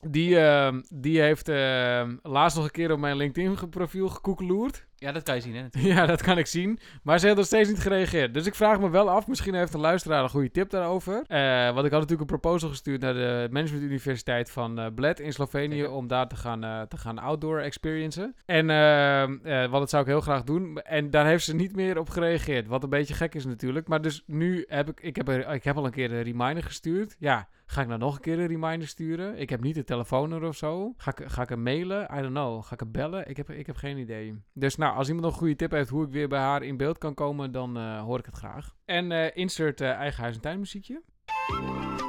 Die, 0.00 0.38
ehm, 0.38 0.82
die 0.94 1.20
heeft 1.20 1.48
ehm, 1.48 2.16
laatst 2.22 2.56
nog 2.56 2.64
een 2.64 2.70
keer 2.70 2.92
op 2.92 2.98
mijn 2.98 3.16
LinkedIn-profiel 3.16 4.08
gekoekeloerd. 4.08 4.86
Ja, 4.98 5.12
dat 5.12 5.22
kan 5.22 5.34
je 5.34 5.40
zien, 5.40 5.54
hè? 5.54 5.62
natuurlijk. 5.62 5.94
Ja, 5.98 6.06
dat 6.06 6.22
kan 6.22 6.38
ik 6.38 6.46
zien. 6.46 6.78
Maar 7.02 7.18
ze 7.18 7.24
heeft 7.24 7.38
nog 7.38 7.46
steeds 7.46 7.68
niet 7.68 7.78
gereageerd. 7.78 8.34
Dus 8.34 8.46
ik 8.46 8.54
vraag 8.54 8.80
me 8.80 8.90
wel 8.90 9.10
af, 9.10 9.26
misschien 9.26 9.54
heeft 9.54 9.74
een 9.74 9.80
luisteraar 9.80 10.22
een 10.22 10.28
goede 10.28 10.50
tip 10.50 10.70
daarover. 10.70 11.24
Eh, 11.26 11.40
want 11.74 11.86
ik 11.86 11.92
had 11.92 12.00
natuurlijk 12.00 12.20
een 12.20 12.40
proposal 12.40 12.68
gestuurd 12.68 13.00
naar 13.00 13.14
de 13.14 13.48
Management 13.50 13.84
Universiteit 13.84 14.50
van 14.50 14.78
eh 14.78 14.86
Bled 14.94 15.20
in 15.20 15.32
Slovenië. 15.32 15.86
Om 15.86 16.06
daar 16.06 16.28
te 16.28 16.36
gaan, 16.36 16.64
eh, 16.64 16.82
te 16.82 16.96
gaan 16.96 17.18
outdoor 17.18 17.58
experiencen. 17.58 18.34
En, 18.44 18.70
eh, 18.70 19.22
eh, 19.22 19.70
want 19.70 19.72
dat 19.72 19.90
zou 19.90 20.02
ik 20.02 20.08
heel 20.08 20.20
graag 20.20 20.42
doen. 20.42 20.78
En 20.78 21.10
daar 21.10 21.26
heeft 21.26 21.44
ze 21.44 21.54
niet 21.54 21.76
meer 21.76 21.98
op 21.98 22.10
gereageerd. 22.10 22.66
Wat 22.66 22.82
een 22.82 22.88
beetje 22.88 23.14
gek 23.14 23.34
is 23.34 23.44
natuurlijk. 23.44 23.88
Maar 23.88 24.02
dus 24.02 24.22
nu 24.26 24.64
heb 24.68 24.88
ik, 24.88 25.00
ik 25.00 25.16
heb, 25.16 25.28
ik 25.28 25.64
heb 25.64 25.76
al 25.76 25.84
een 25.84 25.90
keer 25.90 26.12
een 26.12 26.22
reminder 26.22 26.62
gestuurd. 26.62 27.16
Ja, 27.18 27.48
ga 27.66 27.80
ik 27.80 27.86
nou 27.86 28.00
nog 28.00 28.14
een 28.14 28.20
keer 28.20 28.38
een 28.38 28.46
reminder 28.46 28.88
sturen? 28.88 29.38
Ik 29.38 29.50
heb 29.50 29.60
niet 29.60 29.74
de 29.74 29.84
telefoonnummer 29.84 30.48
of 30.48 30.56
zo. 30.56 30.94
Ga 30.96 31.10
ik, 31.16 31.30
ga 31.30 31.42
ik 31.42 31.48
hem 31.48 31.62
mailen? 31.62 32.08
I 32.12 32.20
don't 32.20 32.26
know. 32.26 32.64
Ga 32.64 32.72
ik 32.72 32.80
hem 32.80 32.92
bellen? 32.92 33.28
Ik 33.28 33.36
heb, 33.36 33.50
ik 33.50 33.66
heb 33.66 33.76
geen 33.76 33.98
idee. 33.98 34.42
Dus 34.52 34.76
nou, 34.76 34.85
als 34.94 35.06
iemand 35.06 35.24
nog 35.24 35.32
een 35.32 35.38
goede 35.38 35.56
tip 35.56 35.70
heeft 35.70 35.88
hoe 35.90 36.04
ik 36.04 36.12
weer 36.12 36.28
bij 36.28 36.40
haar 36.40 36.62
in 36.62 36.76
beeld 36.76 36.98
kan 36.98 37.14
komen, 37.14 37.52
dan 37.52 37.76
eh, 37.76 38.00
hoor 38.00 38.18
ik 38.18 38.26
het 38.26 38.36
graag. 38.36 38.74
En 38.84 39.12
eh, 39.12 39.30
insert 39.34 39.80
eh, 39.80 39.90
eigen 39.90 40.22
huis- 40.22 40.34
en 40.34 40.40
tuinmuziekje. 40.40 41.02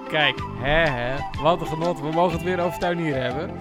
Kijk, 0.07 0.39
hè 0.59 0.89
hè, 0.89 1.15
wat 1.41 1.61
een 1.61 1.67
genot. 1.67 1.99
We 1.99 2.11
mogen 2.11 2.37
het 2.37 2.43
weer 2.43 2.59
over 2.59 2.79
tuinieren 2.79 3.21
hebben. 3.21 3.55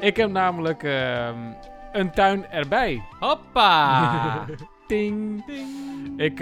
Ik 0.00 0.16
heb 0.16 0.30
namelijk 0.30 0.82
ehm, 0.82 1.52
een 1.92 2.10
tuin 2.10 2.50
erbij. 2.50 3.02
Hoppa! 3.20 4.44
Ting. 4.86 5.44
Ik 6.16 6.38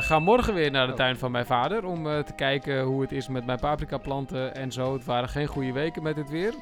ga 0.00 0.18
morgen 0.18 0.54
weer 0.54 0.70
naar 0.70 0.86
de 0.86 0.92
tuin 0.92 1.16
van 1.16 1.30
mijn 1.30 1.46
vader 1.46 1.84
om 1.84 2.04
te 2.04 2.32
kijken 2.36 2.82
hoe 2.82 3.00
het 3.00 3.12
is 3.12 3.28
met 3.28 3.46
mijn 3.46 3.58
paprika 3.58 3.98
planten 3.98 4.54
en 4.54 4.72
zo. 4.72 4.92
Het 4.92 5.04
waren 5.04 5.28
geen 5.28 5.46
goede 5.46 5.72
weken 5.72 6.02
met 6.02 6.16
het 6.16 6.30
weer. 6.30 6.54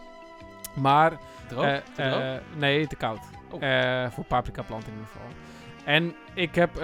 Maar 0.74 1.12
Droog? 1.48 1.82
Te 1.94 2.02
droog? 2.02 2.58
nee, 2.58 2.86
te 2.86 2.96
koud. 2.96 3.35
Oh. 3.50 3.62
Eh, 3.62 4.10
voor 4.10 4.24
paprika 4.24 4.62
planten 4.62 4.88
in 4.88 4.98
ieder 4.98 5.10
geval. 5.12 5.28
En 5.84 6.14
ik 6.34 6.54
heb, 6.54 6.76
eh, 6.76 6.82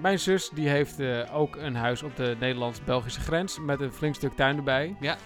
mijn 0.00 0.18
zus 0.18 0.50
die 0.54 0.68
heeft 0.68 1.00
eh, 1.00 1.18
ook 1.32 1.56
een 1.56 1.74
huis 1.74 2.02
op 2.02 2.16
de 2.16 2.36
Nederlands-Belgische 2.38 3.20
grens 3.20 3.58
met 3.58 3.80
een 3.80 3.92
flink 3.92 4.14
stuk 4.14 4.36
tuin 4.36 4.56
erbij. 4.56 4.96
Ja. 5.00 5.16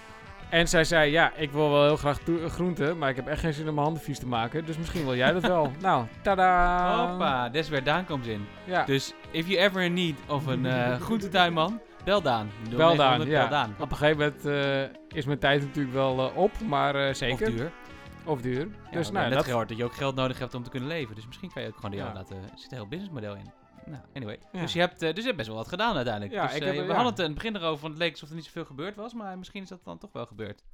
En 0.51 0.69
zij 0.69 0.85
zei, 0.85 1.11
ja, 1.11 1.33
ik 1.37 1.51
wil 1.53 1.71
wel 1.71 1.85
heel 1.85 1.97
graag 1.97 2.21
groenten, 2.49 2.99
maar 2.99 3.11
ik 3.11 3.17
heb 3.17 3.27
echt 3.27 3.41
geen 3.41 3.53
zin 3.53 3.69
om 3.69 3.75
mijn 3.75 3.87
handen 3.87 4.03
vies 4.03 4.19
te 4.19 4.27
maken. 4.27 4.65
Dus 4.67 4.79
misschien 4.79 5.05
wil 5.05 5.17
jij 5.17 5.33
dat 5.33 5.43
wel. 5.43 5.71
nou, 5.81 6.05
tada! 6.23 7.07
Hoppa, 7.09 7.51
that's 7.51 7.69
where 7.69 7.85
Daan 7.85 8.05
komt 8.05 8.27
in. 8.27 8.47
Ja. 8.65 8.85
Dus 8.85 9.15
if 9.31 9.47
you 9.49 9.59
ever 9.59 9.83
in 9.83 9.95
need 9.95 10.17
of 10.29 10.47
een 10.47 10.67
eh 10.67 11.01
groentetuinman, 11.01 11.81
bel 12.05 12.23
Daan. 12.23 12.51
Wel 12.71 12.97
Daan, 12.97 13.19
0900, 13.19 13.31
ja. 13.31 13.41
Bel 13.41 13.49
Daan. 13.49 13.75
Op 13.79 13.91
een 13.91 13.97
gegeven 13.97 14.35
moment 14.45 14.99
is 15.09 15.25
mijn 15.25 15.39
tijd 15.39 15.61
natuurlijk 15.61 15.95
wel 15.95 16.33
op, 16.35 16.51
maar 16.69 17.15
zeker. 17.15 17.47
Of 17.47 17.55
duur. 17.55 17.73
Of 18.27 18.41
duur. 18.41 18.69
Ja, 18.85 18.91
dus 18.91 19.11
nou, 19.11 19.29
net 19.29 19.35
dat... 19.35 19.45
gehoord 19.45 19.69
dat 19.69 19.77
je 19.77 19.85
ook 19.85 19.95
geld 19.95 20.15
nodig 20.15 20.39
hebt 20.39 20.55
om 20.55 20.63
te 20.63 20.71
kunnen 20.71 20.89
leven. 20.89 21.15
Dus 21.15 21.27
misschien 21.27 21.53
kan 21.53 21.63
je 21.63 21.69
ook 21.69 21.75
gewoon 21.75 21.91
die 21.91 22.01
Ja. 22.01 22.07
jou 22.07 22.19
laten... 22.19 22.37
Er 22.37 22.59
zit 22.59 22.71
een 22.71 22.77
heel 22.77 22.89
businessmodel 22.89 23.35
in. 23.37 23.51
Nou, 23.87 24.03
anyway. 24.15 24.39
Ja. 24.53 24.61
Dus, 24.61 24.73
je 24.73 24.81
hebt, 24.81 25.03
eh, 25.03 25.09
dus 25.09 25.19
je 25.19 25.25
hebt 25.25 25.37
best 25.37 25.49
wel 25.49 25.57
wat 25.57 25.69
gedaan 25.69 25.95
uiteindelijk. 25.97 26.35
Ja, 26.35 26.47
dus, 26.47 26.55
ik 26.55 26.63
eh, 26.63 26.67
heb- 26.67 26.77
we 26.77 26.83
ja. 26.83 26.95
hadden 26.95 27.11
het 27.11 27.19
in 27.19 27.25
het 27.25 27.35
begin 27.35 27.57
erover, 27.57 27.81
want 27.81 27.93
het 27.93 28.03
leek 28.03 28.13
alsof 28.13 28.29
er 28.29 28.35
niet 28.35 28.45
zoveel 28.45 28.65
gebeurd 28.65 28.97
was. 28.97 29.15
Maar 29.15 29.39
misschien 29.39 29.63
is 29.63 29.69
dat 29.69 29.85
dan 29.85 29.99
toch 29.99 30.13
wel 30.13 30.27
gebeurd. 30.27 30.65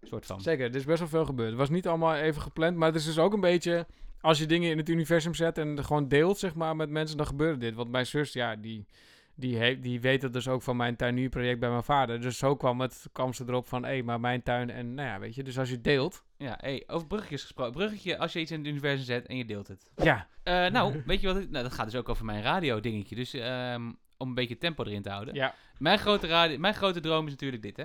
Een 0.00 0.08
soort 0.08 0.26
van. 0.26 0.40
Zeker, 0.40 0.68
er 0.68 0.76
is 0.76 0.84
best 0.84 0.98
wel 0.98 1.08
veel 1.08 1.24
gebeurd. 1.24 1.48
Het 1.48 1.58
was 1.58 1.68
niet 1.70 1.88
allemaal 1.88 2.14
even 2.14 2.42
gepland, 2.42 2.76
maar 2.76 2.88
het 2.88 2.96
is 2.96 3.04
dus 3.04 3.18
ook 3.18 3.32
een 3.32 3.40
beetje... 3.40 3.86
Als 4.20 4.38
je 4.38 4.46
dingen 4.46 4.70
in 4.70 4.78
het 4.78 4.88
universum 4.88 5.34
zet 5.34 5.58
en 5.58 5.84
gewoon 5.84 6.08
deelt, 6.08 6.38
zeg 6.38 6.54
maar, 6.54 6.76
met 6.76 6.90
mensen, 6.90 7.16
dan 7.16 7.26
gebeurt 7.26 7.60
dit. 7.60 7.74
Want 7.74 7.90
mijn 7.90 8.06
zus, 8.06 8.32
ja, 8.32 8.56
die, 8.56 8.86
die, 9.34 9.56
heeft, 9.56 9.82
die 9.82 10.00
weet 10.00 10.22
het 10.22 10.32
dus 10.32 10.48
ook 10.48 10.62
van 10.62 10.76
mijn 10.76 10.96
tuinierproject 10.96 11.60
bij 11.60 11.70
mijn 11.70 11.82
vader. 11.82 12.20
Dus 12.20 12.38
zo 12.38 12.56
kwam, 12.56 12.80
het, 12.80 13.08
kwam 13.12 13.32
ze 13.32 13.44
erop 13.46 13.68
van, 13.68 13.84
hé, 13.84 14.02
maar 14.02 14.20
mijn 14.20 14.42
tuin 14.42 14.70
en, 14.70 14.94
nou 14.94 15.08
ja, 15.08 15.18
weet 15.18 15.34
je. 15.34 15.42
Dus 15.42 15.58
als 15.58 15.70
je 15.70 15.80
deelt, 15.80 16.24
Ja, 16.38 16.58
hey, 16.60 16.82
over 16.86 17.06
bruggetjes 17.06 17.42
gesproken. 17.42 17.72
Bruggetje 17.72 18.18
als 18.18 18.32
je 18.32 18.40
iets 18.40 18.50
in 18.50 18.58
het 18.58 18.66
universum 18.66 19.04
zet 19.04 19.26
en 19.26 19.36
je 19.36 19.44
deelt 19.44 19.68
het. 19.68 19.90
ja, 19.96 20.26
Eh, 20.42 20.66
nou, 20.66 21.02
weet 21.06 21.20
je 21.20 21.26
wat? 21.26 21.36
ik- 21.36 21.50
Nou, 21.50 21.64
dat 21.64 21.72
gaat 21.72 21.84
dus 21.84 21.94
ook 21.96 22.08
over 22.08 22.24
mijn 22.24 22.42
radio 22.42 22.80
dingetje. 22.80 23.14
Dus 23.16 23.34
ehm, 23.34 23.92
om 24.16 24.28
een 24.28 24.34
beetje 24.34 24.58
tempo 24.58 24.84
erin 24.84 25.02
te 25.02 25.10
houden. 25.10 25.34
ja. 25.34 25.54
Mijn, 25.78 25.98
grote 25.98 26.26
radio, 26.26 26.58
mijn 26.58 26.74
grote 26.74 27.00
droom 27.00 27.24
is 27.26 27.30
natuurlijk 27.32 27.62
dit, 27.62 27.76
hè? 27.76 27.84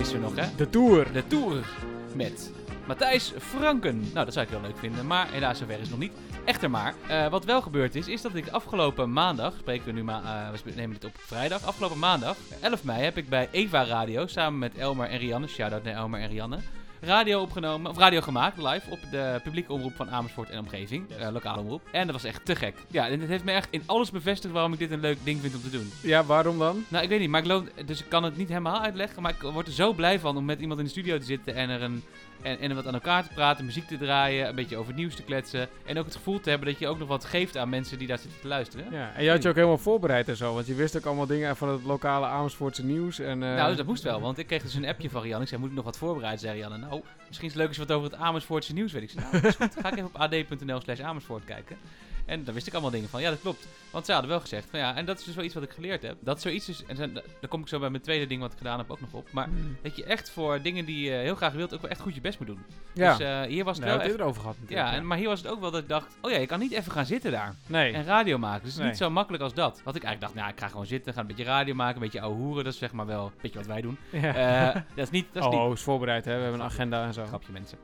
Is 0.00 0.12
er 0.12 0.20
nog, 0.20 0.34
hè? 0.36 0.54
De 0.56 0.70
Tour. 0.70 1.12
De 1.12 1.26
Tour 1.26 1.68
met 2.14 2.52
Matthijs 2.86 3.32
Franken. 3.38 4.00
Nou, 4.00 4.24
dat 4.24 4.32
zou 4.32 4.46
ik 4.46 4.52
wel 4.52 4.60
leuk 4.60 4.78
vinden, 4.78 5.06
maar 5.06 5.30
helaas 5.30 5.58
zover 5.58 5.80
is 5.80 5.88
nog 5.88 5.98
niet. 5.98 6.12
Echter 6.44 6.70
maar, 6.70 6.94
eh, 7.08 7.28
wat 7.28 7.44
wel 7.44 7.62
gebeurd 7.62 7.94
is, 7.94 8.08
is 8.08 8.22
dat 8.22 8.34
ik 8.34 8.48
afgelopen 8.48 9.12
maandag, 9.12 9.54
spreken 9.58 9.84
we 9.84 9.92
nu 9.92 10.04
maar, 10.04 10.24
eh, 10.24 10.58
we 10.64 10.72
nemen 10.74 10.92
dit 11.00 11.04
op 11.04 11.16
vrijdag, 11.18 11.64
afgelopen 11.64 11.98
maandag, 11.98 12.36
11 12.60 12.84
mei, 12.84 13.02
heb 13.02 13.16
ik 13.16 13.28
bij 13.28 13.48
Eva 13.50 13.84
Radio, 13.84 14.26
samen 14.26 14.58
met 14.58 14.76
Elmer 14.76 15.08
en 15.08 15.18
Rianne, 15.18 15.46
shout-out 15.46 15.82
naar 15.82 15.94
Elmer 15.94 16.20
en 16.20 16.28
Rianne, 16.28 16.58
radio 17.00 17.40
opgenomen, 17.40 17.90
of 17.90 17.98
radio 17.98 18.20
gemaakt, 18.20 18.58
live, 18.58 18.90
op 18.90 18.98
de 19.10 19.40
publieke 19.42 19.72
omroep 19.72 19.94
van 19.96 20.10
Amersfoort 20.10 20.50
en 20.50 20.58
omgeving, 20.58 21.10
eh, 21.10 21.28
lokale 21.32 21.60
omroep. 21.60 21.82
En 21.92 22.06
dat 22.06 22.14
was 22.14 22.24
echt 22.24 22.44
te 22.44 22.56
gek. 22.56 22.74
Ja, 22.90 23.08
en 23.08 23.20
het 23.20 23.28
heeft 23.28 23.44
me 23.44 23.52
echt 23.52 23.68
in 23.70 23.82
alles 23.86 24.10
bevestigd 24.10 24.54
waarom 24.54 24.72
ik 24.72 24.78
dit 24.78 24.90
een 24.90 25.00
leuk 25.00 25.18
ding 25.24 25.40
vind 25.40 25.54
om 25.54 25.62
te 25.62 25.70
doen. 25.70 25.90
Ja, 26.02 26.24
waarom 26.24 26.58
dan? 26.58 26.84
Nou, 26.88 27.02
ik 27.02 27.08
weet 27.08 27.20
niet, 27.20 27.28
maar 27.28 27.40
ik 27.40 27.46
loop, 27.46 27.68
dus 27.86 28.00
ik 28.00 28.08
kan 28.08 28.24
het 28.24 28.36
niet 28.36 28.48
helemaal 28.48 28.80
uitleggen, 28.80 29.22
maar 29.22 29.32
ik 29.32 29.42
word 29.42 29.66
er 29.66 29.72
zo 29.72 29.92
blij 29.92 30.20
van 30.20 30.36
om 30.36 30.44
met 30.44 30.60
iemand 30.60 30.78
in 30.78 30.84
de 30.84 30.90
studio 30.90 31.18
te 31.18 31.24
zitten 31.24 31.54
en 31.54 31.68
er 31.68 31.82
een 31.82 32.02
en, 32.42 32.58
en 32.58 32.74
wat 32.74 32.86
aan 32.86 32.94
elkaar 32.94 33.22
te 33.22 33.34
praten, 33.34 33.64
muziek 33.64 33.86
te 33.86 33.98
draaien, 33.98 34.48
een 34.48 34.54
beetje 34.54 34.76
over 34.76 34.88
het 34.88 34.96
nieuws 34.96 35.14
te 35.14 35.22
kletsen 35.22 35.68
en 35.84 35.98
ook 35.98 36.04
het 36.04 36.16
gevoel 36.16 36.40
te 36.40 36.50
hebben 36.50 36.68
dat 36.68 36.78
je 36.78 36.88
ook 36.88 36.98
nog 36.98 37.08
wat 37.08 37.24
geeft 37.24 37.56
aan 37.56 37.68
mensen 37.68 37.98
die 37.98 38.08
daar 38.08 38.18
zitten 38.18 38.40
te 38.40 38.48
luisteren. 38.48 38.86
Ja, 38.90 39.12
en 39.14 39.24
je 39.24 39.30
had 39.30 39.42
je 39.42 39.48
ook 39.48 39.54
helemaal 39.54 39.78
voorbereid 39.78 40.28
en 40.28 40.36
zo, 40.36 40.54
want 40.54 40.66
je 40.66 40.74
wist 40.74 40.96
ook 40.96 41.04
allemaal 41.06 41.26
dingen 41.26 41.56
van 41.56 41.68
het 41.68 41.84
lokale 41.84 42.26
Amersfoortse 42.26 42.84
nieuws. 42.84 43.18
En, 43.18 43.42
eh, 43.42 43.54
Nou, 43.54 43.68
dus 43.68 43.76
dat 43.76 43.86
moest 43.86 44.02
wel, 44.02 44.20
want 44.20 44.38
ik 44.38 44.46
kreeg 44.46 44.62
dus 44.62 44.74
een 44.74 44.86
appje 44.86 45.10
van 45.10 45.22
Rianne. 45.22 45.42
Ik 45.42 45.48
zei, 45.48 45.60
moet 45.60 45.70
ik 45.70 45.76
nog 45.76 45.84
wat 45.84 45.98
voorbereiden? 45.98 46.40
Zei 46.40 46.54
Rianne, 46.54 46.78
nou, 46.78 47.02
misschien 47.26 47.48
is 47.48 47.54
het 47.54 47.62
leuk 47.62 47.72
je 47.72 47.80
wat 47.80 47.92
over 47.92 48.10
het 48.10 48.20
Amersfoortse 48.20 48.72
nieuws 48.72 48.92
weet. 48.92 49.02
Ik 49.02 49.10
zei, 49.10 49.24
nou, 49.24 49.40
dat 49.42 49.50
is 49.50 49.56
goed. 49.56 49.76
Ga 49.80 49.88
ik 49.88 49.94
even 49.96 50.10
op 50.14 50.16
ad.nl 50.16 50.80
slash 50.80 51.00
Amersfoort 51.00 51.44
kijken. 51.44 51.76
En 52.26 52.44
daar 52.44 52.54
wist 52.54 52.66
ik 52.66 52.72
allemaal 52.72 52.90
dingen 52.90 53.08
van. 53.08 53.20
Ja, 53.20 53.30
dat 53.30 53.40
klopt. 53.40 53.66
Want 53.90 54.06
ze 54.06 54.12
hadden 54.12 54.30
wel 54.30 54.40
gezegd 54.40 54.66
van 54.70 54.78
ja, 54.78 54.96
en 54.96 55.04
dat 55.04 55.18
is 55.18 55.24
dus 55.24 55.34
wel 55.34 55.44
iets 55.44 55.54
wat 55.54 55.62
ik 55.62 55.70
geleerd 55.70 56.02
heb. 56.02 56.16
Dat 56.20 56.40
zoiets 56.40 56.68
is, 56.68 56.84
en 56.86 56.96
dan- 56.96 57.12
daar 57.12 57.48
kom 57.48 57.60
ik 57.60 57.68
zo 57.68 57.78
bij 57.78 57.90
mijn 57.90 58.02
tweede 58.02 58.26
ding 58.26 58.40
wat 58.40 58.52
ik 58.52 58.58
gedaan 58.58 58.78
heb 58.78 58.90
ook 58.90 59.00
nog 59.00 59.12
op. 59.12 59.28
Maar 59.32 59.44
Hmm. 59.46 59.76
dat 59.82 59.96
je 59.96 60.04
echt 60.04 60.30
voor 60.30 60.62
dingen 60.62 60.84
die 60.84 61.04
je 61.04 61.10
heel 61.10 61.34
graag 61.34 61.52
wilt 61.52 61.74
ook 61.74 61.80
wel 61.80 61.90
echt 61.90 62.00
goed 62.00 62.14
je 62.14 62.20
best 62.20 62.38
moet 62.38 62.48
doen. 62.48 62.62
ja, 62.94 63.16
Dus 63.16 63.26
eh, 63.26 63.40
hier 63.42 63.64
was 63.64 63.76
het 63.76 63.86
daar 63.86 63.96
wel 63.98 64.06
echt... 64.06 64.14
erover 64.18 64.40
gehad 64.40 64.56
natuurlijk. 64.60 64.88
Ja, 64.88 64.94
en, 64.96 65.06
maar 65.06 65.18
hier 65.18 65.28
was 65.28 65.42
het 65.42 65.50
ook 65.50 65.60
wel 65.60 65.70
dat 65.70 65.82
ik 65.82 65.88
dacht, 65.88 66.16
oh 66.20 66.30
ja, 66.30 66.36
je 66.38 66.46
kan 66.46 66.58
niet 66.58 66.72
even 66.72 66.92
gaan 66.92 67.06
zitten 67.06 67.30
daar 67.30 67.54
Nee, 67.66 67.92
en 67.92 68.04
radio 68.04 68.38
maken. 68.38 68.58
Dus 68.62 68.68
het 68.68 68.72
is 68.74 68.78
Nee. 68.80 68.88
niet 68.88 68.98
zo 68.98 69.10
makkelijk 69.10 69.42
als 69.42 69.54
dat. 69.54 69.80
Wat 69.84 69.96
ik 69.96 70.02
eigenlijk 70.02 70.20
dacht, 70.20 70.34
nou, 70.34 70.56
ik 70.56 70.60
ga 70.62 70.68
gewoon 70.68 70.86
zitten, 70.86 71.12
ga 71.12 71.20
een 71.20 71.26
beetje 71.26 71.44
radio 71.44 71.74
maken, 71.74 71.94
een 71.94 72.02
beetje 72.02 72.20
ouwe 72.20 72.36
hoeren. 72.36 72.64
Dat 72.64 72.72
is 72.72 72.78
zeg 72.78 72.92
maar 72.92 73.06
wel 73.06 73.24
een 73.24 73.32
beetje 73.42 73.58
wat 73.58 73.66
wij 73.66 73.80
doen. 73.80 73.98
ja. 74.10 74.34
Eh, 74.74 74.74
dat 74.94 75.04
is 75.04 75.10
niet, 75.10 75.26
dat 75.32 75.42
is 75.44 75.48
niet 75.50 75.58
oh, 75.58 75.72
is 75.72 75.80
voorbereid, 75.82 76.24
hè? 76.24 76.36
We 76.36 76.42
hebben 76.42 76.60
een 76.60 76.66
agenda 76.66 77.04
en 77.06 77.12
zo. 77.12 77.24
Grapje 77.24 77.52
mensen. 77.52 77.78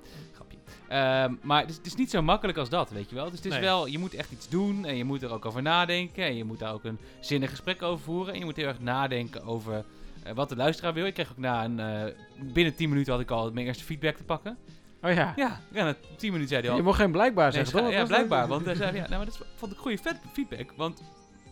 Ehm, 0.88 1.34
maar 1.42 1.60
het 1.60 1.70
is, 1.70 1.76
het 1.76 1.86
is 1.86 1.94
niet 1.94 2.10
zo 2.10 2.22
makkelijk 2.22 2.58
als 2.58 2.68
dat, 2.68 2.90
weet 2.90 3.08
je 3.08 3.14
wel. 3.14 3.24
Dus 3.24 3.34
het 3.36 3.44
is 3.46 3.52
Nee. 3.52 3.60
wel, 3.60 3.86
je 3.86 3.98
moet 3.98 4.14
echt 4.14 4.30
iets 4.32 4.48
doen 4.48 4.84
en 4.84 4.96
je 4.96 5.04
moet 5.04 5.22
er 5.22 5.32
ook 5.32 5.44
over 5.44 5.62
nadenken. 5.62 6.24
En 6.24 6.36
je 6.36 6.44
moet 6.44 6.58
daar 6.58 6.72
ook 6.72 6.84
een 6.84 6.98
zinnig 7.20 7.50
gesprek 7.50 7.82
over 7.82 8.04
voeren. 8.04 8.32
En 8.32 8.38
je 8.38 8.44
moet 8.44 8.56
heel 8.56 8.66
erg 8.66 8.80
nadenken 8.80 9.42
over 9.44 9.84
eh, 10.22 10.32
wat 10.32 10.48
de 10.48 10.56
luisteraar 10.56 10.92
wil. 10.94 11.06
Ik 11.06 11.14
kreeg 11.14 11.30
ook 11.30 11.38
na 11.38 11.64
een, 11.64 11.80
eh, 11.80 12.12
binnen 12.52 12.74
10 12.74 12.88
minuten 12.88 13.12
had 13.12 13.22
ik 13.22 13.30
al 13.30 13.50
mijn 13.52 13.66
eerste 13.66 13.84
feedback 13.84 14.16
te 14.16 14.24
pakken. 14.24 14.56
Oh 15.02 15.12
ja. 15.12 15.32
Ja, 15.36 15.60
ja 15.72 15.84
na 15.84 15.94
10 16.16 16.32
minuten 16.32 16.48
zei 16.48 16.60
hij 16.60 16.70
al. 16.70 16.76
Je 16.76 16.82
mocht 16.82 16.98
geen 16.98 17.12
blijkbaar 17.12 17.44
Nee, 17.44 17.52
zeggen, 17.64 17.72
scha- 17.78 17.86
toch? 17.88 17.96
ja, 17.98 18.04
blijkbaar. 18.04 18.46
Want 18.48 18.64
hij 18.64 18.74
zei, 18.74 18.92
ja, 18.94 18.98
nou, 19.00 19.10
maar 19.16 19.24
dat 19.24 19.34
is- 19.34 19.46
vond 19.54 19.72
ik 19.72 19.78
goede 19.78 19.98
feedback. 20.32 20.72
Want 20.76 21.02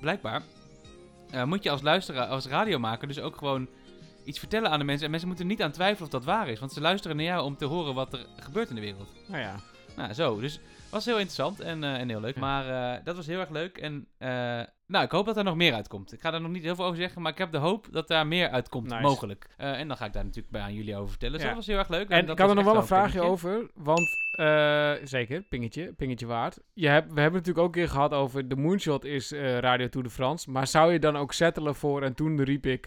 blijkbaar 0.01 0.42
eh, 1.31 1.44
moet 1.44 1.62
je 1.62 1.70
als 1.70 1.83
luisteraar, 1.83 2.27
als 2.27 2.46
radiomaker 2.46 3.09
dus 3.09 3.20
ook 3.20 3.37
gewoon 3.37 3.68
iets 4.26 4.38
vertellen 4.38 4.70
aan 4.70 4.78
de 4.78 4.84
mensen. 4.84 5.04
En 5.04 5.10
mensen 5.10 5.28
moeten 5.28 5.46
er 5.46 5.52
niet 5.52 5.62
aan 5.62 5.70
twijfelen 5.72 6.04
of 6.04 6.12
dat 6.12 6.24
waar 6.24 6.48
is. 6.48 6.58
Want 6.58 6.72
ze 6.72 6.80
luisteren 6.80 7.16
naar 7.16 7.26
jou 7.26 7.44
om 7.44 7.56
te 7.56 7.64
horen 7.64 7.94
wat 7.94 8.12
er 8.12 8.26
gebeurt 8.36 8.68
in 8.68 8.74
de 8.74 8.80
wereld. 8.80 9.12
Nou 9.26 9.42
ja. 9.42 9.60
Nou, 9.96 10.12
zo. 10.12 10.40
Dus 10.40 10.60
was 10.90 11.05
heel 11.05 11.14
interessant 11.18 11.61
en, 11.61 11.85
eh, 11.85 11.94
en 11.94 12.09
heel 12.09 12.20
leuk. 12.20 12.35
Ja. 12.35 12.40
Maar 12.40 12.94
eh, 12.94 13.05
dat 13.05 13.16
was 13.16 13.27
heel 13.27 13.40
erg 13.40 13.51
leuk. 13.51 13.79
En 13.79 14.07
eh, 14.18 14.29
nou, 14.87 15.05
ik 15.05 15.11
hoop 15.11 15.27
dat 15.27 15.37
er 15.37 15.44
nog 15.44 15.57
meer 15.57 15.75
uitkomt. 15.75 16.12
Ik 16.12 16.20
ga 16.20 16.31
daar 16.31 16.40
nog 16.40 16.51
niet 16.51 16.62
heel 16.62 16.75
veel 16.75 16.85
over 16.85 16.96
zeggen, 16.96 17.22
maar 17.22 17.33
ik 17.33 17.38
heb 17.38 17.53
de 17.53 17.59
hoop 17.59 17.87
dat 17.90 18.09
daar 18.09 18.27
meer 18.27 18.49
uitkomt, 18.49 18.88
Nice. 18.88 19.01
mogelijk. 19.03 19.49
En 19.57 19.88
dan 19.88 19.96
ga 19.96 20.05
ik 20.05 20.12
daar 20.12 20.25
natuurlijk 20.25 20.53
bij 20.53 20.62
aan 20.62 20.75
jullie 20.75 20.96
over 20.96 21.09
vertellen. 21.09 21.35
Dus 21.35 21.42
Ja. 21.42 21.49
dat 21.49 21.57
was 21.57 21.66
heel 21.66 21.79
erg 21.79 21.88
leuk. 21.88 22.09
En 22.09 22.20
dat 22.27 22.35
ik 22.35 22.38
had 22.38 22.49
er 22.49 22.55
nog 22.57 22.64
wel 22.64 22.77
een 22.77 22.87
vraagje 22.87 23.20
over, 23.20 23.70
want 23.75 24.09
zeker, 25.09 25.42
pingetje, 25.42 25.92
pingetje 25.92 26.27
waard. 26.27 26.59
Je 26.72 26.88
hebt, 26.88 27.12
we 27.12 27.20
hebben 27.20 27.38
het 27.40 27.46
natuurlijk 27.46 27.59
ook 27.59 27.75
een 27.77 27.81
keer 27.83 27.88
gehad 27.90 28.12
over 28.12 28.49
de 28.49 28.57
Moonshot 28.57 29.05
is 29.05 29.31
Radio 29.61 29.88
Tour 29.88 30.07
de 30.07 30.12
France. 30.12 30.51
Maar 30.51 30.66
zou 30.66 30.92
je 30.92 30.99
dan 30.99 31.16
ook 31.16 31.33
settelen 31.33 31.75
voor, 31.75 32.03
en 32.03 32.14
toen 32.14 32.42
riep 32.42 32.66
ik 32.66 32.87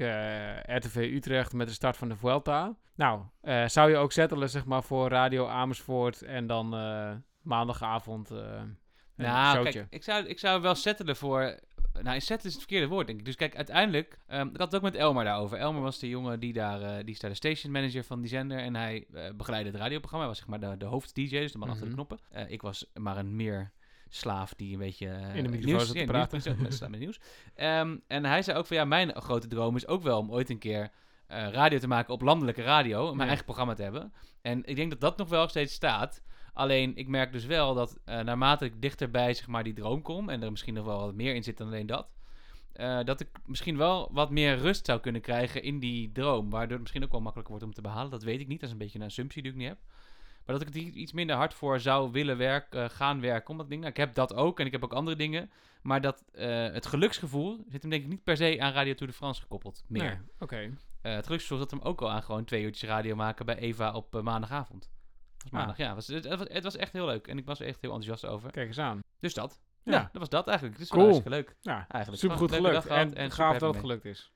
RTV 0.65 0.95
Utrecht 1.13 1.53
met 1.53 1.67
de 1.67 1.73
start 1.73 1.97
van 1.97 2.09
de 2.09 2.15
Vuelta. 2.15 2.75
Nou, 2.95 3.21
zou 3.65 3.89
je 3.89 3.97
ook 3.97 4.11
settelen 4.11 4.49
zeg 4.49 4.65
maar 4.65 4.83
voor 4.83 5.09
Radio 5.09 5.47
Amersfoort 5.47 6.21
en 6.21 6.47
dan 6.47 6.73
maandagavond 7.41 8.31
eh 8.31 8.61
Nou, 9.15 9.63
kijk, 9.69 9.87
ik 9.89 10.03
zou, 10.03 10.25
ik 10.25 10.39
zou 10.39 10.61
wel 10.61 10.75
settelen 10.75 11.15
voor... 11.15 11.59
Nou, 12.01 12.19
setten 12.19 12.47
is 12.47 12.53
het 12.53 12.63
verkeerde 12.63 12.87
woord, 12.87 13.07
denk 13.07 13.19
ik. 13.19 13.25
Dus 13.25 13.35
kijk, 13.35 13.55
uiteindelijk... 13.55 14.19
ehm, 14.27 14.47
ik 14.47 14.57
had 14.57 14.65
het 14.71 14.75
ook 14.75 14.81
met 14.91 14.95
Elmar 14.95 15.23
daarover. 15.23 15.57
Elmar 15.57 15.81
was 15.81 15.99
de 15.99 16.09
jongen 16.09 16.39
die 16.39 16.53
daar... 16.53 16.81
eh, 16.81 16.95
die 17.05 17.13
is 17.13 17.19
daar 17.19 17.29
de 17.29 17.35
station 17.35 17.71
manager 17.71 18.03
van 18.03 18.19
die 18.19 18.29
zender. 18.29 18.57
En 18.59 18.75
hij 18.75 19.05
eh, 19.13 19.33
begeleidde 19.35 19.71
het 19.71 19.79
radioprogramma. 19.79 20.25
Hij 20.25 20.35
was 20.35 20.45
zeg 20.45 20.59
maar 20.59 20.69
de, 20.71 20.77
de 20.77 20.85
hoofd-dj, 20.85 21.29
dus 21.29 21.51
de 21.51 21.57
man 21.57 21.69
achter 21.69 21.83
de 21.89 21.91
Mhm. 21.95 22.03
knoppen. 22.05 22.49
Ik 22.51 22.61
was 22.61 22.85
maar 22.93 23.17
een 23.17 23.35
meer 23.35 23.71
slaaf 24.09 24.53
die 24.53 24.73
een 24.73 24.79
beetje... 24.79 25.07
In 25.07 25.43
de 25.43 25.49
microfoon 25.49 25.65
nieuws- 25.65 25.85
zat 25.87 25.95
te 25.97 26.03
praten. 26.05 26.41
nieuws- 26.43 26.57
nieuws- 26.59 26.79
met- 26.89 26.99
nieuws. 26.99 27.19
Ehm, 27.55 27.97
en 28.07 28.25
hij 28.25 28.41
zei 28.41 28.57
ook 28.57 28.65
van... 28.65 28.77
Ja, 28.77 28.85
mijn 28.85 29.15
grote 29.21 29.47
droom 29.47 29.75
is 29.75 29.87
ook 29.87 30.01
wel 30.01 30.17
om 30.19 30.31
ooit 30.31 30.49
een 30.49 30.59
keer... 30.59 30.89
radio 31.27 31.77
te 31.77 31.87
maken 31.87 32.13
op 32.13 32.21
landelijke 32.21 32.61
radio. 32.61 33.05
Mijn 33.05 33.17
Ja. 33.19 33.25
eigen 33.25 33.45
programma 33.45 33.73
te 33.73 33.83
hebben. 33.83 34.13
En 34.41 34.65
ik 34.65 34.75
denk 34.75 34.89
dat 34.89 35.01
dat 35.01 35.17
nog 35.17 35.29
wel 35.29 35.47
steeds 35.47 35.73
staat. 35.73 36.21
Alleen, 36.53 36.95
ik 36.95 37.07
merk 37.07 37.31
dus 37.31 37.45
wel 37.45 37.73
dat 37.73 37.99
eh, 38.05 38.19
naarmate 38.19 38.65
ik 38.65 38.81
dichterbij 38.81 39.33
zeg 39.33 39.47
maar, 39.47 39.63
die 39.63 39.73
droom 39.73 40.01
kom... 40.01 40.29
en 40.29 40.43
er 40.43 40.51
misschien 40.51 40.73
nog 40.73 40.85
wel 40.85 40.99
wat 40.99 41.15
meer 41.15 41.35
in 41.35 41.43
zit 41.43 41.57
dan 41.57 41.67
alleen 41.67 41.85
dat... 41.87 42.07
eh, 42.73 43.03
dat 43.03 43.19
ik 43.19 43.29
misschien 43.45 43.77
wel 43.77 44.09
wat 44.11 44.29
meer 44.29 44.57
rust 44.57 44.85
zou 44.85 44.99
kunnen 44.99 45.21
krijgen 45.21 45.63
in 45.63 45.79
die 45.79 46.11
droom. 46.11 46.49
Waardoor 46.49 46.71
het 46.71 46.81
misschien 46.81 47.03
ook 47.03 47.11
wel 47.11 47.21
makkelijker 47.21 47.55
wordt 47.55 47.69
om 47.69 47.73
te 47.75 47.81
behalen. 47.81 48.11
Dat 48.11 48.23
weet 48.23 48.39
ik 48.39 48.47
niet. 48.47 48.59
Dat 48.59 48.69
is 48.69 48.73
een 48.73 48.81
beetje 48.81 48.99
een 48.99 49.05
assumptie 49.05 49.41
die 49.41 49.51
ik 49.51 49.57
niet 49.57 49.67
heb. 49.67 49.77
Maar 50.45 50.57
dat 50.57 50.67
ik 50.67 50.75
er 50.75 50.81
iets 50.81 51.11
minder 51.11 51.35
hard 51.35 51.53
voor 51.53 51.79
zou 51.79 52.11
willen 52.11 52.37
werk, 52.37 52.73
eh, 52.73 52.89
gaan 52.89 53.21
werken. 53.21 53.49
Omdat 53.49 53.65
ik 53.65 53.71
denk, 53.71 53.81
nou, 53.81 53.93
ik 53.93 53.99
heb 53.99 54.13
dat 54.13 54.33
ook 54.33 54.59
en 54.59 54.65
ik 54.65 54.71
heb 54.71 54.83
ook 54.83 54.93
andere 54.93 55.17
dingen. 55.17 55.51
Maar 55.81 56.01
dat, 56.01 56.23
het 56.71 56.85
geluksgevoel 56.85 57.65
zit 57.69 57.81
hem 57.81 57.91
denk 57.91 58.03
ik 58.03 58.09
niet 58.09 58.23
per 58.23 58.37
se 58.37 58.57
aan 58.61 58.71
Radio 58.71 58.93
Tour 58.93 59.11
de 59.11 59.17
France 59.17 59.41
gekoppeld. 59.41 59.83
Meer. 59.87 60.03
Nee, 60.03 60.17
oké. 60.39 60.71
Eh, 61.01 61.13
het 61.13 61.25
geluksgevoel 61.25 61.57
zat 61.57 61.71
hem 61.71 61.81
ook 61.81 62.01
al 62.01 62.11
aan 62.11 62.23
gewoon 62.23 62.45
twee 62.45 62.63
uurtjes 62.63 62.89
radio 62.89 63.15
maken 63.15 63.45
bij 63.45 63.57
Eva 63.57 63.93
op 63.93 64.21
maandagavond. 64.21 64.89
Maandag, 65.51 65.77
ja. 65.77 65.95
Was, 65.95 66.07
het, 66.07 66.23
het 66.23 66.39
was, 66.39 66.47
het 66.49 66.63
was 66.63 66.75
echt 66.75 66.93
heel 66.93 67.05
leuk. 67.05 67.27
En 67.27 67.37
ik 67.37 67.45
was 67.45 67.59
er 67.59 67.65
echt 67.67 67.81
heel 67.81 67.93
enthousiast 67.93 68.33
over. 68.33 68.51
Kijk 68.51 68.67
eens 68.67 68.79
aan. 68.79 68.99
Dus 69.19 69.33
dat. 69.33 69.59
Ja. 69.83 69.91
Ja, 69.93 70.09
dat 70.11 70.19
was 70.21 70.29
dat 70.29 70.47
eigenlijk. 70.47 70.77
Dus 70.77 70.89
Cool. 70.89 71.03
hartstikke 71.03 71.29
leuk. 71.29 71.55
Ja, 71.61 71.85
Eigenlijk. 71.87 72.23
een 72.23 72.29
leuke 72.29 72.81
gelukt. 72.81 72.87
En, 72.87 73.09
super 73.09 73.31
gaaf 73.31 73.57
dat 73.57 73.73
het 73.73 73.79
gelukt 73.79 74.05
is. 74.05 74.31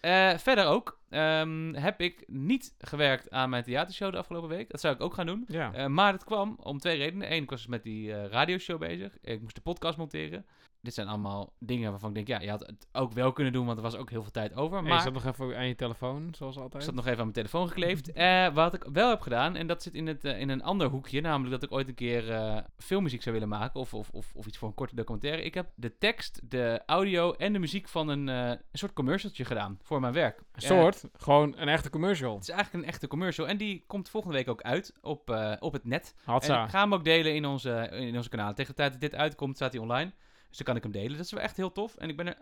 Eh, 0.00 0.38
verder 0.38 0.66
ook 0.66 1.00
ehm, 1.08 1.74
heb 1.74 2.00
ik 2.00 2.24
niet 2.26 2.74
gewerkt 2.78 3.30
aan 3.30 3.50
mijn 3.50 3.62
theatershow 3.62 4.12
de 4.12 4.18
afgelopen 4.18 4.48
week. 4.48 4.70
Dat 4.70 4.80
zou 4.80 4.94
ik 4.94 5.00
ook 5.00 5.14
gaan 5.14 5.26
doen. 5.26 5.44
Ja. 5.46 5.72
Eh, 5.72 5.86
maar 5.86 6.12
dat 6.12 6.24
kwam 6.24 6.56
om 6.62 6.78
twee 6.78 6.96
redenen. 6.96 7.32
Eén, 7.32 7.42
ik 7.42 7.50
was 7.50 7.58
dus 7.58 7.68
met 7.70 7.82
die 7.82 8.14
eh, 8.14 8.30
radioshow 8.30 8.78
bezig. 8.78 9.18
Ik 9.20 9.42
moest 9.42 9.54
de 9.54 9.60
podcast 9.60 9.98
monteren. 9.98 10.46
Dit 10.86 10.94
zijn 10.94 11.08
allemaal 11.08 11.52
dingen 11.58 11.90
waarvan 11.90 12.08
ik 12.08 12.14
denk, 12.14 12.28
ja, 12.28 12.40
je 12.40 12.50
had 12.50 12.66
het 12.66 12.86
ook 12.92 13.12
wel 13.12 13.32
kunnen 13.32 13.52
doen, 13.52 13.66
want 13.66 13.76
er 13.76 13.82
was 13.82 13.96
ook 13.96 14.10
heel 14.10 14.22
veel 14.22 14.30
tijd 14.30 14.54
over. 14.54 14.82
Maar 14.82 14.92
je 14.92 15.00
zat 15.00 15.12
nog 15.12 15.24
even 15.24 15.56
aan 15.56 15.66
je 15.66 15.74
telefoon, 15.74 16.34
zoals 16.36 16.56
altijd. 16.56 16.74
ik 16.74 16.88
zat 16.88 16.94
nog 16.94 17.04
even 17.04 17.18
aan 17.18 17.22
mijn 17.22 17.32
telefoon 17.32 17.68
gekleefd. 17.68 18.12
Eh, 18.12 18.54
wat 18.54 18.74
ik 18.74 18.86
wel 18.92 19.08
heb 19.08 19.20
gedaan, 19.20 19.56
en 19.56 19.66
dat 19.66 19.82
zit 19.82 19.94
in, 19.94 20.06
het, 20.06 20.24
eh, 20.24 20.40
in 20.40 20.48
een 20.48 20.62
ander 20.62 20.88
hoekje, 20.88 21.20
namelijk 21.20 21.50
dat 21.50 21.62
ik 21.62 21.72
ooit 21.72 21.88
een 21.88 21.94
keer 21.94 22.32
eh, 22.32 22.56
filmmuziek 22.76 23.22
zou 23.22 23.34
willen 23.34 23.50
maken, 23.50 23.80
of, 23.80 23.94
of, 23.94 24.10
of, 24.10 24.32
of 24.34 24.46
iets 24.46 24.58
voor 24.58 24.68
een 24.68 24.74
korte 24.74 24.94
documentaire. 24.94 25.42
Ik 25.42 25.54
heb 25.54 25.70
de 25.74 25.98
tekst, 25.98 26.40
de 26.50 26.82
audio 26.86 27.32
en 27.32 27.52
de 27.52 27.58
muziek 27.58 27.88
van 27.88 28.08
een, 28.08 28.26
een 28.26 28.58
soort 28.72 28.92
commercialtje 28.92 29.44
gedaan 29.44 29.78
voor 29.82 30.00
mijn 30.00 30.12
werk. 30.12 30.42
Een 30.52 30.62
soort, 30.62 31.04
gewoon 31.16 31.54
een 31.56 31.68
echte 31.68 31.90
commercial. 31.90 32.34
het 32.34 32.42
is 32.42 32.48
eigenlijk 32.48 32.84
een 32.84 32.90
echte 32.90 33.06
commercial 33.06 33.48
en 33.48 33.56
die 33.56 33.84
komt 33.86 34.08
volgende 34.08 34.36
week 34.36 34.48
ook 34.48 34.62
uit 34.62 34.92
op, 35.00 35.56
op 35.58 35.72
het 35.72 35.84
net. 35.84 36.14
En 36.26 36.34
ik 36.34 36.70
ga 36.70 36.80
hem 36.80 36.94
ook 36.94 37.04
delen 37.04 37.34
in 37.34 37.44
onze, 37.44 37.88
in 37.90 38.16
onze 38.16 38.28
kanalen. 38.28 38.54
Tegen 38.54 38.70
de 38.70 38.76
tijd 38.76 38.92
dat 38.92 39.00
dit 39.00 39.14
uitkomt, 39.14 39.56
staat 39.56 39.72
hij 39.72 39.82
online. 39.82 40.12
Dus 40.48 40.56
dan 40.56 40.66
kan 40.66 40.76
ik 40.76 40.82
hem 40.82 40.92
delen. 40.92 41.16
Dat 41.16 41.26
is 41.26 41.32
wel 41.32 41.42
echt 41.42 41.56
heel 41.56 41.72
tof. 41.72 41.96
En 41.96 42.08
ik 42.08 42.16
ben 42.16 42.26
er 42.26 42.36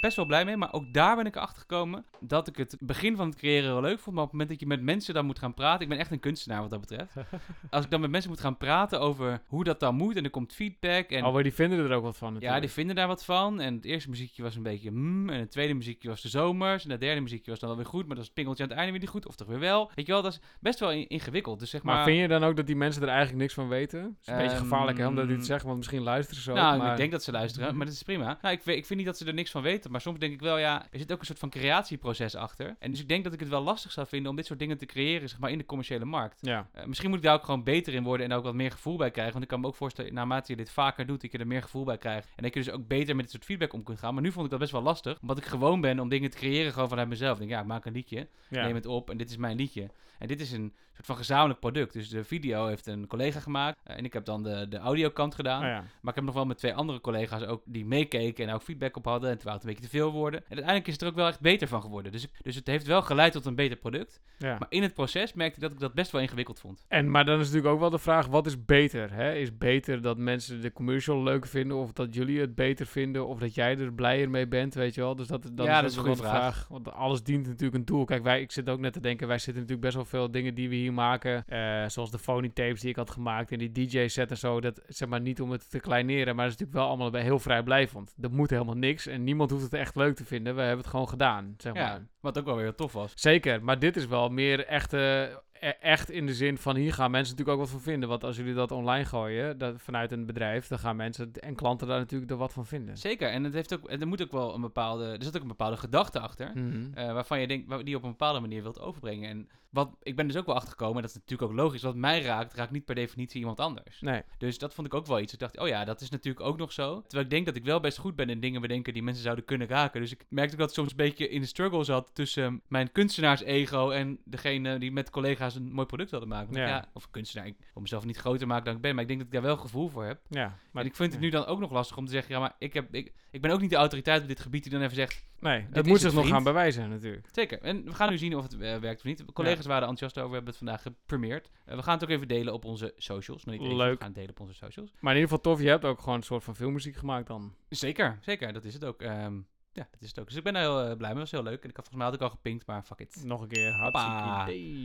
best 0.00 0.16
wel 0.16 0.24
blij 0.24 0.44
mee. 0.44 0.56
Maar 0.56 0.72
ook 0.72 0.92
daar 0.92 1.16
ben 1.16 1.26
ik 1.26 1.36
erachter 1.36 1.60
gekomen 1.60 2.04
dat 2.20 2.48
ik 2.48 2.56
het 2.56 2.76
begin 2.80 3.16
van 3.16 3.26
het 3.28 3.36
creëren 3.36 3.72
wel 3.72 3.80
leuk 3.80 3.98
vond. 3.98 4.14
Maar 4.16 4.24
op 4.24 4.30
het 4.30 4.40
moment 4.40 4.48
dat 4.48 4.60
je 4.60 4.66
met 4.66 4.82
mensen 4.82 5.14
dan 5.14 5.26
moet 5.26 5.38
gaan 5.38 5.54
praten. 5.54 5.80
Ik 5.82 5.88
ben 5.88 5.98
echt 5.98 6.10
een 6.10 6.20
kunstenaar 6.20 6.60
wat 6.60 6.70
dat 6.70 6.80
betreft. 6.80 7.14
Als 7.70 7.84
ik 7.84 7.90
dan 7.90 8.00
met 8.00 8.10
mensen 8.10 8.30
moet 8.30 8.40
gaan 8.40 8.56
praten 8.56 9.00
over 9.00 9.40
hoe 9.46 9.64
dat 9.64 9.80
dan 9.80 9.94
moet. 9.94 10.16
En 10.16 10.24
er 10.24 10.30
komt 10.30 10.52
feedback. 10.52 11.10
En 11.10 11.24
Oh, 11.24 11.32
maar 11.32 11.42
die 11.42 11.54
vinden 11.54 11.78
er 11.78 11.96
ook 11.96 12.02
wat 12.02 12.16
van 12.16 12.36
ja, 12.40 12.60
die 12.60 12.70
vinden 12.70 12.96
daar 12.96 13.06
wat 13.06 13.24
van. 13.24 13.60
En 13.60 13.74
het 13.74 13.84
eerste 13.84 14.10
muziekje 14.10 14.42
was 14.42 14.56
een 14.56 14.62
beetje 14.62 14.88
hmm. 14.88 15.28
En 15.28 15.40
het 15.40 15.50
tweede 15.50 15.74
muziekje 15.74 16.08
was 16.08 16.20
de 16.22 16.28
zomers. 16.28 16.84
En 16.84 16.90
het 16.90 17.00
derde 17.00 17.20
muziekje 17.20 17.50
was 17.50 17.60
dan 17.60 17.68
wel 17.68 17.78
weer 17.78 17.86
goed. 17.86 18.06
Maar 18.06 18.16
dat 18.16 18.18
is 18.18 18.24
het 18.24 18.34
pingeltje 18.34 18.62
aan 18.62 18.68
het 18.68 18.78
einde 18.78 18.92
weer 18.92 19.00
niet 19.02 19.10
goed. 19.10 19.26
Of 19.26 19.34
toch 19.36 19.48
weer 19.48 19.58
wel. 19.58 19.90
Weet 19.94 20.06
je 20.06 20.12
wel, 20.12 20.22
dat 20.22 20.32
is 20.32 20.40
best 20.60 20.80
wel 20.80 20.90
in- 20.92 21.08
ingewikkeld. 21.08 21.58
Dus 21.58 21.70
zeg 21.70 21.82
maar... 21.82 21.94
Maar 21.94 22.04
vind 22.04 22.18
je 22.20 22.28
dan 22.28 22.44
ook 22.44 22.56
dat 22.56 22.66
die 22.66 22.76
mensen 22.76 23.02
er 23.02 23.08
eigenlijk 23.08 23.38
niks 23.38 23.54
van 23.54 23.68
weten? 23.68 24.00
Het 24.02 24.10
is 24.20 24.26
een 24.26 24.36
beetje 24.36 24.52
Ehm, 24.54 24.62
gevaarlijk 24.62 24.98
hè, 24.98 25.06
om 25.06 25.14
dat 25.14 25.28
niet 25.28 25.38
te 25.38 25.44
zeggen, 25.44 25.66
want 25.66 25.78
misschien 25.78 26.02
luisteren 26.02 26.42
ze 26.42 26.50
ook. 26.50 26.56
Nou, 26.56 26.78
maar... 26.78 26.90
ik 26.90 26.96
denk 26.96 27.10
dat 27.12 27.22
ze 27.22 27.32
luisteren, 27.32 27.76
maar 27.76 27.86
dat 27.86 27.94
is 27.94 28.02
prima. 28.02 28.38
Nou, 28.42 28.54
ik, 28.54 28.64
ik 28.64 28.86
vind 28.86 28.98
niet 28.98 29.08
dat 29.08 29.18
ze 29.18 29.24
er 29.24 29.34
niks 29.34 29.50
van 29.50 29.62
weten, 29.62 29.83
maar 29.90 30.00
soms 30.00 30.18
denk 30.18 30.32
ik 30.32 30.40
wel, 30.40 30.58
ja, 30.58 30.86
er 30.90 30.98
zit 30.98 31.12
ook 31.12 31.20
een 31.20 31.26
soort 31.26 31.38
van 31.38 31.50
creatieproces 31.50 32.34
achter. 32.34 32.76
En 32.78 32.90
dus 32.90 33.00
ik 33.00 33.08
denk 33.08 33.24
dat 33.24 33.32
ik 33.32 33.40
het 33.40 33.48
wel 33.48 33.62
lastig 33.62 33.92
zou 33.92 34.06
vinden 34.06 34.30
om 34.30 34.36
dit 34.36 34.46
soort 34.46 34.58
dingen 34.58 34.78
te 34.78 34.86
creëren, 34.86 35.28
zeg 35.28 35.38
maar, 35.38 35.50
in 35.50 35.58
de 35.58 35.66
commerciële 35.66 36.04
markt. 36.04 36.38
Ja, 36.40 36.68
Eh, 36.72 36.84
misschien 36.84 37.08
moet 37.08 37.18
ik 37.18 37.24
daar 37.24 37.34
ook 37.34 37.44
gewoon 37.44 37.62
beter 37.64 37.94
in 37.94 38.02
worden 38.02 38.22
en 38.22 38.28
daar 38.28 38.38
ook 38.38 38.44
wat 38.44 38.54
meer 38.54 38.70
gevoel 38.70 38.96
bij 38.96 39.10
krijgen. 39.10 39.32
Want 39.32 39.44
ik 39.44 39.50
kan 39.50 39.60
me 39.60 39.66
ook 39.66 39.74
voorstellen, 39.74 40.14
naarmate 40.14 40.52
je 40.52 40.56
dit 40.56 40.70
vaker 40.70 41.06
doet, 41.06 41.20
dat 41.20 41.32
je 41.32 41.38
er 41.38 41.46
meer 41.46 41.62
gevoel 41.62 41.84
bij 41.84 41.98
krijgt. 41.98 42.28
En 42.36 42.42
dat 42.42 42.54
je 42.54 42.60
dus 42.62 42.70
ook 42.70 42.86
beter 42.86 43.14
met 43.14 43.24
dit 43.24 43.32
soort 43.32 43.44
feedback 43.44 43.72
om 43.72 43.82
kunt 43.82 43.98
gaan. 43.98 44.14
Maar 44.14 44.22
nu 44.22 44.32
vond 44.32 44.44
ik 44.44 44.50
dat 44.50 44.60
best 44.60 44.72
wel 44.72 44.82
lastig, 44.82 45.18
omdat 45.20 45.38
ik 45.38 45.44
gewoon 45.44 45.80
ben 45.80 45.98
om 46.00 46.08
dingen 46.08 46.30
te 46.30 46.36
creëren 46.36 46.72
gewoon 46.72 46.88
vanuit 46.88 47.08
mezelf. 47.08 47.32
Ik 47.32 47.38
denk, 47.38 47.50
ja, 47.50 47.60
ik 47.60 47.66
maak 47.66 47.84
een 47.84 47.92
liedje, 47.92 48.28
ja. 48.48 48.64
neem 48.64 48.74
het 48.74 48.86
op 48.86 49.10
en 49.10 49.16
dit 49.16 49.30
is 49.30 49.36
mijn 49.36 49.56
liedje. 49.56 49.90
En 50.18 50.26
dit 50.28 50.40
is 50.40 50.52
een 50.52 50.74
soort 50.94 51.06
van 51.06 51.16
gezamenlijk 51.16 51.60
product. 51.60 51.92
Dus 51.92 52.08
de 52.08 52.24
video 52.24 52.66
heeft 52.66 52.86
een 52.86 53.06
collega 53.06 53.40
gemaakt 53.40 53.78
eh, 53.84 53.96
en 53.96 54.04
ik 54.04 54.12
heb 54.12 54.24
dan 54.24 54.42
de, 54.42 54.66
de 54.68 54.76
audiokant 54.76 55.34
gedaan. 55.34 55.62
Oh, 55.62 55.68
ja. 55.68 55.84
Maar 56.00 56.10
ik 56.10 56.14
heb 56.14 56.24
nog 56.24 56.34
wel 56.34 56.46
met 56.46 56.58
twee 56.58 56.74
andere 56.74 57.00
collega's 57.00 57.42
ook 57.42 57.62
die 57.64 57.84
meekeken 57.84 58.48
en 58.48 58.54
ook 58.54 58.62
feedback 58.62 58.96
op 58.96 59.04
hadden. 59.04 59.30
En 59.30 59.36
terwijl 59.36 59.56
het 59.56 59.64
een 59.66 59.72
beetje 59.74 59.90
te 59.90 59.96
veel 59.96 60.12
worden. 60.12 60.40
En 60.40 60.46
uiteindelijk 60.48 60.86
is 60.86 60.92
het 60.92 61.02
er 61.02 61.08
ook 61.08 61.14
wel 61.14 61.26
echt 61.26 61.40
beter 61.40 61.68
van 61.68 61.80
geworden. 61.80 62.12
Dus, 62.12 62.26
dus 62.42 62.54
het 62.54 62.66
heeft 62.66 62.86
wel 62.86 63.02
geleid 63.02 63.32
tot 63.32 63.46
een 63.46 63.54
beter 63.54 63.76
product. 63.76 64.20
ja. 64.38 64.56
Maar 64.58 64.68
in 64.68 64.82
het 64.82 64.94
proces 64.94 65.32
merkte 65.32 65.54
ik 65.56 65.62
dat 65.62 65.72
ik 65.72 65.78
dat 65.78 65.94
best 65.94 66.10
wel 66.10 66.20
ingewikkeld 66.20 66.60
vond. 66.60 66.84
En, 66.88 67.10
maar 67.10 67.24
dan 67.24 67.40
is 67.40 67.46
natuurlijk 67.46 67.74
ook 67.74 67.80
wel 67.80 67.90
de 67.90 67.98
vraag, 67.98 68.26
wat 68.26 68.46
is 68.46 68.64
beter? 68.64 69.12
Hè? 69.12 69.34
Is 69.34 69.58
beter 69.58 70.02
dat 70.02 70.18
mensen 70.18 70.60
de 70.60 70.72
commercial 70.72 71.22
leuk 71.22 71.46
vinden, 71.46 71.76
of 71.76 71.92
dat 71.92 72.14
jullie 72.14 72.40
het 72.40 72.54
beter 72.54 72.86
vinden, 72.86 73.26
of 73.26 73.38
dat 73.38 73.54
jij 73.54 73.78
er 73.78 73.92
blijer 73.92 74.30
mee 74.30 74.48
bent, 74.48 74.74
weet 74.74 74.94
je 74.94 75.00
wel? 75.00 75.16
Dus 75.16 75.26
dat, 75.26 75.50
dat 75.52 75.66
Ja, 75.66 75.76
is, 75.76 75.80
dat 75.80 75.90
is 75.90 75.96
een 75.96 76.02
goede 76.02 76.16
vraag. 76.22 76.66
Want 76.68 76.92
alles 76.92 77.22
dient 77.22 77.46
natuurlijk 77.46 77.74
een 77.74 77.84
doel. 77.84 78.04
Kijk, 78.04 78.22
wij, 78.22 78.40
ik 78.40 78.52
zit 78.52 78.68
ook 78.68 78.80
net 78.80 78.92
te 78.92 79.00
denken, 79.00 79.26
wij 79.28 79.38
zitten 79.38 79.54
natuurlijk 79.54 79.80
best 79.80 79.94
wel 79.94 80.04
veel 80.04 80.30
dingen 80.30 80.54
die 80.54 80.68
we 80.68 80.74
hier 80.74 80.83
maken, 80.92 81.44
eh, 81.46 81.88
zoals 81.88 82.10
de 82.10 82.18
phony 82.18 82.48
tapes 82.48 82.80
die 82.80 82.90
ik 82.90 82.96
had 82.96 83.10
gemaakt 83.10 83.52
en 83.52 83.58
die 83.58 83.72
DJ-set 83.72 84.30
en 84.30 84.36
zo. 84.36 84.60
Dat 84.60 84.80
zeg 84.86 85.08
maar 85.08 85.20
niet 85.20 85.40
om 85.40 85.50
het 85.50 85.70
te 85.70 85.80
kleineren, 85.80 86.36
maar 86.36 86.44
dat 86.44 86.54
is 86.54 86.60
natuurlijk 86.60 86.78
wel 86.78 86.88
allemaal 86.88 87.22
heel 87.22 87.38
vrijblijvend. 87.38 88.12
Dat 88.16 88.30
moet 88.30 88.50
helemaal 88.50 88.76
niks 88.76 89.06
en 89.06 89.24
niemand 89.24 89.50
hoeft 89.50 89.62
het 89.62 89.74
echt 89.74 89.96
leuk 89.96 90.16
te 90.16 90.24
vinden. 90.24 90.54
We 90.54 90.60
hebben 90.60 90.78
het 90.78 90.90
gewoon 90.90 91.08
gedaan, 91.08 91.54
zeg 91.58 91.74
maar. 91.74 91.82
Ja, 91.82 92.02
wat 92.20 92.38
ook 92.38 92.44
wel 92.44 92.56
weer 92.56 92.74
tof 92.74 92.92
was. 92.92 93.12
Zeker, 93.14 93.64
maar 93.64 93.78
dit 93.78 93.96
is 93.96 94.06
wel 94.06 94.28
meer 94.28 94.66
echt, 94.66 94.92
eh, 94.92 95.22
e- 95.22 95.36
echt 95.80 96.10
in 96.10 96.26
de 96.26 96.34
zin 96.34 96.58
van 96.58 96.76
hier 96.76 96.92
gaan 96.92 97.10
mensen 97.10 97.36
natuurlijk 97.36 97.58
ook 97.58 97.64
wat 97.70 97.80
van 97.80 97.92
vinden. 97.92 98.08
Want 98.08 98.24
als 98.24 98.36
jullie 98.36 98.54
dat 98.54 98.70
online 98.70 99.04
gooien, 99.04 99.58
dat, 99.58 99.74
vanuit 99.76 100.12
een 100.12 100.26
bedrijf, 100.26 100.66
dan 100.66 100.78
gaan 100.78 100.96
mensen 100.96 101.32
en 101.32 101.54
klanten 101.54 101.88
daar 101.88 101.98
natuurlijk 101.98 102.30
er 102.30 102.36
wat 102.36 102.52
van 102.52 102.66
vinden. 102.66 102.98
Zeker. 102.98 103.28
En 103.30 103.44
het 103.44 103.54
heeft 103.54 103.74
ook, 103.74 103.90
er 103.90 104.06
moet 104.06 104.22
ook 104.22 104.32
wel 104.32 104.54
een 104.54 104.60
bepaalde, 104.60 105.04
er 105.04 105.22
zit 105.24 105.36
ook 105.36 105.42
een 105.42 105.48
bepaalde 105.48 105.76
gedachte 105.76 106.20
achter. 106.20 106.50
Mhm. 106.54 106.94
eh, 106.94 107.12
waarvan 107.12 107.40
je 107.40 107.46
denkt, 107.46 107.70
die 107.70 107.88
je 107.88 107.96
op 107.96 108.02
een 108.02 108.10
bepaalde 108.10 108.40
manier 108.40 108.62
wilt 108.62 108.80
overbrengen. 108.80 109.28
En 109.28 109.48
wat, 109.74 109.96
ik 110.02 110.16
ben 110.16 110.26
dus 110.26 110.36
ook 110.36 110.46
wel 110.46 110.54
achtergekomen, 110.54 110.96
en 110.96 111.02
dat 111.02 111.10
is 111.10 111.16
natuurlijk 111.16 111.50
ook 111.50 111.56
logisch, 111.56 111.82
wat 111.82 111.94
mij 111.94 112.22
raakt, 112.22 112.54
raakt 112.54 112.70
niet 112.70 112.84
per 112.84 112.94
definitie 112.94 113.40
iemand 113.40 113.60
anders. 113.60 114.00
Nee, 114.00 114.22
Dus 114.38 114.58
dat 114.58 114.74
vond 114.74 114.86
ik 114.86 114.94
ook 114.94 115.06
wel 115.06 115.20
iets. 115.20 115.32
Ik 115.32 115.38
dacht, 115.38 115.58
oh 115.58 115.68
ja, 115.68 115.84
dat 115.84 116.00
is 116.00 116.10
natuurlijk 116.10 116.46
ook 116.46 116.56
nog 116.56 116.72
zo. 116.72 117.00
Terwijl 117.00 117.24
ik 117.24 117.30
denk 117.30 117.46
dat 117.46 117.56
ik 117.56 117.64
wel 117.64 117.80
best 117.80 117.98
goed 117.98 118.16
ben 118.16 118.30
in 118.30 118.40
dingen 118.40 118.60
bedenken 118.60 118.92
die 118.92 119.02
mensen 119.02 119.22
zouden 119.22 119.44
kunnen 119.44 119.66
raken. 119.66 120.00
Dus 120.00 120.12
ik 120.12 120.24
merkte 120.28 120.52
ook 120.52 120.60
dat 120.60 120.68
ik 120.68 120.74
soms 120.74 120.90
een 120.90 120.96
beetje 120.96 121.28
in 121.28 121.40
de 121.40 121.46
struggle 121.46 121.84
zat 121.84 122.10
tussen 122.12 122.62
mijn 122.68 122.92
kunstenaarsego 122.92 123.90
en 123.90 124.18
degene 124.24 124.78
die 124.78 124.92
met 124.92 125.10
collega's 125.10 125.54
een 125.54 125.72
mooi 125.72 125.86
product 125.86 126.10
wilde 126.10 126.26
maken. 126.26 126.54
Ja. 126.54 126.66
ja. 126.66 126.88
of 126.92 127.10
kunstenaar, 127.10 127.46
ik 127.46 127.56
wil 127.72 127.82
mezelf 127.82 128.04
niet 128.04 128.16
groter 128.16 128.46
maken 128.46 128.64
dan 128.64 128.74
ik 128.74 128.80
ben, 128.80 128.92
maar 128.94 129.02
ik 129.02 129.08
denk 129.08 129.18
dat 129.20 129.28
ik 129.28 129.34
daar 129.34 129.42
wel 129.42 129.56
gevoel 129.56 129.88
voor 129.88 130.04
heb. 130.04 130.20
ja. 130.28 130.40
Maar 130.44 130.58
Maar 130.70 130.84
ik 130.84 130.96
vind 130.96 131.12
het 131.12 131.20
nu 131.20 131.30
dan 131.30 131.46
ook 131.46 131.60
nog 131.60 131.70
lastig 131.70 131.96
om 131.96 132.04
te 132.04 132.12
zeggen, 132.12 132.34
ja, 132.34 132.40
maar 132.40 132.54
ik, 132.58 132.72
heb, 132.72 132.94
ik, 132.94 133.12
ik 133.34 133.40
ben 133.40 133.50
ook 133.50 133.60
niet 133.60 133.70
de 133.70 133.76
autoriteit 133.76 134.22
op 134.22 134.28
dit 134.28 134.40
gebied 134.40 134.62
die 134.62 134.72
dan 134.72 134.82
even 134.82 134.94
zegt, 134.94 135.24
Nee, 135.40 135.66
is 135.72 135.82
moet 135.82 136.00
zich 136.00 136.12
nog 136.12 136.28
gaan 136.28 136.42
bewijzen 136.42 136.90
natuurlijk. 136.90 137.28
zeker. 137.32 137.62
En 137.62 137.84
we 137.84 137.94
gaan 137.94 138.10
nu 138.10 138.18
zien 138.18 138.36
of 138.36 138.42
het 138.42 138.52
eh, 138.60 138.76
werkt 138.76 138.98
of 138.98 139.04
niet. 139.04 139.24
Collega's 139.32 139.66
waren 139.66 139.88
enthousiast 139.88 140.18
over, 140.18 140.28
we 140.28 140.34
hebben 140.34 140.54
het 140.54 140.62
vandaag 140.62 140.82
gepremierd. 140.82 141.50
Eh, 141.64 141.76
we 141.76 141.82
gaan 141.82 141.94
het 141.94 142.02
ook 142.02 142.10
even 142.10 142.28
delen 142.28 142.52
op 142.52 142.64
onze 142.64 142.92
socials. 142.96 143.44
Niet 143.44 143.60
even, 143.60 143.76
Leuk. 143.76 143.92
we 143.92 143.98
gaan 143.98 144.06
het 144.06 144.14
delen 144.14 144.30
op 144.30 144.40
onze 144.40 144.54
socials. 144.54 144.92
Maar 145.00 145.14
in 145.14 145.20
ieder 145.20 145.36
geval 145.36 145.52
tof, 145.52 145.62
je 145.62 145.68
hebt 145.68 145.84
ook 145.84 146.00
gewoon 146.00 146.14
een 146.14 146.22
soort 146.22 146.44
van 146.44 146.56
filmmuziek 146.56 146.96
gemaakt 146.96 147.26
dan. 147.26 147.54
Zeker, 147.68 148.18
zeker. 148.20 148.52
Dat 148.52 148.64
is 148.64 148.74
het 148.74 148.84
ook. 148.84 149.02
Ehm, 149.02 149.34
ja, 149.72 149.88
dat 149.90 150.00
is 150.00 150.08
het 150.08 150.18
ook. 150.18 150.26
Dus 150.26 150.36
ik 150.36 150.42
ben 150.42 150.54
er 150.54 150.60
heel 150.60 150.80
eh, 150.80 150.96
blij 150.96 151.14
mee. 151.14 151.22
Dat 151.22 151.30
was 151.30 151.40
heel 151.40 151.50
leuk. 151.50 151.62
En 151.62 151.68
ik 151.68 151.76
had 151.76 151.88
volgens 151.88 151.96
mij 151.96 152.04
had 152.04 152.14
ik 152.14 152.20
al 152.20 152.30
gepinkt, 152.30 152.66
maar 152.66 152.82
fuck 152.82 152.98
it. 152.98 153.24
Nog 153.24 153.40
een 153.40 153.48
keer, 153.48 153.72
hartstikke 153.72 154.42
idee. 154.42 154.84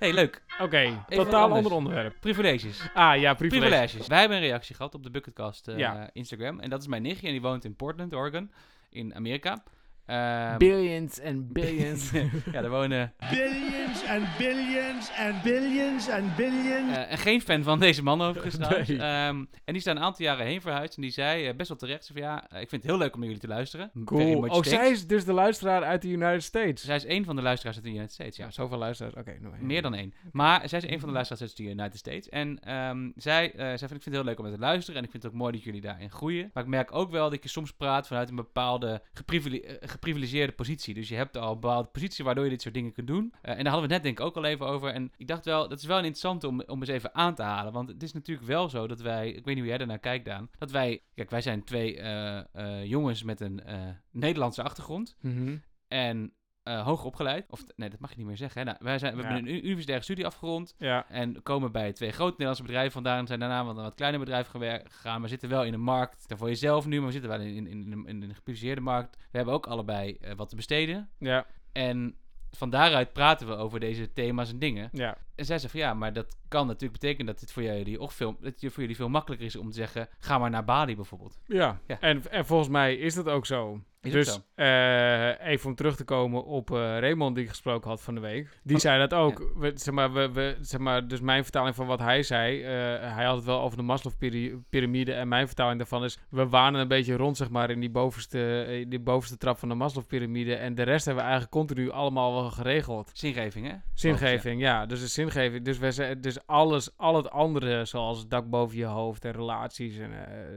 Hey, 0.00 0.12
leuk. 0.12 0.42
Oké, 0.60 1.04
totaal 1.08 1.52
ander 1.52 1.72
onderwerp. 1.72 2.16
Privileges. 2.20 2.90
Ah 2.94 3.20
ja, 3.20 3.34
privilege. 3.34 3.68
Privileges. 3.68 4.06
Wij 4.06 4.18
hebben 4.20 4.36
een 4.36 4.42
reactie 4.42 4.74
gehad 4.74 4.94
op 4.94 5.02
de 5.02 5.10
Bucketcast 5.10 5.66
Ja. 5.76 6.10
Instagram. 6.12 6.60
En 6.60 6.70
dat 6.70 6.80
is 6.80 6.86
mijn 6.86 7.02
nichtje 7.02 7.26
en 7.26 7.32
die 7.32 7.40
woont 7.42 7.64
in 7.64 7.76
Portland, 7.76 8.14
Oregon. 8.14 8.50
In 8.90 9.14
Amerika. 9.14 9.62
Ehm, 10.10 10.58
Billions 10.58 11.20
and 11.20 11.52
billions. 11.52 12.10
ja, 12.52 12.60
daar 12.60 12.70
wonen... 12.70 13.12
Billions 13.30 14.04
and 14.08 14.24
billions 14.38 15.10
and 15.18 15.42
billions 15.42 16.08
and 16.10 16.36
billions. 16.36 16.96
eh, 16.96 17.10
en 17.12 17.18
geen 17.18 17.40
fan 17.42 17.62
van 17.62 17.78
deze 17.80 18.02
man 18.02 18.22
overigens. 18.22 18.56
Nee. 18.58 18.98
Ehm, 18.98 19.36
en 19.36 19.46
die 19.64 19.74
is 19.76 19.84
daar 19.84 19.96
een 19.96 20.02
aantal 20.02 20.24
jaren 20.24 20.46
heen 20.46 20.60
verhuisd. 20.60 20.96
En 20.96 21.02
die 21.02 21.10
zei 21.10 21.46
eh, 21.46 21.54
best 21.56 21.68
wel 21.68 21.78
terecht. 21.78 22.06
Van, 22.12 22.22
ja, 22.22 22.48
eh, 22.50 22.60
ik 22.60 22.68
vind 22.68 22.82
het 22.82 22.90
heel 22.90 23.00
leuk 23.00 23.12
om 23.14 23.18
naar 23.18 23.28
jullie 23.28 23.42
te 23.42 23.48
luisteren. 23.48 23.90
Cool. 24.04 24.36
Oh, 24.36 24.50
thanks. 24.50 24.68
zij 24.68 24.90
is 24.90 25.06
dus 25.06 25.24
de 25.24 25.32
luisteraar 25.32 25.82
uit 25.82 26.02
de 26.02 26.08
United 26.08 26.42
States. 26.42 26.84
Zij 26.84 26.96
is 26.96 27.04
een 27.06 27.24
van 27.24 27.36
de 27.36 27.42
luisteraars 27.42 27.76
uit 27.76 27.84
de 27.84 27.90
United 27.90 28.12
States, 28.12 28.36
ja. 28.36 28.44
Ja, 28.44 28.50
zoveel 28.50 28.78
luisteraars. 28.78 29.14
Oké, 29.14 29.36
Meer 29.60 29.82
dan 29.82 29.94
één. 29.94 30.14
Maar 30.32 30.68
zij 30.68 30.78
is 30.78 30.84
een 30.90 30.98
van 31.00 31.08
de 31.08 31.14
luisteraars 31.14 31.42
uit 31.42 31.56
de 31.56 31.62
United 31.62 31.96
States. 31.98 32.28
En 32.28 32.58
ehm, 32.60 33.10
zij, 33.16 33.52
eh, 33.52 33.58
zij 33.58 33.78
vindt, 33.78 33.82
ik 33.82 33.88
vind 33.88 34.04
het 34.04 34.14
heel 34.14 34.24
leuk 34.24 34.38
om 34.38 34.44
met 34.44 34.54
te 34.54 34.60
luisteren. 34.60 34.98
En 34.98 35.04
ik 35.04 35.10
vind 35.10 35.22
het 35.22 35.32
ook 35.32 35.38
mooi 35.38 35.52
dat 35.52 35.62
jullie 35.62 35.80
daarin 35.80 36.10
groeien. 36.10 36.50
Maar 36.54 36.62
ik 36.62 36.68
merk 36.68 36.94
ook 36.94 37.10
wel 37.10 37.30
dat 37.30 37.42
je 37.42 37.48
soms 37.48 37.72
praat 37.72 38.06
vanuit 38.06 38.28
een 38.28 38.36
bepaalde 38.36 39.02
geprivile- 39.12 39.60
eh, 39.60 39.88
geprivilegeerde 40.00 40.52
positie. 40.52 40.94
Dus 40.94 41.08
je 41.08 41.14
hebt 41.14 41.36
al 41.36 41.52
een 41.52 41.60
bepaalde 41.60 41.88
positie 41.88 42.24
waardoor 42.24 42.44
je 42.44 42.50
dit 42.50 42.62
soort 42.62 42.74
dingen 42.74 42.92
kunt 42.92 43.06
doen. 43.06 43.34
Eh, 43.42 43.58
en 43.58 43.64
daar 43.64 43.72
hadden 43.72 43.88
we 43.88 43.94
het 43.94 44.02
net 44.02 44.02
denk 44.02 44.18
ik 44.18 44.24
ook 44.24 44.36
al 44.36 44.50
even 44.50 44.66
over. 44.66 44.90
En 44.92 45.12
ik 45.16 45.28
dacht 45.28 45.44
wel, 45.44 45.68
dat 45.68 45.78
is 45.78 45.84
wel 45.84 45.98
een 45.98 46.04
interessante 46.04 46.46
om, 46.46 46.62
om 46.66 46.80
eens 46.80 46.88
even 46.88 47.14
aan 47.14 47.34
te 47.34 47.42
halen. 47.42 47.72
Want 47.72 47.88
het 47.88 48.02
is 48.02 48.12
natuurlijk 48.12 48.46
wel 48.46 48.68
zo 48.68 48.86
dat 48.86 49.00
wij, 49.00 49.28
ik 49.28 49.44
weet 49.44 49.46
niet 49.46 49.58
hoe 49.58 49.66
jij 49.66 49.78
daarnaar 49.78 49.98
kijkt 49.98 50.24
Daan. 50.24 50.50
Dat 50.58 50.70
wij, 50.70 51.02
kijk 51.14 51.30
wij 51.30 51.40
zijn 51.40 51.64
twee 51.64 51.96
eh, 51.96 52.38
eh, 52.52 52.84
jongens 52.84 53.22
met 53.22 53.40
een 53.40 53.62
Nederlandse 54.10 54.62
achtergrond. 54.62 55.16
Mhm. 55.20 55.56
En 55.88 56.32
eh, 56.78 56.84
hoger 56.84 57.06
opgeleid. 57.06 57.46
Of, 57.50 57.64
nee, 57.76 57.90
dat 57.90 58.00
mag 58.00 58.10
je 58.10 58.16
niet 58.16 58.26
meer 58.26 58.36
zeggen. 58.36 58.58
Hè? 58.60 58.66
Nou, 58.66 58.76
wij 58.80 58.98
zijn, 58.98 59.16
we 59.16 59.22
Ja. 59.22 59.28
hebben 59.32 59.48
een 59.52 59.64
universitaire 59.66 60.04
studie 60.04 60.26
afgerond. 60.26 60.74
Ja, 60.78 61.06
En 61.08 61.42
komen 61.42 61.72
bij 61.72 61.92
twee 61.92 62.10
grote 62.12 62.30
Nederlandse 62.30 62.62
bedrijven 62.62 62.92
vandaan. 62.92 63.26
Zijn 63.26 63.40
daarna 63.40 63.64
wat 63.64 63.76
een 63.76 63.82
wat 63.82 63.94
kleiner 63.94 64.20
bedrijf 64.20 64.46
gegaan. 64.48 65.22
We 65.22 65.28
zitten 65.28 65.48
wel 65.48 65.64
in 65.64 65.74
een 65.74 65.80
markt. 65.80 66.28
Dan 66.28 66.38
voor 66.38 66.48
jezelf 66.48 66.86
nu, 66.86 66.96
maar 66.96 67.06
we 67.06 67.12
zitten 67.12 67.30
wel 67.30 67.40
in, 67.40 67.54
in, 67.54 67.66
in, 67.66 67.92
een- 67.92 68.06
in 68.06 68.22
een 68.22 68.34
gepubliceerde 68.34 68.80
markt. 68.80 69.16
We 69.16 69.36
hebben 69.36 69.54
ook 69.54 69.66
allebei 69.66 70.16
eh, 70.20 70.32
wat 70.36 70.48
te 70.48 70.56
besteden. 70.56 71.08
ja, 71.18 71.46
En 71.72 72.14
van 72.50 72.70
daaruit 72.70 73.12
praten 73.12 73.46
we 73.46 73.54
over 73.54 73.80
deze 73.80 74.12
thema's 74.12 74.50
en 74.50 74.58
dingen. 74.58 74.88
ja. 74.92 75.16
En 75.34 75.44
zij 75.44 75.58
zei 75.58 75.70
van 75.70 75.80
ja, 75.80 75.94
maar 75.94 76.12
dat 76.12 76.36
kan 76.48 76.66
natuurlijk 76.66 77.00
betekenen 77.00 77.26
dat 77.26 77.40
het 77.40 77.52
voor 77.52 77.62
jullie, 77.62 78.00
ook 78.00 78.12
veel, 78.12 78.36
dat 78.40 78.60
het 78.60 78.72
voor 78.72 78.80
jullie 78.82 78.96
veel 78.96 79.08
makkelijker 79.08 79.46
is 79.46 79.56
om 79.56 79.70
te 79.70 79.76
zeggen: 79.76 80.08
ga 80.18 80.38
maar 80.38 80.50
naar 80.50 80.64
Bali 80.64 80.96
bijvoorbeeld. 80.96 81.40
Ja, 81.46 81.80
Ja. 81.86 82.00
En, 82.00 82.30
en 82.30 82.46
volgens 82.46 82.68
mij 82.68 82.94
is 82.96 83.14
dat 83.14 83.28
ook 83.28 83.46
zo. 83.46 83.80
Is 84.02 84.12
dus 84.12 84.40
eh, 84.54 85.46
even 85.46 85.68
om 85.68 85.74
terug 85.74 85.96
te 85.96 86.04
komen 86.04 86.44
op 86.44 86.70
eh, 86.70 86.76
Raymond 86.76 87.34
die 87.34 87.44
ik 87.44 87.50
gesproken 87.50 87.90
had 87.90 88.02
van 88.02 88.14
de 88.14 88.20
week. 88.20 88.60
Die 88.62 88.78
zei 88.78 88.98
dat 88.98 89.14
ook. 89.14 89.52
We, 89.54 89.72
zeg 89.74 89.94
maar, 89.94 90.12
we, 90.12 90.32
we, 90.32 90.56
zeg 90.60 90.80
maar, 90.80 91.08
dus 91.08 91.20
mijn 91.20 91.42
vertaling 91.42 91.74
van 91.74 91.86
wat 91.86 91.98
hij 91.98 92.22
zei. 92.22 92.62
eh, 92.62 92.68
hij 93.14 93.24
had 93.24 93.36
het 93.36 93.44
wel 93.44 93.60
over 93.60 93.76
de 93.76 93.82
Maslow-pyramide. 93.82 95.12
En 95.12 95.28
mijn 95.28 95.46
vertaling 95.46 95.78
daarvan 95.78 96.04
is... 96.04 96.18
We 96.30 96.48
wanen 96.48 96.80
een 96.80 96.88
beetje 96.88 97.16
rond 97.16 97.36
zeg 97.36 97.50
maar, 97.50 97.70
in 97.70 97.80
die 97.80 97.90
bovenste, 97.90 98.84
die 98.88 99.00
bovenste 99.00 99.36
trap 99.36 99.58
van 99.58 99.68
de 99.68 99.74
Maslow-pyramide. 99.74 100.54
En 100.54 100.74
de 100.74 100.82
rest 100.82 101.04
hebben 101.04 101.24
we 101.24 101.30
eigenlijk 101.30 101.60
continu 101.60 101.90
allemaal 101.90 102.32
wel 102.32 102.50
geregeld. 102.50 103.10
Zingeving, 103.14 103.66
hè? 103.66 103.74
Zingeving, 103.94 104.60
ja. 104.60 104.86
Dus 104.86 105.00
de 105.00 105.06
zingeving. 105.06 105.64
Dus, 105.64 105.78
we, 105.78 106.20
dus 106.20 106.46
alles, 106.46 106.96
al 106.96 107.16
het 107.16 107.30
andere, 107.30 107.84
zoals 107.84 108.18
het 108.18 108.30
dak 108.30 108.50
boven 108.50 108.76
je 108.76 108.84
hoofd 108.84 109.24
en 109.24 109.32
relaties 109.32 109.98
en 109.98 110.10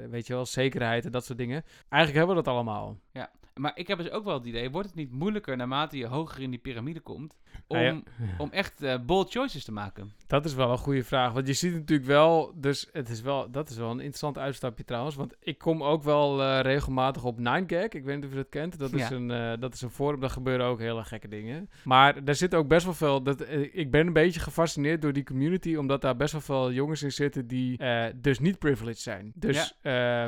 weet 0.10 0.28
je 0.28 0.34
wel, 0.34 0.46
zekerheid 0.46 1.06
en 1.06 1.12
dat 1.12 1.26
soort 1.26 1.38
dingen. 1.38 1.64
Eigenlijk 1.90 2.26
hebben 2.26 2.36
we 2.36 2.44
dat 2.44 2.54
allemaal. 2.54 2.98
Maar 3.54 3.78
ik 3.78 3.88
heb 3.88 3.98
dus 3.98 4.10
ook 4.10 4.24
wel 4.24 4.34
het 4.34 4.46
idee: 4.46 4.72
wordt 4.72 4.88
het 4.88 4.98
niet 4.98 5.12
moeilijker 5.12 5.58
naarmate 5.58 5.98
je 5.98 6.08
hoger 6.08 6.42
in 6.42 6.50
die 6.50 6.60
piramide 6.60 7.00
komt? 7.00 7.38
Om, 7.68 7.78
Nou 7.78 7.86
ja. 7.96 8.02
om 8.38 8.50
echt 8.52 8.82
eh, 8.84 8.96
bold 9.06 9.32
choices 9.32 9.64
te 9.66 9.72
maken. 9.72 10.12
Dat 10.28 10.46
is 10.46 10.54
wel 10.54 10.72
een 10.72 10.78
goede 10.78 11.04
vraag. 11.04 11.34
Want 11.34 11.48
je 11.48 11.54
ziet 11.54 11.74
natuurlijk 11.74 12.08
wel, 12.08 12.54
dus 12.56 12.90
het 12.92 13.10
is 13.10 13.22
wel, 13.22 13.52
dat 13.52 13.70
is 13.70 13.78
wel 13.78 13.90
een 13.90 13.98
interessant 13.98 14.38
uitstapje 14.38 14.84
trouwens. 14.84 15.16
Want 15.16 15.36
ik 15.40 15.58
kom 15.58 15.84
ook 15.84 16.04
wel 16.04 16.42
eh, 16.42 16.60
regelmatig 16.62 17.24
op 17.24 17.40
9gag. 17.40 17.90
Ik 17.90 18.04
weet 18.04 18.16
niet 18.16 18.26
of 18.26 18.30
je 18.30 18.36
dat 18.36 18.50
kent. 18.50 18.80
Dat 18.80 18.94
is, 18.94 19.08
Ja. 19.08 19.16
een, 19.16 19.32
eh, 19.32 19.52
dat 19.60 19.74
is 19.74 19.82
een 19.82 19.90
forum, 19.90 20.20
daar 20.20 20.30
gebeuren 20.30 20.66
ook 20.66 20.80
hele 20.80 21.04
gekke 21.04 21.28
dingen. 21.28 21.70
Maar 21.84 22.24
daar 22.24 22.36
zit 22.36 22.56
ook 22.56 22.68
best 22.68 22.86
wel 22.86 22.94
veel, 22.94 23.24
dat, 23.24 23.46
ik 23.72 23.92
ben 23.92 24.08
een 24.08 24.14
beetje 24.14 24.40
gefascineerd 24.40 25.02
door 25.02 25.14
die 25.14 25.24
community. 25.24 25.76
Omdat 25.76 26.02
daar 26.02 26.16
best 26.16 26.32
wel 26.32 26.42
veel 26.42 26.72
jongens 26.72 27.04
in 27.04 27.12
zitten 27.12 27.48
die 27.48 27.80
dus 28.16 28.40
niet 28.40 28.60
privileged 28.60 29.00
zijn. 29.02 29.32
Dus 29.36 29.78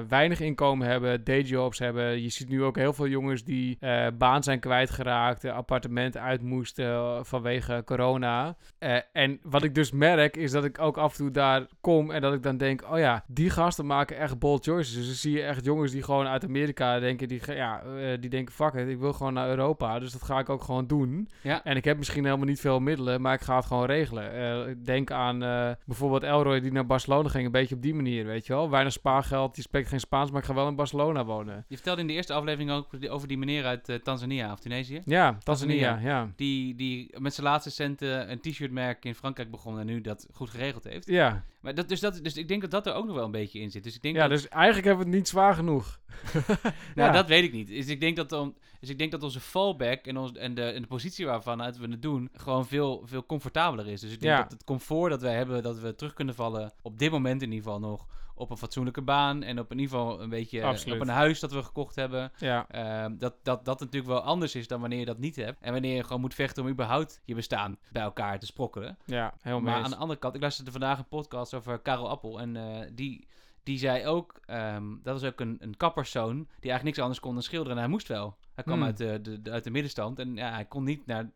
weinig 0.08 0.40
inkomen 0.40 0.88
hebben, 0.88 1.24
dayjobs 1.24 1.80
hebben. 1.80 2.22
Je 2.22 2.30
ziet 2.30 2.50
nu 2.50 2.64
ook 2.64 2.76
heel 2.76 2.94
veel 2.94 3.08
jongens 3.08 3.44
die 3.44 3.78
baan 4.18 4.44
zijn 4.44 4.60
kwijtgeraakt, 4.60 5.46
appartement 5.46 6.18
uit 6.18 6.42
moesten 6.42 7.15
vanwege 7.22 7.82
corona. 7.86 8.56
Eh, 8.78 8.98
en 9.12 9.40
wat 9.44 9.64
ik 9.64 9.76
dus 9.76 9.92
merk 9.92 10.38
is 10.38 10.52
dat 10.52 10.66
ik 10.66 10.80
ook 10.80 10.98
af 10.98 11.12
en 11.12 11.18
toe 11.18 11.32
daar 11.32 11.66
kom 11.82 12.12
en 12.12 12.22
dat 12.22 12.34
ik 12.34 12.44
dan 12.44 12.58
denk, 12.58 12.84
oh 12.92 12.98
ja, 12.98 13.24
die 13.28 13.50
gasten 13.50 13.86
maken 13.86 14.18
echt 14.18 14.40
bold 14.40 14.64
choices. 14.64 14.96
Dus 14.96 15.06
dan 15.06 15.16
zie 15.16 15.32
je 15.32 15.44
echt 15.44 15.66
jongens 15.66 15.92
die 15.92 16.04
gewoon 16.04 16.28
uit 16.28 16.44
Amerika 16.44 17.00
denken, 17.00 17.28
die, 17.28 17.42
ja, 17.46 17.82
eh, 17.82 18.18
die 18.20 18.30
denken, 18.30 18.54
fuck 18.54 18.74
it, 18.74 18.88
ik 18.88 19.00
wil 19.00 19.14
gewoon 19.14 19.34
naar 19.34 19.50
Europa, 19.50 20.00
dus 20.00 20.12
dat 20.12 20.24
ga 20.24 20.40
ik 20.40 20.50
ook 20.50 20.64
gewoon 20.64 20.88
doen. 20.88 21.30
Ja. 21.42 21.64
En 21.64 21.76
ik 21.76 21.86
heb 21.86 21.98
misschien 21.98 22.26
helemaal 22.26 22.46
niet 22.46 22.60
veel 22.60 22.80
middelen, 22.80 23.22
maar 23.22 23.34
ik 23.34 23.42
ga 23.42 23.56
het 23.56 23.66
gewoon 23.66 23.86
regelen. 23.86 24.34
Eh, 24.34 24.70
ik 24.70 24.86
denk 24.86 25.12
aan 25.12 25.40
bijvoorbeeld 25.86 26.24
Elroy 26.24 26.60
die 26.60 26.72
naar 26.72 26.86
Barcelona 26.86 27.30
ging, 27.30 27.46
een 27.46 27.52
beetje 27.52 27.76
op 27.76 27.82
die 27.82 27.94
manier, 27.94 28.26
weet 28.26 28.46
je 28.46 28.54
wel. 28.54 28.70
Weinig 28.70 28.94
spaargeld, 28.94 29.56
die 29.56 29.64
spreekt 29.64 29.90
geen 29.90 30.00
Spaans, 30.00 30.32
maar 30.32 30.42
ik 30.42 30.48
ga 30.48 30.54
wel 30.54 30.68
in 30.68 30.76
Barcelona 30.76 31.26
wonen. 31.26 31.66
Je 31.68 31.76
vertelde 31.76 32.02
in 32.02 32.08
de 32.08 32.14
eerste 32.14 32.34
aflevering 32.34 32.72
ook 32.72 32.88
over 33.10 33.28
die 33.28 33.38
meneer 33.38 33.66
uit 33.66 34.00
Tanzania 34.04 34.52
of 34.52 34.60
Tunesië. 34.60 35.02
Ja, 35.06 35.38
Tanzania, 35.44 35.90
Tanzania. 35.90 36.10
ja. 36.10 36.30
Die, 36.36 36.76
die 36.76 37.05
met 37.18 37.34
zijn 37.34 37.48
laatste 37.48 37.70
centen 37.70 38.32
een 38.32 38.40
t-shirtmerk 38.40 39.06
in 39.06 39.16
Frankrijk 39.16 39.52
begon 39.52 39.80
en 39.80 39.86
nu 39.86 40.02
dat 40.02 40.28
goed 40.34 40.50
geregeld 40.50 40.84
heeft. 40.84 41.08
Ja, 41.08 41.44
Maar 41.62 41.76
dat, 41.76 41.90
dus, 41.90 42.00
dat, 42.00 42.20
dus 42.24 42.38
ik 42.38 42.48
denk 42.48 42.62
dat 42.62 42.72
dat 42.72 42.88
er 42.88 42.94
ook 42.94 43.06
nog 43.06 43.16
wel 43.16 43.26
een 43.26 43.32
beetje 43.32 43.60
in 43.60 43.72
zit. 43.72 43.84
Dus 43.84 43.96
ik 43.96 44.02
denk 44.02 44.16
ja 44.16 44.22
dat, 44.28 44.30
dus 44.38 44.48
eigenlijk 44.48 44.86
hebben 44.86 45.04
we 45.06 45.10
het 45.12 45.20
niet 45.20 45.30
zwaar 45.30 45.54
genoeg. 45.56 46.00
Nou, 46.64 46.72
Ja. 46.96 47.12
dat 47.12 47.28
weet 47.28 47.44
ik 47.44 47.52
niet. 47.52 47.68
Dus 47.68 47.88
ik 47.88 48.00
denk 48.00 48.16
dat, 48.16 48.30
dan, 48.30 48.56
dus 48.80 48.90
ik 48.90 48.98
denk 48.98 49.12
dat 49.12 49.24
onze 49.24 49.40
fallback 49.40 50.06
en, 50.06 50.18
ons, 50.18 50.32
en, 50.32 50.54
de, 50.56 50.62
en 50.64 50.82
de 50.82 50.88
positie 50.88 51.26
waarvan 51.26 51.62
uit 51.62 51.78
we 51.78 51.88
het 51.88 52.02
doen 52.02 52.30
gewoon 52.34 52.68
veel, 52.68 53.02
veel 53.06 53.26
comfortabeler 53.26 53.88
is. 53.88 54.02
Dus 54.02 54.12
ik 54.12 54.20
denk 54.22 54.36
Ja. 54.36 54.42
dat 54.42 54.52
het 54.52 54.64
comfort 54.64 55.10
dat 55.12 55.22
wij 55.22 55.36
hebben, 55.36 55.64
dat 55.64 55.80
we 55.80 55.96
terug 55.96 56.14
kunnen 56.14 56.36
vallen, 56.36 56.74
op 56.82 57.00
dit 57.00 57.12
moment 57.12 57.42
in 57.42 57.52
ieder 57.52 57.64
geval 57.64 57.80
nog, 57.80 58.06
op 58.38 58.50
een 58.50 58.58
fatsoenlijke 58.58 59.02
baan 59.02 59.44
en 59.44 59.60
op 59.60 59.72
in 59.72 59.80
ieder 59.80 59.98
geval 59.98 60.22
een 60.22 60.30
beetje 60.30 60.64
Absoluut. 60.64 60.96
op 61.02 61.08
een 61.08 61.14
huis 61.14 61.40
dat 61.40 61.52
we 61.52 61.64
gekocht 61.64 61.96
hebben. 61.96 62.32
Ja, 62.38 62.66
Ehm, 62.70 63.18
dat, 63.18 63.34
dat 63.44 63.66
dat 63.66 63.80
natuurlijk 63.80 64.12
wel 64.12 64.22
anders 64.22 64.56
is 64.56 64.68
dan 64.68 64.80
wanneer 64.82 65.00
je 65.00 65.06
dat 65.06 65.18
niet 65.18 65.36
hebt. 65.36 65.62
En 65.62 65.72
wanneer 65.72 65.96
je 65.96 66.04
gewoon 66.04 66.22
moet 66.22 66.34
vechten 66.34 66.64
om 66.64 66.70
überhaupt 66.70 67.22
je 67.26 67.36
bestaan 67.36 67.78
bij 67.92 68.02
elkaar 68.02 68.40
te 68.40 68.46
sprokkelen. 68.46 68.98
ja, 69.06 69.34
helemaal 69.42 69.74
Maar 69.74 69.84
aan 69.84 69.90
de 69.90 69.96
andere 69.98 70.20
kant, 70.20 70.36
ik 70.36 70.42
luisterde 70.42 70.72
vandaag 70.72 70.98
een 70.98 71.08
podcast 71.08 71.54
over 71.54 71.80
Karel 71.80 72.10
Appel. 72.10 72.40
En 72.40 72.56
eh, 72.56 72.88
die, 72.94 73.28
die 73.64 73.78
zei 73.78 74.06
ook, 74.08 74.40
ehm, 74.46 74.84
dat 75.04 75.22
was 75.22 75.32
ook 75.32 75.40
een, 75.40 75.58
een 75.60 75.78
kapperszoon 75.78 76.36
die 76.36 76.46
eigenlijk 76.72 76.84
niks 76.84 77.00
anders 77.00 77.20
kon 77.20 77.34
dan 77.34 77.44
schilderen. 77.44 77.74
En 77.74 77.80
hij 77.84 77.92
moest 77.92 78.08
wel. 78.08 78.36
Hij 78.54 78.64
kwam 78.64 78.78
Hmm. 78.78 78.86
uit, 78.86 78.98
de, 78.98 79.20
de, 79.22 79.42
de- 79.42 79.52
uit 79.52 79.64
de 79.64 79.72
middenstand 79.72 80.20
en 80.20 80.36
ja, 80.36 80.52
hij 80.54 80.66
kon 80.66 80.84
niet 80.84 81.06
naar 81.06 81.30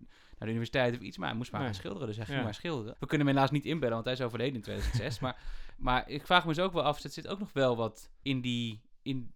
de 0.48 0.54
universiteit 0.54 0.96
of 0.96 1.02
iets, 1.02 1.18
maar 1.18 1.28
hij 1.28 1.38
moest 1.38 1.52
maar 1.52 1.62
Nee. 1.62 1.70
gaan 1.70 1.80
schilderen. 1.80 2.08
Dus 2.08 2.16
hij 2.16 2.26
Ja. 2.28 2.32
ging 2.34 2.44
maar 2.44 2.54
schilderen. 2.54 2.96
We 3.00 3.06
kunnen 3.06 3.28
hem 3.28 3.36
helaas 3.36 3.52
niet 3.52 3.66
inbellen, 3.66 3.94
want 3.94 4.06
hij 4.06 4.14
is 4.14 4.22
overleden 4.22 4.56
in 4.56 4.62
2006. 4.62 5.20
maar, 5.24 5.38
maar 5.78 6.10
ik 6.10 6.26
vraag 6.26 6.46
me 6.46 6.54
dus 6.54 6.64
ook 6.64 6.74
wel 6.74 6.84
af, 6.84 7.04
er 7.04 7.10
zit 7.10 7.28
ook 7.28 7.40
nog 7.40 7.54
wel 7.54 7.76
wat 7.76 8.12
in 8.22 8.42
die... 8.42 8.82
In, 9.02 9.34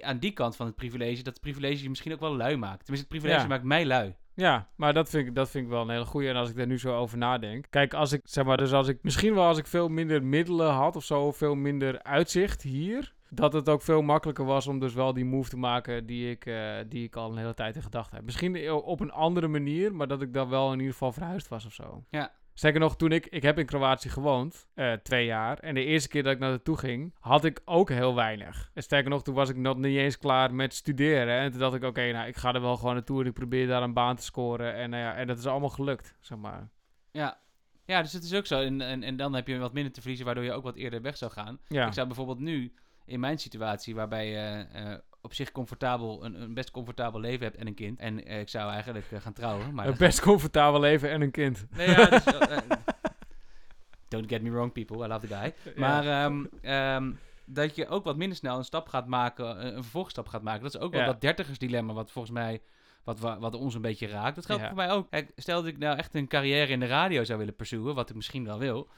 aan 0.00 0.18
die 0.18 0.32
kant 0.32 0.56
van 0.56 0.66
het 0.66 0.74
privilege, 0.74 1.22
dat 1.22 1.32
het 1.32 1.40
privilege 1.42 1.82
je 1.82 1.88
misschien 1.88 2.12
ook 2.12 2.20
wel 2.20 2.36
lui 2.36 2.56
maakt. 2.56 2.84
Tenminste, 2.84 3.08
het 3.08 3.08
privilege 3.08 3.40
Ja. 3.40 3.46
maakt 3.46 3.64
mij 3.64 3.86
lui. 3.86 4.14
Ja, 4.34 4.68
maar 4.76 4.92
dat 4.92 5.10
vind, 5.10 5.26
ik, 5.28 5.34
dat 5.34 5.50
vind 5.50 5.64
ik 5.64 5.70
wel 5.70 5.82
een 5.82 5.88
hele 5.90 6.04
goeie. 6.04 6.28
En 6.28 6.36
als 6.36 6.50
ik 6.50 6.56
daar 6.56 6.66
nu 6.66 6.78
zo 6.78 6.96
over 6.96 7.18
nadenk. 7.18 7.66
Kijk, 7.70 7.94
als 7.94 8.12
ik 8.12 8.20
zeg 8.24 8.44
maar, 8.44 8.56
dus 8.56 8.72
als 8.72 8.88
ik 8.88 8.98
misschien 9.02 9.34
wel 9.34 9.44
als 9.44 9.58
ik 9.58 9.66
veel 9.66 9.88
minder 9.88 10.22
middelen 10.24 10.70
had 10.70 10.96
of 10.96 11.04
zo, 11.04 11.32
veel 11.32 11.54
minder 11.54 12.02
uitzicht 12.02 12.62
hier. 12.62 13.12
Dat 13.34 13.52
het 13.52 13.68
ook 13.68 13.82
veel 13.82 14.02
makkelijker 14.02 14.44
was 14.44 14.66
om 14.66 14.78
dus 14.78 14.94
wel 14.94 15.12
die 15.12 15.24
move 15.24 15.50
te 15.50 15.56
maken 15.56 16.06
die 16.06 16.30
ik, 16.30 16.46
eh, 16.46 16.74
die 16.88 17.04
ik 17.04 17.16
al 17.16 17.30
een 17.30 17.36
hele 17.36 17.54
tijd 17.54 17.76
in 17.76 17.82
gedachten 17.82 18.16
heb. 18.16 18.24
Misschien 18.24 18.68
o- 18.68 18.76
op 18.76 19.00
een 19.00 19.10
andere 19.12 19.48
manier, 19.48 19.94
maar 19.94 20.06
dat 20.08 20.22
ik 20.22 20.32
dan 20.32 20.48
wel 20.48 20.66
in 20.72 20.76
ieder 20.78 20.92
geval 20.92 21.12
verhuisd 21.12 21.48
was 21.48 21.66
of 21.66 21.72
zo. 21.72 22.04
Ja. 22.10 22.32
Sterker 22.54 22.80
nog, 22.80 22.96
toen 22.96 23.12
ik, 23.12 23.26
ik 23.26 23.42
heb 23.42 23.58
in 23.58 23.66
Kroatië 23.66 24.08
gewoond, 24.08 24.66
eh, 24.74 24.92
twee 24.92 25.26
jaar. 25.26 25.58
En 25.58 25.74
de 25.74 25.84
eerste 25.84 26.08
keer 26.08 26.22
dat 26.22 26.32
ik 26.32 26.38
naar 26.38 26.50
naartoe 26.50 26.76
ging, 26.78 27.14
had 27.20 27.44
ik 27.44 27.60
ook 27.64 27.88
heel 27.88 28.14
weinig. 28.14 28.70
En 28.74 28.82
sterker 28.82 29.10
nog, 29.10 29.22
toen 29.22 29.34
was 29.34 29.48
ik 29.48 29.56
nog 29.56 29.76
niet 29.76 29.96
eens 29.96 30.18
klaar 30.18 30.54
met 30.54 30.74
studeren. 30.74 31.38
En 31.40 31.50
toen 31.50 31.60
dacht 31.60 31.74
ik, 31.74 31.84
oké, 31.84 32.12
nou, 32.12 32.26
ik 32.28 32.36
ga 32.36 32.54
er 32.54 32.60
wel 32.60 32.76
gewoon 32.76 32.94
naartoe 32.94 33.20
en 33.20 33.26
ik 33.26 33.32
probeer 33.32 33.66
daar 33.66 33.82
een 33.82 33.92
baan 33.92 34.16
te 34.16 34.22
scoren. 34.22 34.74
En, 34.74 34.90
nou 34.90 35.02
ja, 35.02 35.14
en 35.14 35.26
dat 35.26 35.38
is 35.38 35.46
allemaal 35.46 35.68
gelukt, 35.68 36.16
zeg 36.20 36.38
maar. 36.38 36.68
Ja. 37.10 37.38
Ja, 37.84 38.02
dus 38.02 38.12
het 38.12 38.24
is 38.24 38.34
ook 38.34 38.46
zo. 38.46 38.60
En, 38.60 38.80
en, 38.80 39.02
en 39.02 39.16
dan 39.16 39.34
heb 39.34 39.46
je 39.48 39.58
wat 39.58 39.72
minder 39.72 39.92
te 39.92 39.98
verliezen, 40.00 40.26
waardoor 40.26 40.44
je 40.44 40.52
ook 40.52 40.62
wat 40.64 40.76
eerder 40.76 41.02
weg 41.02 41.16
zou 41.16 41.30
gaan. 41.30 41.58
Ja, 41.68 41.86
Ik 41.86 41.92
zou 41.92 42.06
bijvoorbeeld 42.06 42.38
nu, 42.38 42.72
in 43.12 43.20
mijn 43.20 43.38
situatie, 43.38 43.94
waarbij 43.94 44.28
je 44.28 44.66
eh, 44.72 44.94
op 45.20 45.34
zich 45.34 45.52
comfortabel, 45.52 46.24
een, 46.24 46.42
een 46.42 46.54
best 46.54 46.70
comfortabel 46.70 47.20
leven 47.20 47.44
hebt 47.46 47.56
en 47.56 47.66
een 47.66 47.74
kind. 47.74 47.98
En 47.98 48.24
eh, 48.24 48.40
ik 48.40 48.48
zou 48.48 48.70
eigenlijk 48.72 49.06
eh, 49.10 49.20
gaan 49.20 49.32
trouwen. 49.32 49.74
Maar 49.74 49.86
een 49.86 49.96
best 49.98 50.20
comfortabel 50.20 50.80
leven 50.80 51.10
en 51.10 51.20
een 51.20 51.30
kind. 51.30 51.66
Nee, 51.70 51.88
ja, 51.88 52.06
dus, 52.06 52.24
don't 54.08 54.28
get 54.28 54.42
me 54.42 54.50
wrong, 54.50 54.72
people. 54.72 55.04
I 55.04 55.08
love 55.08 55.26
the 55.26 55.34
guy. 55.34 55.54
Maar 55.76 56.06
ehm, 56.06 56.44
ehm, 56.62 57.12
dat 57.44 57.76
je 57.76 57.88
ook 57.88 58.04
wat 58.04 58.16
minder 58.16 58.36
snel 58.38 58.58
een 58.58 58.64
stap 58.64 58.88
gaat 58.88 59.06
maken, 59.06 59.66
een 59.66 59.82
vervolgstap 59.82 60.28
gaat 60.28 60.42
maken. 60.42 60.62
Dat 60.62 60.74
is 60.74 60.80
ook 60.80 60.92
wel 60.92 61.00
Ja. 61.00 61.06
dat 61.06 61.20
dertigersdilemma 61.20 61.92
wat 61.92 62.10
volgens 62.10 62.34
mij... 62.34 62.60
Wat, 63.04 63.18
wa- 63.18 63.38
wat 63.38 63.54
ons 63.54 63.74
een 63.74 63.80
beetje 63.80 64.06
raakt. 64.06 64.34
Dat 64.34 64.46
geldt 64.46 64.62
Ja. 64.62 64.68
voor 64.68 64.76
mij 64.76 64.90
ook. 64.90 65.10
Kijk, 65.10 65.32
stel 65.36 65.56
dat 65.62 65.66
ik 65.70 65.78
nou 65.78 65.98
echt 65.98 66.14
een 66.14 66.26
carrière 66.28 66.72
in 66.72 66.80
de 66.80 66.86
radio 66.86 67.24
zou 67.24 67.38
willen 67.38 67.54
pursueren, 67.56 67.94
wat 67.94 68.10
ik 68.10 68.16
misschien 68.16 68.44
wel 68.44 68.58
wil. 68.58 68.88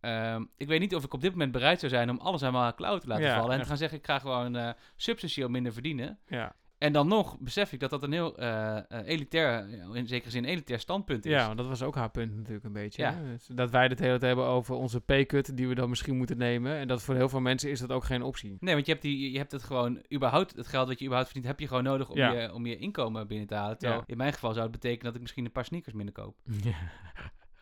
Ehm, 0.00 0.44
ik 0.56 0.68
weet 0.68 0.80
niet 0.80 0.94
of 0.94 1.04
ik 1.04 1.12
op 1.14 1.20
dit 1.20 1.30
moment 1.32 1.52
bereid 1.52 1.80
zou 1.80 1.92
zijn 1.92 2.10
om 2.10 2.18
alles 2.18 2.42
aan 2.42 2.52
mijn 2.52 2.74
cloud 2.74 3.00
te 3.00 3.06
laten 3.06 3.24
Ja, 3.24 3.34
vallen. 3.34 3.46
En 3.50 3.52
echt. 3.54 3.62
te 3.62 3.68
gaan 3.68 3.76
zeggen, 3.78 3.98
ik 3.98 4.04
ga 4.06 4.18
gewoon 4.18 4.56
eh 4.56 4.70
substantieel 4.96 5.48
minder 5.48 5.72
verdienen. 5.72 6.18
Ja, 6.26 6.54
En 6.78 6.92
dan 6.92 7.08
nog 7.08 7.38
besef 7.38 7.72
ik 7.72 7.80
dat 7.80 7.90
dat 7.90 8.02
een 8.02 8.12
heel 8.12 8.36
eh, 8.36 8.76
eh, 8.76 8.82
elitair, 9.04 9.68
in 9.94 10.06
zekere 10.06 10.30
zin 10.30 10.44
elitair 10.44 10.78
standpunt 10.78 11.24
is. 11.24 11.32
ja, 11.32 11.46
want 11.46 11.58
dat 11.58 11.66
was 11.66 11.82
ook 11.82 11.94
haar 11.94 12.10
punt 12.10 12.36
natuurlijk 12.36 12.64
een 12.64 12.72
beetje. 12.72 13.02
Ja. 13.02 13.18
Dus 13.32 13.46
Dat 13.46 13.70
wij 13.70 13.82
het 13.82 13.98
hele 13.98 14.10
tijd 14.10 14.22
hebben 14.22 14.44
over 14.44 14.74
onze 14.74 15.00
pay-cut 15.00 15.56
die 15.56 15.68
we 15.68 15.74
dan 15.74 15.88
misschien 15.88 16.16
moeten 16.16 16.38
nemen. 16.38 16.76
En 16.76 16.88
dat 16.88 17.02
voor 17.02 17.14
heel 17.14 17.28
veel 17.28 17.40
mensen 17.40 17.70
is 17.70 17.80
dat 17.80 17.90
ook 17.92 18.04
geen 18.04 18.22
optie. 18.22 18.56
Nee, 18.60 18.74
want 18.74 18.86
je 18.86 18.92
hebt, 18.92 19.04
die, 19.04 19.30
je 19.32 19.38
hebt 19.38 19.52
het 19.52 19.62
gewoon, 19.62 20.02
überhaupt, 20.14 20.56
het 20.56 20.66
geld 20.66 20.86
dat 20.88 20.98
je 20.98 21.04
überhaupt 21.04 21.30
verdient, 21.32 21.50
heb 21.52 21.60
je 21.60 21.68
gewoon 21.68 21.84
nodig 21.84 22.08
om, 22.10 22.16
Ja. 22.16 22.32
je, 22.32 22.52
om 22.54 22.66
je 22.66 22.76
inkomen 22.76 23.26
binnen 23.26 23.46
te 23.46 23.54
halen. 23.54 23.78
Terwijl 23.78 24.00
Ja. 24.00 24.06
in 24.12 24.16
mijn 24.16 24.32
geval 24.32 24.50
zou 24.52 24.62
het 24.62 24.72
betekenen 24.72 25.04
dat 25.04 25.14
ik 25.14 25.20
misschien 25.20 25.44
een 25.44 25.52
paar 25.52 25.64
sneakers 25.64 25.94
minder 25.94 26.14
koop. 26.14 26.36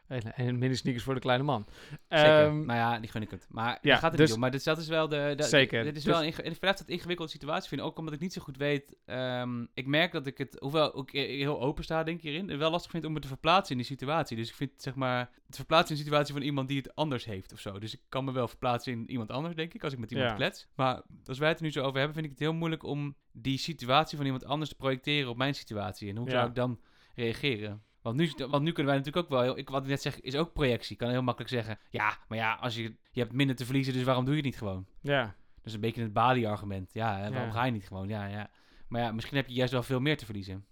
En, 0.08 0.58
minder 0.58 0.76
sneakers 0.76 1.04
voor 1.04 1.14
de 1.14 1.20
kleine 1.20 1.44
man. 1.44 1.66
Zeker. 2.08 2.44
Ehm, 2.44 2.56
nou 2.66 2.78
ja, 2.78 2.98
die 2.98 3.10
gun 3.10 3.22
ik 3.22 3.30
het. 3.30 3.46
Maar 3.50 3.78
ja, 3.82 3.96
gaat 3.96 4.02
het 4.10 4.16
dus- 4.16 4.26
niet 4.26 4.34
om. 4.34 4.40
Maar 4.40 4.50
dit, 4.50 4.64
dat 4.64 4.78
is 4.78 4.88
wel 4.88 5.08
de... 5.08 5.32
de 5.36 5.42
Zeker. 5.42 5.84
Dit 5.84 5.96
is 5.96 6.02
Dus- 6.02 6.12
wel 6.12 6.24
een, 6.24 6.56
dat 6.60 6.82
ingewikkelde 6.86 7.30
situatie 7.30 7.68
vinden. 7.68 7.86
Ook 7.86 7.98
omdat 7.98 8.14
ik 8.14 8.20
niet 8.20 8.32
zo 8.32 8.40
goed 8.42 8.56
weet... 8.56 8.96
ehm, 9.04 9.64
ik 9.74 9.86
merk 9.86 10.12
dat 10.12 10.26
ik 10.26 10.38
het, 10.38 10.56
hoewel 10.60 11.00
ik 11.00 11.10
heel 11.10 11.60
open 11.60 11.84
sta 11.84 12.02
denk 12.02 12.16
ik 12.16 12.22
hierin, 12.22 12.58
wel 12.58 12.70
lastig 12.70 12.90
vind 12.90 13.04
om 13.04 13.12
me 13.12 13.20
te 13.20 13.28
verplaatsen 13.28 13.70
in 13.70 13.76
die 13.82 13.86
situatie. 13.90 14.36
Dus 14.36 14.48
ik 14.48 14.54
vind 14.54 14.70
zeg 14.76 14.94
maar, 14.94 15.30
het 15.46 15.56
verplaatsen 15.56 15.90
in 15.90 15.96
de 15.96 16.06
situatie 16.08 16.34
van 16.34 16.42
iemand 16.42 16.68
die 16.68 16.76
het 16.76 16.94
anders 16.94 17.24
heeft 17.24 17.52
of 17.52 17.60
zo. 17.60 17.78
Dus 17.78 17.94
ik 17.94 18.00
kan 18.08 18.24
me 18.24 18.32
wel 18.32 18.48
verplaatsen 18.48 18.92
in 18.92 19.10
iemand 19.10 19.30
anders, 19.30 19.54
denk 19.54 19.74
ik, 19.74 19.84
als 19.84 19.92
ik 19.92 19.98
met 19.98 20.10
iemand 20.10 20.30
Ja. 20.30 20.36
klets. 20.36 20.66
Maar 20.74 21.02
als 21.26 21.38
wij 21.38 21.48
het 21.48 21.58
er 21.58 21.64
nu 21.64 21.70
zo 21.70 21.80
over 21.82 21.96
hebben, 21.96 22.14
vind 22.14 22.24
ik 22.26 22.30
het 22.32 22.40
heel 22.40 22.54
moeilijk 22.54 22.82
om 22.82 23.16
die 23.32 23.58
situatie 23.58 24.16
van 24.16 24.26
iemand 24.26 24.44
anders 24.44 24.70
te 24.70 24.76
projecteren 24.76 25.30
op 25.30 25.36
mijn 25.36 25.54
situatie. 25.54 26.08
En 26.10 26.16
hoe 26.16 26.26
Ja. 26.26 26.32
zou 26.32 26.48
ik 26.48 26.54
dan 26.54 26.80
reageren. 27.14 27.82
Want 28.14 28.20
nu, 28.38 28.46
want 28.48 28.62
nu 28.62 28.72
kunnen 28.72 28.92
wij 28.92 28.96
natuurlijk 29.02 29.24
ook 29.24 29.30
wel, 29.32 29.42
heel, 29.42 29.58
ik, 29.58 29.68
wat 29.68 29.82
ik 29.82 29.88
net 29.88 30.02
zeg, 30.02 30.20
is 30.20 30.36
ook 30.36 30.52
projectie. 30.52 30.92
Ik 30.92 30.98
kan 30.98 31.10
heel 31.10 31.22
makkelijk 31.22 31.52
zeggen, 31.52 31.78
ja, 31.90 32.18
maar 32.28 32.38
ja, 32.38 32.54
als 32.54 32.74
je, 32.76 32.82
je 33.10 33.20
hebt 33.20 33.32
minder 33.32 33.56
te 33.56 33.64
verliezen, 33.64 33.92
dus 33.92 34.02
waarom 34.02 34.24
doe 34.24 34.34
je 34.34 34.40
het 34.40 34.50
niet 34.50 34.58
gewoon? 34.58 34.86
Ja. 35.00 35.22
Dat 35.56 35.64
is 35.66 35.72
een 35.72 35.80
beetje 35.80 36.02
het 36.02 36.12
Bali-argument. 36.12 36.90
Ja, 36.92 37.16
hè, 37.16 37.30
waarom 37.30 37.48
Ja. 37.48 37.54
ga 37.54 37.64
je 37.64 37.72
niet 37.72 37.86
gewoon? 37.86 38.08
Ja, 38.08 38.26
ja. 38.26 38.50
Maar 38.88 39.00
ja, 39.02 39.12
misschien 39.12 39.36
heb 39.36 39.46
je 39.48 39.54
juist 39.54 39.72
wel 39.72 39.82
veel 39.82 40.00
meer 40.00 40.16
te 40.16 40.24
verliezen. 40.24 40.64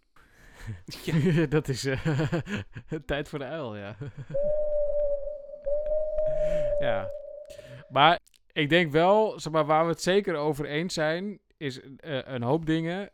ja. 1.04 1.46
dat 1.56 1.68
is 1.68 1.84
eh, 1.84 2.06
tijd 3.06 3.28
voor 3.28 3.38
de 3.38 3.44
uil, 3.44 3.76
ja. 3.76 3.96
ja. 6.78 7.08
Maar 7.88 8.18
ik 8.52 8.68
denk 8.68 8.92
wel, 8.92 9.40
zeg 9.40 9.52
maar, 9.52 9.66
waar 9.66 9.84
we 9.84 9.90
het 9.90 10.02
zeker 10.02 10.34
over 10.36 10.66
eens 10.66 10.94
zijn, 10.94 11.38
is 11.56 11.80
eh, 11.96 12.18
een 12.24 12.42
hoop 12.42 12.66
dingen. 12.66 13.10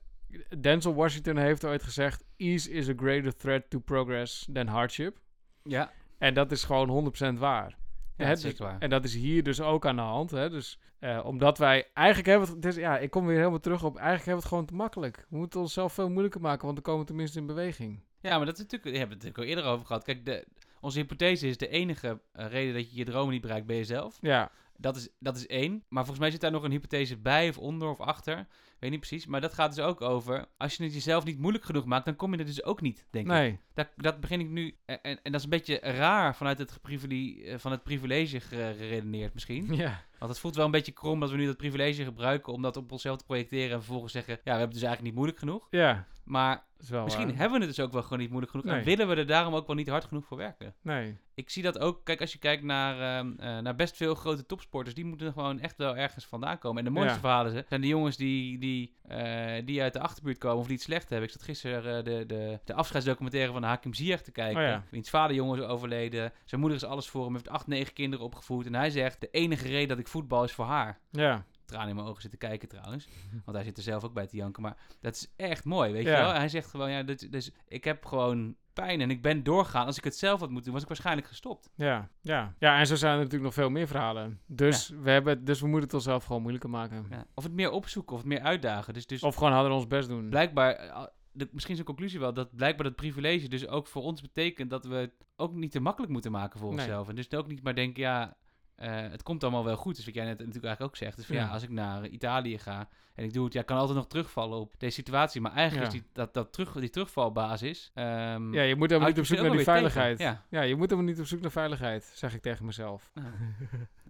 Denzel 0.61 0.95
Washington 0.95 1.37
heeft 1.37 1.65
ooit 1.65 1.83
gezegd: 1.83 2.25
Ease 2.37 2.71
is 2.71 2.89
a 2.89 2.93
greater 2.97 3.37
threat 3.37 3.63
to 3.71 3.79
progress 3.79 4.49
than 4.53 4.67
hardship. 4.67 5.19
Ja, 5.63 5.93
En 6.19 6.35
dat 6.35 6.53
is 6.53 6.65
gewoon 6.65 6.89
100% 7.35 7.39
waar. 7.39 7.77
ja 8.17 8.25
Hè, 8.27 8.35
dus- 8.35 8.59
waar. 8.59 8.79
En 8.79 8.91
dat 8.91 9.05
is 9.05 9.15
hier 9.15 9.43
dus 9.43 9.61
ook 9.61 9.87
aan 9.87 9.97
de 9.97 10.03
hand. 10.03 10.31
Hè? 10.31 10.51
Dus 10.51 10.79
eh, 10.99 11.21
omdat 11.25 11.59
wij 11.59 11.89
eigenlijk 11.95 12.29
hebben 12.29 12.47
we 12.49 12.53
het, 12.53 12.63
dus 12.63 12.75
ja, 12.75 12.99
ik 12.99 13.11
kom 13.11 13.27
weer 13.27 13.37
helemaal 13.37 13.61
terug 13.61 13.85
op. 13.85 13.97
Eigenlijk 13.97 14.25
hebben 14.27 14.35
we 14.35 14.41
het 14.41 14.49
gewoon 14.49 14.67
te 14.67 14.75
makkelijk. 14.75 15.27
We 15.29 15.37
moeten 15.37 15.61
onszelf 15.61 15.93
veel 15.93 16.09
moeilijker 16.11 16.41
maken, 16.41 16.63
want 16.63 16.75
dan 16.75 16.85
komen 16.85 17.01
we 17.01 17.07
tenminste 17.07 17.39
in 17.39 17.47
beweging. 17.47 18.01
Ja, 18.21 18.37
maar 18.37 18.47
dat 18.47 18.55
is 18.55 18.61
natuurlijk, 18.63 18.91
daar 18.91 18.99
hebben 19.01 19.19
we 19.19 19.25
het 19.25 19.35
natuurlijk 19.35 19.39
al 19.39 19.45
eerder 19.45 19.65
over 19.65 19.87
gehad. 19.87 20.05
Kijk, 20.05 20.25
de, 20.25 20.47
onze 20.81 20.99
hypothese 20.99 21.49
is 21.49 21.57
de 21.57 21.69
enige 21.69 22.21
eh, 22.33 22.47
reden 22.47 22.75
dat 22.75 22.91
je 22.91 22.97
je 22.97 23.05
dromen 23.05 23.33
niet 23.33 23.43
bereikt 23.43 23.67
bij 23.67 23.77
jezelf. 23.77 24.19
Ja, 24.21 24.51
Dat 24.77 24.97
is, 24.97 25.09
dat 25.19 25.37
is 25.37 25.47
één. 25.47 25.73
Maar 25.89 26.03
volgens 26.03 26.19
mij 26.19 26.31
zit 26.31 26.41
daar 26.41 26.51
nog 26.51 26.63
een 26.63 26.71
hypothese 26.71 27.17
bij 27.19 27.49
of 27.49 27.59
onder 27.59 27.89
of 27.89 28.01
achter. 28.01 28.47
Weet 28.83 28.91
niet 28.91 29.01
precies. 29.01 29.27
Maar 29.27 29.41
dat 29.41 29.55
gaat 29.55 29.75
dus 29.75 29.85
ook 29.85 30.01
over. 30.01 30.47
Als 30.57 30.77
je 30.77 30.85
het 30.85 30.93
jezelf 30.93 31.25
niet 31.25 31.39
moeilijk 31.39 31.65
genoeg 31.65 31.85
maakt, 31.85 32.05
dan 32.05 32.17
kom 32.17 32.33
je 32.33 32.39
er 32.39 32.45
dus 32.45 32.65
ook 32.65 32.81
niet, 32.81 33.07
denk 33.11 33.27
ik. 33.27 33.33
nee. 33.33 33.59
Dat, 33.75 33.89
dat 33.97 34.21
begin 34.21 34.41
ik 34.41 34.49
nu. 34.49 34.77
En, 34.85 35.03
en, 35.03 35.19
dat 35.23 35.35
is 35.35 35.43
een 35.43 35.51
beetje 35.51 35.79
raar 35.81 36.37
vanuit 36.37 36.59
het, 36.59 36.81
eh, 36.83 37.59
van 37.59 37.71
het 37.71 37.83
privilege 37.83 38.41
gere- 38.41 38.75
geredeneerd 38.75 39.35
misschien. 39.35 39.75
Ja, 39.75 40.03
Want 40.23 40.35
het 40.35 40.43
voelt 40.43 40.57
wel 40.57 40.65
een 40.65 40.71
beetje 40.71 40.93
krom 40.93 41.21
dat 41.21 41.31
we 41.31 41.37
nu 41.37 41.47
dat 41.47 41.57
privilege 41.57 42.05
gebruiken 42.05 42.53
om 42.53 42.63
dat 42.63 42.77
op 42.77 42.93
onszelf 42.93 43.19
te 43.19 43.25
projecteren. 43.25 43.71
En 43.71 43.79
vervolgens 43.83 44.13
zeggen: 44.13 44.33
ja, 44.35 44.41
we 44.43 44.51
hebben 44.51 44.69
het 44.69 44.75
dus 44.81 44.83
eigenlijk 44.83 45.03
niet 45.09 45.15
moeilijk 45.15 45.39
genoeg. 45.39 45.67
ja, 45.71 46.07
Maar 46.25 46.65
misschien 46.79 47.27
waar. 47.27 47.37
hebben 47.37 47.59
we 47.59 47.67
het 47.67 47.77
dus 47.77 47.85
ook 47.85 47.93
wel 47.93 48.03
gewoon 48.03 48.19
niet 48.19 48.29
moeilijk 48.31 48.53
genoeg. 48.53 48.67
En 48.67 48.85
willen 48.85 49.09
we 49.09 49.15
er 49.17 49.27
daarom 49.27 49.55
ook 49.55 49.67
wel 49.67 49.77
niet 49.77 49.89
hard 49.89 50.05
genoeg 50.05 50.25
voor 50.27 50.37
werken. 50.37 50.75
Nee. 50.83 51.17
Ik 51.35 51.51
zie 51.51 51.63
dat 51.63 51.79
ook, 51.79 52.05
kijk, 52.05 52.21
als 52.21 52.33
je 52.33 52.39
kijkt 52.39 52.63
naar, 52.63 53.19
ehm, 53.19 53.33
eh, 53.39 53.59
naar 53.59 53.75
best 53.75 53.97
veel 53.97 54.15
grote 54.15 54.47
topsporters, 54.47 54.95
die 54.95 55.05
moeten 55.05 55.33
gewoon 55.33 55.61
echt 55.61 55.77
wel 55.77 55.97
ergens 55.97 56.25
vandaan 56.27 56.59
komen. 56.59 56.79
En 56.79 56.85
de 56.85 56.91
mooiste 56.91 57.15
Ja. 57.15 57.21
verhalen 57.21 57.65
zijn 57.69 57.81
de 57.81 57.87
jongens 57.87 58.17
die, 58.17 58.59
die, 58.59 58.95
eh, 59.09 59.63
die 59.65 59.83
uit 59.83 59.93
de 59.93 60.01
achterbuurt 60.01 60.39
komen 60.39 60.59
of 60.59 60.67
die 60.67 60.75
het 60.75 60.85
slecht 60.85 61.09
hebben. 61.09 61.27
Ik 61.29 61.35
zat 61.35 61.43
gisteren 61.43 61.97
eh, 61.99 62.05
de, 62.05 62.27
de, 62.27 62.59
de 62.65 62.75
afscheidsdocumentaire 62.75 63.53
van 63.53 63.63
Hakim 63.63 63.95
Ziyech 63.95 64.23
te 64.23 64.33
kijken. 64.33 64.61
Oh 64.63 64.69
ja. 64.69 64.85
Wiens 64.91 65.11
vader 65.11 65.37
jongen 65.37 65.59
is 65.59 65.65
overleden. 65.65 66.33
Zijn 66.45 66.61
moeder 66.61 66.79
is 66.79 66.85
alles 66.85 67.09
voor 67.09 67.25
hem, 67.25 67.33
heeft 67.33 67.49
acht, 67.49 67.67
negen 67.67 67.93
kinderen 67.93 68.25
opgevoed. 68.25 68.67
En 68.67 68.75
hij 68.75 68.91
zegt, 68.91 69.21
de 69.21 69.29
enige 69.31 69.69
reden 69.69 69.89
dat 69.89 69.99
ik 69.99 70.09
voetbal 70.13 70.45
is 70.45 70.53
voor 70.53 70.65
haar. 70.65 71.01
Ja, 71.11 71.45
Tranen 71.65 71.89
in 71.89 71.95
mijn 71.95 72.07
ogen 72.07 72.21
zitten 72.23 72.39
kijken 72.39 72.69
trouwens. 72.69 73.09
Want 73.45 73.57
hij 73.57 73.67
zit 73.67 73.77
er 73.77 73.83
zelf 73.83 74.05
ook 74.05 74.13
bij 74.13 74.27
te 74.27 74.37
janken. 74.37 74.63
Maar 74.63 74.77
dat 75.01 75.15
is 75.15 75.33
echt 75.37 75.65
mooi, 75.65 75.93
weet 75.93 76.05
Ja. 76.05 76.11
je 76.19 76.23
wel. 76.25 76.33
Hij 76.35 76.49
zegt 76.49 76.71
gewoon, 76.71 76.91
ja, 76.91 77.03
dit, 77.03 77.33
dus 77.33 77.51
ik 77.69 77.85
heb 77.85 78.05
gewoon 78.07 78.57
pijn 78.73 79.01
en 79.01 79.11
ik 79.11 79.23
ben 79.23 79.43
doorgaan. 79.43 79.87
Als 79.87 79.97
ik 79.99 80.05
het 80.05 80.17
zelf 80.17 80.41
had 80.41 80.49
moeten 80.49 80.65
doen, 80.65 80.73
was 80.73 80.83
ik 80.83 80.89
waarschijnlijk 80.89 81.27
gestopt. 81.27 81.71
ja, 81.75 82.09
ja. 82.21 82.55
Ja, 82.59 82.79
en 82.79 82.87
zo 82.87 82.95
zijn 82.97 83.13
er 83.13 83.17
natuurlijk 83.19 83.45
nog 83.45 83.55
veel 83.55 83.71
meer 83.71 83.87
verhalen. 83.87 84.41
Dus, 84.47 84.89
we, 84.89 85.11
hebben, 85.11 85.45
dus 85.45 85.61
we 85.61 85.67
moeten 85.67 85.85
het 85.87 85.95
onszelf 85.95 86.25
gewoon 86.25 86.41
moeilijker 86.41 86.71
maken. 86.71 87.07
Ja. 87.11 87.27
Of 87.35 87.45
het 87.45 87.53
meer 87.53 87.71
opzoeken 87.71 88.13
of 88.13 88.19
het 88.19 88.29
meer 88.29 88.41
uitdagen. 88.41 88.95
Dus, 88.95 89.07
dus 89.07 89.23
Of 89.23 89.35
gewoon 89.35 89.53
harder 89.53 89.73
ons 89.73 89.87
best 89.87 90.09
doen. 90.09 90.29
blijkbaar, 90.29 90.75
eh, 90.75 91.03
de, 91.33 91.49
misschien 91.53 91.75
is 91.75 91.81
een 91.81 91.87
conclusie 91.87 92.21
wel, 92.21 92.35
dat 92.35 92.57
blijkbaar 92.57 92.85
dat 92.87 92.97
privilege 92.97 93.49
dus 93.49 93.67
ook 93.69 93.87
voor 93.87 94.03
ons 94.03 94.21
betekent 94.21 94.71
dat 94.71 94.85
we 94.85 94.95
het 94.95 95.13
ook 95.37 95.55
niet 95.55 95.71
te 95.73 95.81
makkelijk 95.81 96.13
moeten 96.13 96.33
maken 96.33 96.59
voor 96.61 96.69
Nee. 96.71 96.79
onszelf. 96.79 97.09
En 97.09 97.15
dus 97.15 97.31
ook 97.35 97.47
niet 97.49 97.63
maar 97.63 97.75
denken, 97.75 98.03
ja, 98.03 98.37
eh, 98.77 98.91
het 99.11 99.23
komt 99.23 99.43
allemaal 99.43 99.65
wel 99.65 99.77
goed. 99.77 99.97
Dus 99.97 100.05
wat 100.05 100.15
jij 100.15 100.25
net 100.25 100.39
natuurlijk 100.39 100.65
eigenlijk 100.65 100.95
ook 100.95 100.99
zegt. 101.01 101.17
Dus 101.17 101.27
van, 101.27 101.37
ja. 101.37 101.43
Ja. 101.43 101.49
als 101.51 101.63
ik 101.63 101.71
naar 101.71 102.07
Italië 102.07 102.59
ga 102.59 102.89
en 103.15 103.25
ik 103.25 103.33
doe 103.33 103.45
het, 103.45 103.53
ja, 103.53 103.61
ik 103.61 103.67
kan 103.67 103.77
altijd 103.77 103.97
nog 103.97 104.07
terugvallen 104.07 104.59
op 104.59 104.75
deze 104.79 104.95
situatie. 104.95 105.41
Maar 105.41 105.53
eigenlijk 105.53 105.91
Ja. 105.91 105.97
is 105.97 106.03
die, 106.03 106.11
dat, 106.13 106.35
dat 106.35 106.53
terug, 106.53 106.73
die 106.73 106.91
terugvalbasis... 106.91 107.91
ehm, 107.95 108.55
Ja, 108.55 108.63
je 108.63 108.77
moet 108.77 108.89
helemaal 108.89 109.11
niet 109.11 109.19
op 109.19 109.25
zoek 109.25 109.41
naar 109.41 109.51
die 109.51 109.61
veiligheid. 109.61 110.19
Ja. 110.49 110.63
je 110.63 110.77
moet 110.77 110.91
helemaal 110.91 111.11
niet 111.11 111.21
op 111.21 111.27
zoek 111.27 111.41
naar 111.41 111.51
veiligheid, 111.51 112.05
zeg 112.15 112.35
ik 112.35 112.43
tegen 112.43 112.65
mezelf. 112.65 113.13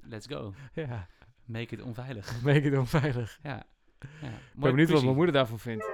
Let's 0.08 0.26
go. 0.26 0.52
Ja, 0.74 1.06
Make 1.44 1.74
it 1.74 1.82
onveilig. 1.82 2.40
make 2.42 2.60
it 2.60 2.76
onveilig. 2.78 3.38
Ja. 3.42 3.62
ja. 4.20 4.28
Ik 4.28 4.60
ben 4.60 4.70
benieuwd 4.70 4.90
wat 4.90 5.02
mijn 5.02 5.14
moeder 5.16 5.34
daarvan 5.34 5.58
vindt. 5.58 5.90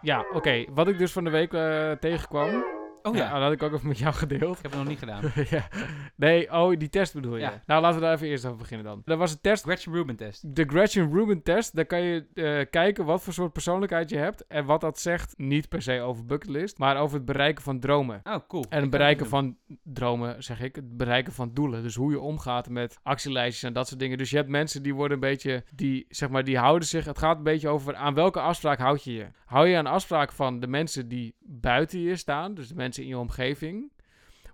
Ja, 0.00 0.24
oké. 0.32 0.64
Wat 0.70 0.88
ik 0.88 0.98
dus 0.98 1.12
van 1.12 1.24
de 1.24 1.30
week 1.30 1.52
eh, 1.52 1.92
tegenkwam. 1.92 2.73
Oh 3.06 3.16
ja, 3.16 3.32
dat 3.32 3.42
had 3.42 3.52
ik 3.52 3.62
ook 3.62 3.72
even 3.72 3.88
met 3.88 3.98
jou 3.98 4.14
gedeeld. 4.14 4.56
ik 4.56 4.62
heb 4.62 4.70
het 4.70 4.80
nog 4.80 4.88
niet 4.88 4.98
gedaan. 4.98 5.22
ja. 5.50 5.68
Nee, 6.16 6.52
oh, 6.52 6.78
die 6.78 6.88
test 6.88 7.14
bedoel 7.14 7.34
je. 7.36 7.40
Ja. 7.40 7.62
Nou, 7.66 7.82
laten 7.82 7.98
we 7.98 8.04
daar 8.04 8.14
even 8.14 8.26
eerst 8.26 8.44
over 8.44 8.58
beginnen 8.58 8.86
dan. 8.86 9.02
Dat 9.04 9.18
was 9.18 9.32
een 9.32 9.40
test, 9.40 9.64
Gretchen 9.64 9.92
Rubin 9.92 10.16
test. 10.16 10.56
de 10.56 10.64
Gretchen 10.64 11.12
Rubin 11.12 11.42
test. 11.42 11.74
Daar 11.74 11.84
kan 11.84 12.00
je 12.00 12.26
eh, 12.34 12.70
kijken 12.70 13.04
wat 13.04 13.22
voor 13.22 13.32
soort 13.32 13.52
persoonlijkheid 13.52 14.10
je 14.10 14.16
hebt. 14.16 14.46
En 14.46 14.64
wat 14.64 14.80
dat 14.80 15.00
zegt, 15.00 15.34
niet 15.36 15.68
per 15.68 15.82
se 15.82 16.00
over 16.00 16.24
bucketlist, 16.24 16.78
maar 16.78 16.96
over 16.96 17.16
het 17.16 17.24
bereiken 17.24 17.62
van 17.62 17.80
dromen. 17.80 18.20
Oh, 18.22 18.36
cool. 18.48 18.64
En 18.68 18.80
het 18.80 18.90
bereiken 18.90 19.26
van 19.26 19.56
dromen, 19.82 20.42
zeg 20.42 20.60
ik. 20.60 20.76
Het 20.76 20.96
bereiken 20.96 21.32
van 21.32 21.50
doelen. 21.54 21.82
Dus 21.82 21.94
hoe 21.94 22.10
je 22.10 22.20
omgaat 22.20 22.68
met 22.68 22.98
actielijstjes 23.02 23.62
en 23.62 23.72
dat 23.72 23.88
soort 23.88 24.00
dingen. 24.00 24.18
Dus 24.18 24.30
je 24.30 24.36
hebt 24.36 24.48
mensen 24.48 24.82
die 24.82 24.94
worden 24.94 25.14
een 25.14 25.28
beetje, 25.28 25.64
die 25.74 26.06
zeg 26.08 26.28
maar, 26.28 26.44
die 26.44 26.58
houden 26.58 26.88
zich. 26.88 27.04
Het 27.04 27.18
gaat 27.18 27.36
een 27.36 27.42
beetje 27.42 27.68
over 27.68 27.94
aan 27.94 28.14
welke 28.14 28.40
afspraak 28.40 28.78
houd 28.78 29.04
je 29.04 29.12
je. 29.12 29.26
Hou 29.44 29.68
je 29.68 29.76
aan 29.76 29.86
afspraak 29.86 30.32
van 30.32 30.60
de 30.60 30.66
mensen 30.66 31.08
die 31.08 31.34
buiten 31.46 32.00
je 32.00 32.16
staan, 32.16 32.54
dus 32.54 32.68
de 32.68 32.74
mensen 32.74 33.02
in 33.02 33.08
je 33.08 33.18
omgeving. 33.18 33.92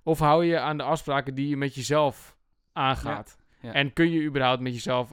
Of 0.03 0.19
hou 0.19 0.45
je 0.45 0.59
aan 0.59 0.77
de 0.77 0.83
afspraken 0.83 1.35
die 1.35 1.49
je 1.49 1.57
met 1.57 1.75
jezelf 1.75 2.37
aangaat. 2.73 3.39
Ja. 3.61 3.73
En 3.73 3.93
kun 3.93 4.11
je 4.11 4.23
überhaupt 4.23 4.61
met 4.61 4.75
jezelf 4.75 5.13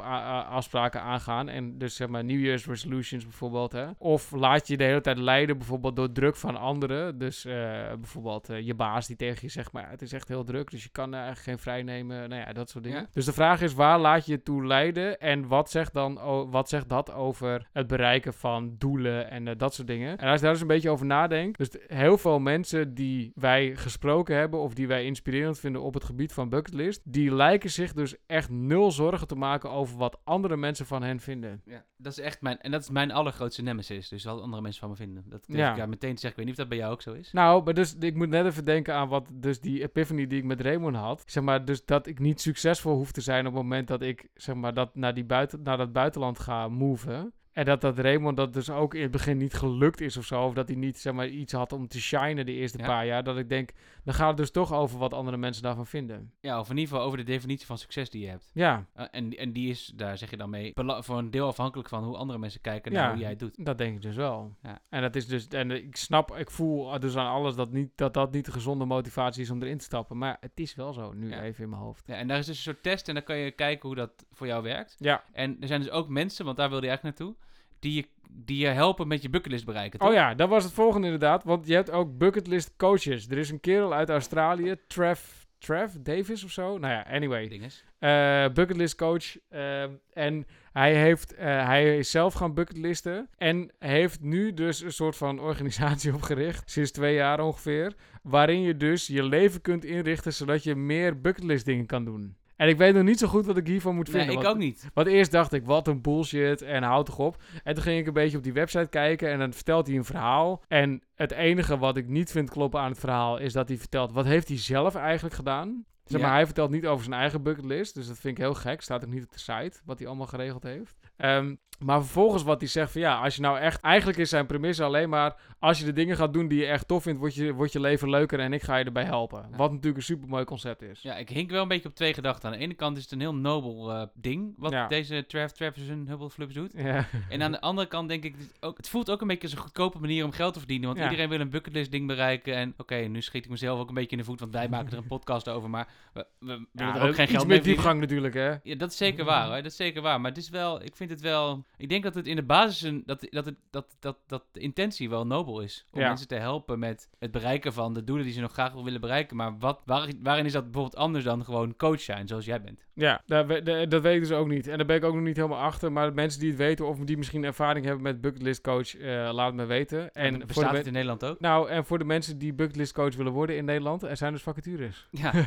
afspraken 0.50 1.02
aangaan? 1.02 1.50
En 1.50 1.78
dus 1.78 1.96
zeg 1.96 2.08
maar 2.08 2.24
New 2.24 2.46
Year's 2.46 2.66
resolutions 2.66 3.24
bijvoorbeeld. 3.24 3.72
Hè? 3.72 3.86
Of 3.98 4.32
laat 4.32 4.68
je 4.68 4.78
de 4.78 4.84
hele 4.84 5.02
tijd 5.02 5.18
leiden 5.18 5.58
bijvoorbeeld 5.58 5.96
door 5.96 6.12
druk 6.12 6.36
van 6.36 6.56
anderen. 6.56 7.18
Dus 7.18 7.46
eh, 7.46 7.54
bijvoorbeeld 7.88 8.50
eh, 8.50 8.66
je 8.66 8.74
baas 8.74 9.08
die 9.08 9.16
tegen 9.16 9.40
je 9.42 9.50
zegt, 9.50 9.72
maar 9.72 9.90
het 9.90 10.02
is 10.02 10.14
echt 10.14 10.28
heel 10.28 10.44
druk. 10.44 10.72
Dus 10.72 10.84
je 10.84 10.90
kan 10.90 11.14
eh, 11.14 11.20
eigenlijk 11.20 11.50
geen 11.50 11.60
vrij 11.60 11.84
nemen. 11.84 12.30
Nou 12.30 12.42
ja, 12.42 12.54
dat 12.54 12.70
soort 12.70 12.84
dingen. 12.84 13.02
Ja. 13.02 13.08
Dus 13.12 13.26
de 13.26 13.34
vraag 13.34 13.62
is, 13.62 13.74
waar 13.74 14.00
laat 14.00 14.26
je 14.26 14.32
je 14.32 14.44
toe 14.44 14.66
leiden? 14.66 15.20
En 15.20 15.48
wat 15.48 15.70
zegt, 15.70 15.94
dan, 15.94 16.20
wat 16.50 16.70
zegt 16.70 16.90
dat 16.90 17.12
over 17.14 17.68
het 17.74 17.88
bereiken 17.88 18.34
van 18.34 18.76
doelen 18.78 19.30
en 19.30 19.48
eh, 19.48 19.54
dat 19.58 19.74
soort 19.74 19.88
dingen? 19.88 20.18
En 20.18 20.28
als 20.28 20.36
je 20.36 20.44
daar 20.44 20.52
dus 20.52 20.62
een 20.62 20.68
beetje 20.68 20.90
over 20.90 21.06
nadenkt. 21.06 21.58
Dus 21.58 21.70
heel 21.88 22.18
veel 22.18 22.40
mensen 22.40 22.94
die 22.94 23.32
wij 23.36 23.76
gesproken 23.76 24.36
hebben 24.36 24.60
of 24.60 24.74
die 24.74 24.88
wij 24.88 25.06
inspirerend 25.06 25.60
vinden 25.60 25.82
op 25.82 25.94
het 25.94 26.04
gebied 26.04 26.34
van 26.34 26.50
bucketlist. 26.50 27.02
Die 27.04 27.36
lijken 27.36 27.70
zich 27.70 27.94
dus 27.94 28.16
echt 28.26 28.37
nul 28.50 28.92
zorgen 28.92 29.28
te 29.28 29.36
maken 29.36 29.72
over 29.72 29.98
wat 29.98 30.20
andere 30.24 30.58
mensen 30.58 30.86
van 30.86 31.04
hen 31.04 31.20
vinden. 31.20 31.62
Ja, 31.66 31.84
dat 31.98 32.12
is 32.12 32.20
echt 32.20 32.42
mijn... 32.42 32.60
En 32.62 32.72
dat 32.72 32.82
is 32.82 32.90
mijn 32.90 33.12
allergrootste 33.12 33.62
nemesis. 33.62 34.10
Dus 34.10 34.24
wat 34.24 34.42
andere 34.42 34.62
mensen 34.62 34.82
van 34.82 34.90
me 34.90 34.96
vinden. 34.96 35.24
Dat 35.28 35.44
Ja. 35.48 35.72
ik 35.72 35.78
ja, 35.78 35.86
meteen 35.86 36.16
te 36.16 36.20
zeggen. 36.22 36.30
Ik 36.30 36.36
weet 36.36 36.46
niet 36.46 36.54
of 36.54 36.60
dat 36.60 36.70
bij 36.70 36.78
jou 36.78 36.92
ook 36.92 37.02
zo 37.02 37.14
is. 37.14 37.32
Nou, 37.32 37.64
maar 37.64 37.74
dus 37.74 37.96
ik 38.00 38.16
moet 38.16 38.30
net 38.30 38.46
even 38.46 38.66
denken 38.66 38.94
aan 38.94 39.08
wat 39.08 39.30
dus 39.34 39.60
die 39.60 39.82
epiphany 39.82 40.28
die 40.28 40.38
ik 40.38 40.46
met 40.46 40.62
Raymond 40.62 40.96
had. 40.96 41.24
Zeg 41.26 41.44
maar, 41.44 41.66
dus 41.66 41.86
dat 41.86 42.08
ik 42.08 42.20
niet 42.20 42.42
succesvol 42.42 42.96
hoef 42.96 43.12
te 43.12 43.22
zijn 43.22 43.48
op 43.48 43.54
het 43.54 43.62
moment 43.62 43.88
dat 43.88 44.02
ik 44.02 44.30
zeg 44.34 44.56
maar 44.56 44.74
dat 44.74 44.96
naar, 44.96 45.14
die 45.14 45.26
buiten, 45.26 45.62
naar 45.64 45.78
dat 45.78 45.94
buitenland 45.94 46.40
ga 46.40 46.68
moven. 46.68 47.34
En 47.58 47.66
dat 47.66 47.82
dat 47.82 48.00
Raymond 48.00 48.38
dat 48.38 48.54
dus 48.54 48.70
ook 48.70 48.94
in 48.94 49.02
het 49.02 49.12
begin 49.12 49.38
niet 49.38 49.54
gelukt 49.54 50.02
is 50.02 50.18
of 50.18 50.26
zo. 50.26 50.44
Of 50.44 50.54
dat 50.54 50.68
hij 50.68 50.78
niet 50.78 50.98
zeg 51.00 51.14
maar 51.14 51.28
iets 51.28 51.54
had 51.54 51.74
om 51.74 51.88
te 51.88 52.02
shinen 52.02 52.46
de 52.46 52.52
eerste 52.52 52.78
Ja. 52.78 52.86
paar 52.86 53.06
jaar. 53.06 53.24
Dat 53.24 53.38
ik 53.38 53.50
denk, 53.50 53.70
dan 54.04 54.14
gaat 54.14 54.28
het 54.28 54.38
dus 54.38 54.52
toch 54.52 54.74
over 54.74 55.00
wat 55.00 55.14
andere 55.14 55.38
mensen 55.38 55.64
daarvan 55.64 55.86
vinden. 55.88 56.32
Ja, 56.40 56.60
of 56.60 56.70
in 56.70 56.78
ieder 56.78 56.90
geval 56.92 57.06
over 57.06 57.18
de 57.18 57.24
definitie 57.24 57.66
van 57.66 57.78
succes 57.78 58.10
die 58.10 58.22
je 58.22 58.28
hebt. 58.30 58.50
Ja, 58.54 58.86
Uh, 58.98 59.06
en, 59.12 59.38
en 59.38 59.52
die 59.52 59.70
is, 59.70 59.92
daar 59.96 60.18
zeg 60.18 60.30
je 60.30 60.38
dan 60.38 60.50
mee, 60.50 60.72
voor 60.76 61.18
een 61.18 61.32
deel 61.32 61.48
afhankelijk 61.48 61.90
van 61.90 62.04
hoe 62.04 62.18
andere 62.18 62.40
mensen 62.40 62.62
kijken 62.62 62.92
Ja. 62.92 63.02
naar 63.02 63.12
hoe 63.12 63.20
jij 63.20 63.30
het 63.30 63.40
doet. 63.40 63.66
dat 63.66 63.78
denk 63.78 63.96
ik 63.96 64.02
dus 64.02 64.16
wel. 64.16 64.56
Ja. 64.62 64.80
En 64.90 65.02
dat 65.02 65.16
is 65.16 65.28
dus, 65.28 65.48
en 65.48 65.72
ik 65.72 65.96
snap, 65.96 66.36
ik 66.36 66.52
voel 66.52 67.00
dus 67.00 67.16
aan 67.16 67.32
alles 67.32 67.56
dat 67.56 67.72
niet, 67.72 67.92
dat, 67.96 68.14
dat 68.14 68.32
niet 68.32 68.46
de 68.46 68.52
gezonde 68.52 68.86
motivatie 68.86 69.42
is 69.42 69.50
om 69.50 69.62
erin 69.62 69.78
te 69.78 69.84
stappen. 69.84 70.18
Maar 70.18 70.38
het 70.40 70.52
is 70.60 70.76
wel 70.76 70.94
zo, 70.94 71.14
nu 71.14 71.34
even 71.34 71.64
in 71.64 71.70
mijn 71.70 71.82
hoofd. 71.82 72.04
Ja, 72.08 72.16
en 72.16 72.28
daar 72.28 72.38
is 72.38 72.46
dus 72.46 72.58
een 72.58 72.64
soort 72.64 72.84
test 72.84 73.08
en 73.08 73.14
dan 73.14 73.24
kan 73.24 73.38
je 73.38 73.52
kijken 73.52 73.88
hoe 73.88 73.98
dat 73.98 74.26
voor 74.32 74.48
jou 74.48 74.64
werkt. 74.64 74.96
Ja. 75.00 75.24
En 75.32 75.58
er 75.62 75.68
zijn 75.68 75.82
dus 75.82 75.90
ook 75.90 76.08
mensen, 76.08 76.46
want 76.46 76.58
daar 76.58 76.70
wilde 76.70 76.84
je 76.86 76.90
eigenlijk 76.90 77.20
naartoe, 77.20 77.38
die 77.80 77.94
je, 77.94 78.08
die 78.32 78.58
je 78.58 78.68
helpen 78.68 79.08
met 79.08 79.22
je 79.22 79.30
bucketlist 79.30 79.66
bereiken. 79.66 80.02
Oh 80.02 80.14
ja, 80.14 80.34
dat 80.34 80.50
was 80.50 80.64
het 80.64 80.74
volgende 80.74 81.06
inderdaad. 81.06 81.44
Want 81.44 81.68
je 81.68 81.74
hebt 81.74 81.92
ook 81.92 82.18
bucketlist 82.18 82.74
coaches. 82.78 83.30
Er 83.30 83.38
is 83.38 83.50
een 83.50 83.60
kerel 83.60 83.94
uit 83.94 84.10
Australië, 84.10 84.76
Trev, 84.88 85.20
Trev 85.58 85.92
Davis 86.00 86.44
of 86.44 86.52
zo. 86.52 86.78
Nou 86.78 86.94
ja, 86.94 87.06
anyway. 87.10 87.48
Dinges. 87.48 87.84
Eh 88.00 88.48
bucketlist 88.54 88.96
coach. 88.96 89.38
ehm, 89.50 89.92
en 90.14 90.46
hij, 90.72 90.96
heeft, 90.96 91.34
eh, 91.34 91.66
hij 91.66 91.98
is 91.98 92.12
zelf 92.12 92.34
gaan 92.34 92.54
bucketlisten. 92.54 93.30
En 93.38 93.72
heeft 93.80 94.22
nu 94.22 94.54
dus 94.54 94.82
een 94.82 94.92
soort 94.92 95.16
van 95.16 95.40
organisatie 95.40 96.14
opgericht. 96.20 96.72
Sinds 96.72 96.92
twee 96.92 97.16
jaar 97.16 97.40
ongeveer. 97.40 97.94
Waarin 98.24 98.62
je 98.62 98.78
dus 98.78 99.08
je 99.08 99.24
leven 99.24 99.62
kunt 99.62 99.86
inrichten 99.86 100.34
zodat 100.34 100.64
je 100.64 100.76
meer 100.76 101.22
bucketlist 101.22 101.66
dingen 101.66 101.86
kan 101.86 102.06
doen. 102.06 102.38
En 102.58 102.68
ik 102.68 102.78
weet 102.78 102.94
nog 102.94 103.04
niet 103.04 103.20
zo 103.20 103.28
goed 103.28 103.46
wat 103.46 103.58
ik 103.58 103.68
hiervan 103.68 103.96
moet 103.96 104.08
Nee, 104.12 104.16
vinden. 104.16 104.36
ik 104.38 104.42
want, 104.44 104.56
ook 104.56 104.62
niet. 104.62 104.90
want 104.94 105.08
eerst 105.08 105.32
dacht 105.32 105.54
ik, 105.54 105.66
wat 105.66 105.88
een 105.88 106.02
bullshit 106.02 106.62
en 106.62 106.84
houd 106.84 107.06
toch 107.06 107.20
op. 107.20 107.42
En 107.64 107.74
toen 107.74 107.84
ging 107.84 108.00
ik 108.00 108.08
een 108.08 108.14
beetje 108.14 108.38
op 108.38 108.44
die 108.44 108.54
website 108.54 108.90
kijken 108.90 109.30
en 109.32 109.40
dan 109.40 109.54
vertelt 109.54 109.88
hij 109.88 109.96
een 109.96 110.06
verhaal. 110.06 110.64
En 110.68 111.02
het 111.16 111.32
enige 111.32 111.78
wat 111.78 111.98
ik 111.98 112.08
niet 112.08 112.32
vind 112.32 112.50
kloppen 112.50 112.80
aan 112.80 112.90
het 112.92 113.00
verhaal 113.00 113.38
is 113.38 113.54
dat 113.54 113.68
hij 113.68 113.78
vertelt, 113.78 114.12
wat 114.12 114.26
heeft 114.26 114.48
hij 114.48 114.58
zelf 114.58 114.96
eigenlijk 114.96 115.36
gedaan? 115.36 115.86
Zeg 116.06 116.20
maar, 116.22 116.30
Ja. 116.30 116.36
hij 116.36 116.46
vertelt 116.46 116.70
niet 116.72 116.86
over 116.88 117.06
zijn 117.06 117.20
eigen 117.20 117.44
bucketlist, 117.44 117.94
dus 117.94 118.08
dat 118.08 118.20
vind 118.20 118.38
ik 118.38 118.44
heel 118.44 118.54
gek. 118.54 118.82
Staat 118.82 119.04
ook 119.06 119.12
niet 119.12 119.24
op 119.24 119.32
de 119.32 119.40
site, 119.40 119.80
wat 119.86 119.98
hij 120.00 120.08
allemaal 120.08 120.28
geregeld 120.28 120.64
heeft. 120.64 120.96
Ehm, 121.18 121.56
maar 121.80 122.00
vervolgens 122.02 122.44
wat 122.44 122.60
hij 122.60 122.70
zegt 122.70 122.92
van 122.92 123.02
ja, 123.02 123.20
als 123.20 123.36
je 123.36 123.42
nou 123.42 123.58
echt... 123.60 123.82
Eigenlijk 123.82 124.18
is 124.18 124.30
zijn 124.30 124.46
premisse 124.46 124.84
alleen 124.84 125.10
maar... 125.10 125.36
Als 125.60 125.80
je 125.80 125.86
de 125.86 125.94
dingen 125.94 126.16
gaat 126.16 126.34
doen 126.34 126.48
die 126.48 126.60
je 126.60 126.66
echt 126.66 126.88
tof 126.88 127.04
vindt, 127.04 127.20
wordt 127.20 127.36
je, 127.36 127.54
wordt 127.54 127.72
je 127.72 127.80
leven 127.80 128.10
leuker 128.10 128.40
en 128.40 128.54
ik 128.54 128.62
ga 128.64 128.76
je 128.76 128.86
erbij 128.86 129.04
helpen. 129.04 129.48
Ja. 129.52 129.58
Wat 129.58 129.70
natuurlijk 129.72 129.98
een 129.98 130.04
supermooi 130.04 130.44
concept 130.44 130.82
is. 130.82 131.02
Ja, 131.02 131.16
ik 131.16 131.30
hink 131.30 131.50
wel 131.50 131.62
een 131.62 131.68
beetje 131.68 131.90
op 131.90 131.96
twee 131.96 132.14
gedachten. 132.14 132.50
Aan 132.50 132.58
de 132.58 132.64
ene 132.64 132.74
kant 132.74 132.98
is 132.98 133.04
het 133.04 133.12
een 133.12 133.20
heel 133.20 133.36
nobel 133.36 133.92
eh, 133.92 134.08
ding, 134.14 134.54
wat 134.58 134.72
Ja. 134.72 134.88
deze 134.88 135.26
Trav 135.28 135.52
Travis 135.52 135.90
en 135.90 136.08
Hubble 136.08 136.30
Flips 136.30 136.54
doet. 136.54 136.74
Ja. 136.76 137.08
En 137.30 137.42
aan 137.44 137.52
de 137.52 137.62
andere 137.62 137.88
kant 137.88 138.10
denk 138.10 138.24
ik, 138.24 138.36
het, 138.38 138.58
ook, 138.60 138.78
het 138.78 138.90
voelt 138.90 139.12
ook 139.12 139.22
een 139.22 139.28
beetje 139.28 139.44
als 139.44 139.52
een 139.52 139.58
goedkope 139.62 140.00
manier 140.00 140.26
om 140.26 140.32
geld 140.32 140.54
te 140.54 140.60
verdienen. 140.60 140.90
Want 140.90 141.02
iedereen 141.02 141.30
wil 141.30 141.40
een 141.40 141.50
bucketlist 141.50 141.92
ding 141.92 142.08
bereiken. 142.08 142.56
En 142.56 142.74
oké, 142.78 142.96
nu 142.96 143.22
schiet 143.22 143.44
ik 143.46 143.50
mezelf 143.52 143.80
ook 143.80 143.88
een 143.90 143.94
beetje 143.96 144.12
in 144.12 144.18
de 144.18 144.24
voet, 144.24 144.40
want 144.40 144.52
wij 144.52 144.70
maken 144.70 144.92
er 144.92 144.98
een 144.98 145.08
podcast 145.08 145.50
over. 145.50 145.70
Maar 145.70 145.88
we, 146.14 146.26
we 146.40 146.66
willen 146.72 146.96
er 146.96 147.08
ook 147.08 147.16
geen 147.16 147.28
geld 147.28 147.28
mee 147.28 147.38
verdienen. 147.38 147.64
diepgang 147.64 148.00
natuurlijk, 148.00 148.34
hè. 148.34 148.56
Ja, 148.64 148.76
dat 148.76 148.92
is 148.92 148.98
zeker 148.98 149.26
waar 149.26 149.46
hoor. 149.46 149.56
Dat 149.56 149.66
is 149.66 149.76
zeker 149.76 150.02
waar. 150.02 150.22
Maar 150.22 150.32
het 150.32 150.40
is 150.40 150.50
wel, 150.50 150.84
ik 150.84 150.96
vind 150.96 151.10
het 151.10 151.22
wel. 151.22 151.66
Ik 151.78 151.90
denk 151.90 152.04
dat 152.04 152.16
het 152.16 152.28
in 152.28 152.36
de 152.36 152.44
basis 152.44 152.82
een, 152.82 153.04
dat, 153.06 153.28
dat, 153.30 153.46
het, 153.46 153.56
dat, 153.70 153.96
dat, 154.00 154.18
dat 154.28 154.44
de 154.52 154.60
intentie 154.60 155.10
wel 155.10 155.28
nobel 155.28 155.62
is. 155.62 155.86
Om 155.92 156.00
Ja. 156.00 156.08
mensen 156.08 156.28
te 156.28 156.36
helpen 156.36 156.80
met 156.80 157.10
het 157.20 157.32
bereiken 157.32 157.74
van 157.74 157.94
de 157.94 158.04
doelen 158.04 158.26
die 158.26 158.34
ze 158.34 158.42
nog 158.42 158.52
graag 158.52 158.74
willen 158.74 159.02
bereiken. 159.02 159.36
Maar 159.38 159.58
wat, 159.58 159.82
waar, 159.86 160.10
waarin 160.22 160.46
is 160.46 160.52
dat 160.52 160.64
bijvoorbeeld 160.64 160.96
anders 160.96 161.24
dan 161.24 161.44
gewoon 161.44 161.76
coach 161.76 162.02
zijn, 162.02 162.28
zoals 162.28 162.46
jij 162.46 162.62
bent? 162.62 162.86
Ja, 162.94 163.22
dat, 163.26 163.66
dat 163.90 164.02
weet 164.02 164.16
ik 164.16 164.22
dus 164.22 164.32
ook 164.32 164.48
niet. 164.48 164.68
En 164.68 164.78
daar 164.78 164.86
ben 164.86 164.96
ik 164.96 165.04
ook 165.04 165.14
nog 165.14 165.24
niet 165.24 165.36
helemaal 165.36 165.60
achter. 165.60 165.92
Maar 165.92 166.14
mensen 166.14 166.40
die 166.40 166.50
het 166.50 166.58
weten 166.58 166.88
of 166.88 166.98
die 167.00 167.18
misschien 167.18 167.44
ervaring 167.44 167.86
hebben 167.86 168.04
met 168.04 168.22
bucketlist 168.22 168.62
coach, 168.62 168.96
eh, 168.98 169.30
laat 169.34 169.46
het 169.46 169.56
me 169.56 169.66
weten. 169.66 170.14
En 170.14 170.40
bestaat 170.48 170.76
het 170.78 170.86
in 170.88 170.94
Nederland 170.94 171.26
ook? 171.26 171.40
Nou, 171.40 171.70
en 171.70 171.86
voor 171.86 171.98
de 171.98 172.06
mensen 172.06 172.38
die 172.38 172.54
bucketlist 172.54 172.94
coach 172.94 173.16
willen 173.16 173.32
worden 173.32 173.58
in 173.58 173.66
Nederland, 173.66 174.04
er 174.04 174.18
zijn 174.18 174.34
dus 174.34 174.42
vacatures. 174.42 175.08
Ja. 175.12 175.34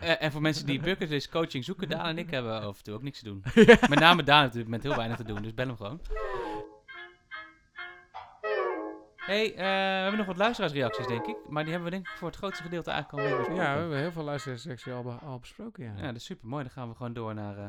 Eh, 0.00 0.22
en 0.22 0.32
voor 0.32 0.40
mensen 0.40 0.66
die 0.66 0.80
bucketlist 0.80 1.28
coaching 1.28 1.64
zoeken, 1.64 1.88
Daan 1.88 2.06
en 2.06 2.18
ik 2.18 2.30
hebben 2.30 2.60
af 2.60 2.78
en 2.78 2.84
toe 2.84 2.94
ook 2.94 3.02
niks 3.02 3.18
te 3.18 3.24
doen. 3.24 3.42
Met 3.90 3.98
name 3.98 4.22
Daan 4.22 4.42
natuurlijk 4.42 4.70
met 4.70 4.82
heel 4.82 4.96
weinig 4.96 5.16
te 5.16 5.24
doen, 5.24 5.42
dus 5.42 5.54
hem 5.70 5.86
gewoon. 5.86 6.00
hey, 9.16 9.50
eh, 9.50 9.56
we 9.56 9.62
hebben 10.02 10.16
nog 10.18 10.26
wat 10.26 10.36
luisteraarsreacties, 10.36 11.06
denk 11.06 11.26
ik. 11.26 11.36
Maar 11.48 11.62
die 11.64 11.72
hebben 11.72 11.90
we 11.90 11.96
denk 11.96 12.08
ik 12.08 12.16
voor 12.16 12.28
het 12.28 12.36
grootste 12.36 12.62
gedeelte 12.62 12.90
eigenlijk 12.90 13.22
al 13.22 13.28
mee 13.30 13.38
besproken. 13.38 13.64
Ja, 13.64 13.74
we 13.74 13.80
hebben 13.80 13.98
heel 13.98 14.12
veel 14.12 14.24
luisteraarsectie 14.24 14.92
al, 14.92 15.02
be- 15.02 15.10
al 15.26 15.38
besproken, 15.38 15.84
ja. 15.84 15.92
Ja, 15.96 16.06
dat 16.06 16.16
is 16.16 16.24
super 16.24 16.48
mooi. 16.48 16.62
Dan 16.62 16.72
gaan 16.72 16.88
we 16.88 16.94
gewoon 16.94 17.12
door 17.12 17.34
naar. 17.34 17.56
eh 17.58 17.64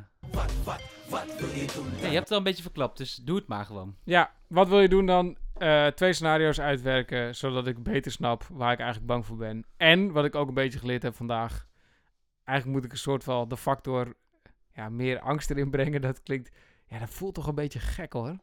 Ja, 2.02 2.08
je 2.08 2.14
hebt 2.14 2.20
het 2.20 2.32
al 2.32 2.38
een 2.38 2.43
beetje 2.43 2.62
verklapt, 2.64 2.97
dus 2.97 3.16
doe 3.16 3.36
het 3.36 3.47
maar 3.47 3.66
gewoon. 3.66 3.95
Ja, 4.04 4.32
wat 4.47 4.68
wil 4.68 4.80
je 4.82 4.89
doen 4.89 5.06
dan? 5.06 5.38
Eh, 5.58 5.88
twee 5.88 6.14
scenario's 6.14 6.60
uitwerken, 6.60 7.36
zodat 7.36 7.68
ik 7.68 7.84
beter 7.84 8.12
snap 8.12 8.43
waar 8.52 8.72
ik 8.72 8.78
eigenlijk 8.80 9.08
bang 9.08 9.26
voor 9.26 9.38
ben. 9.38 9.66
En, 9.78 10.12
wat 10.12 10.26
ik 10.26 10.36
ook 10.36 10.47
een 10.47 10.54
beetje 10.54 10.80
geleerd 10.80 11.04
heb 11.04 11.16
vandaag, 11.16 11.68
eigenlijk 12.43 12.78
moet 12.78 12.86
ik 12.86 12.91
een 12.91 13.04
soort 13.04 13.24
van 13.24 13.49
de 13.49 13.58
factor 13.58 14.14
ja, 14.74 14.89
meer 14.89 15.20
angst 15.20 15.49
erin 15.49 15.70
brengen. 15.70 16.02
Dat 16.02 16.24
klinkt, 16.24 16.52
ja, 16.91 16.99
dat 16.99 17.09
voelt 17.09 17.33
toch 17.33 17.47
een 17.47 17.55
beetje 17.55 17.79
gek 17.79 18.13
hoor. 18.13 18.35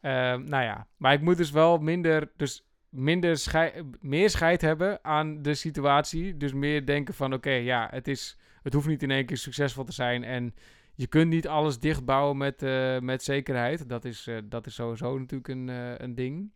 Ehm, 0.00 0.44
nou 0.44 0.62
ja, 0.64 0.86
maar 0.96 1.12
ik 1.12 1.20
moet 1.20 1.36
dus 1.36 1.50
wel 1.50 1.78
minder, 1.78 2.30
dus 2.36 2.64
minder 2.88 3.36
schei- 3.38 3.72
meer 4.00 4.30
scheid 4.30 4.60
hebben 4.60 5.04
aan 5.04 5.42
de 5.42 5.54
situatie. 5.54 6.36
Dus 6.36 6.52
meer 6.52 6.86
denken 6.86 7.14
van, 7.14 7.32
oké, 7.32 7.50
ja, 7.50 7.88
het 7.90 8.08
is, 8.08 8.38
het 8.62 8.72
hoeft 8.72 8.86
niet 8.86 9.02
in 9.02 9.10
één 9.10 9.26
keer 9.26 9.36
succesvol 9.36 9.84
te 9.84 9.92
zijn 9.92 10.24
en 10.24 10.54
je 10.94 11.06
kunt 11.06 11.30
niet 11.30 11.48
alles 11.48 11.78
dichtbouwen 11.78 12.36
met, 12.36 12.62
eh, 12.62 12.98
met 12.98 13.22
zekerheid. 13.22 13.88
Dat 13.88 14.04
is, 14.04 14.26
eh, 14.26 14.36
dat 14.44 14.66
is 14.66 14.74
sowieso 14.74 15.18
natuurlijk 15.18 15.48
een, 15.48 15.68
eh, 15.68 15.92
een 15.98 16.14
ding. 16.14 16.50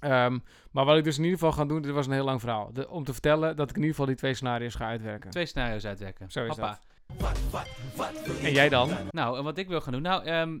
Ehm, 0.00 0.38
maar 0.70 0.84
wat 0.84 0.96
ik 0.98 1.04
dus 1.04 1.16
in 1.18 1.24
ieder 1.24 1.38
geval 1.38 1.52
ga 1.54 1.64
doen, 1.64 1.82
dit 1.82 1.92
was 1.92 2.06
een 2.06 2.12
heel 2.12 2.24
lang 2.24 2.40
verhaal. 2.40 2.72
De- 2.72 2.88
om 2.88 3.04
te 3.04 3.12
vertellen 3.12 3.56
dat 3.56 3.70
ik 3.70 3.76
in 3.76 3.82
ieder 3.82 3.90
geval 3.90 4.06
die 4.06 4.16
twee 4.16 4.34
scenario's 4.34 4.74
ga 4.74 4.86
uitwerken. 4.86 5.30
Twee 5.30 5.46
scenario's 5.46 5.84
uitwerken. 5.86 6.30
Zo 6.30 6.40
is 6.42 6.48
Hoppa. 6.48 6.80
En 8.42 8.52
jij 8.52 8.68
dan? 8.68 8.90
Nou, 9.10 9.38
en 9.38 9.44
wat 9.44 9.58
ik 9.58 9.68
wil 9.68 9.80
gaan 9.80 9.92
doen. 9.92 10.02
Nou, 10.02 10.24
ehm, 10.24 10.58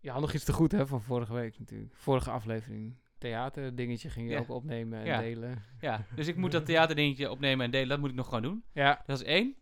Je 0.00 0.10
had 0.10 0.20
nog 0.20 0.32
iets 0.32 0.44
te 0.44 0.52
goed 0.52 0.72
hè, 0.72 0.86
van 0.86 1.02
vorige 1.02 1.32
week 1.34 1.58
natuurlijk. 1.58 1.94
Vorige 1.96 2.30
aflevering. 2.30 2.94
Theater 3.18 3.74
dingetje 3.74 4.08
ging 4.10 4.26
je 4.28 4.32
Ja. 4.34 4.40
ook 4.40 4.48
opnemen 4.50 4.98
en 4.98 5.04
Ja. 5.06 5.20
delen. 5.20 5.62
ja, 5.80 6.04
dus 6.14 6.26
ik 6.26 6.36
moet 6.36 6.52
dat 6.52 6.66
theaterdingetje 6.66 7.30
opnemen 7.30 7.64
en 7.64 7.70
delen. 7.70 7.88
Dat 7.88 7.98
moet 7.98 8.08
ik 8.10 8.14
nog 8.14 8.24
gewoon 8.26 8.42
doen. 8.42 8.64
Ja, 8.72 9.02
Dat 9.06 9.20
is 9.20 9.24
één. 9.26 9.54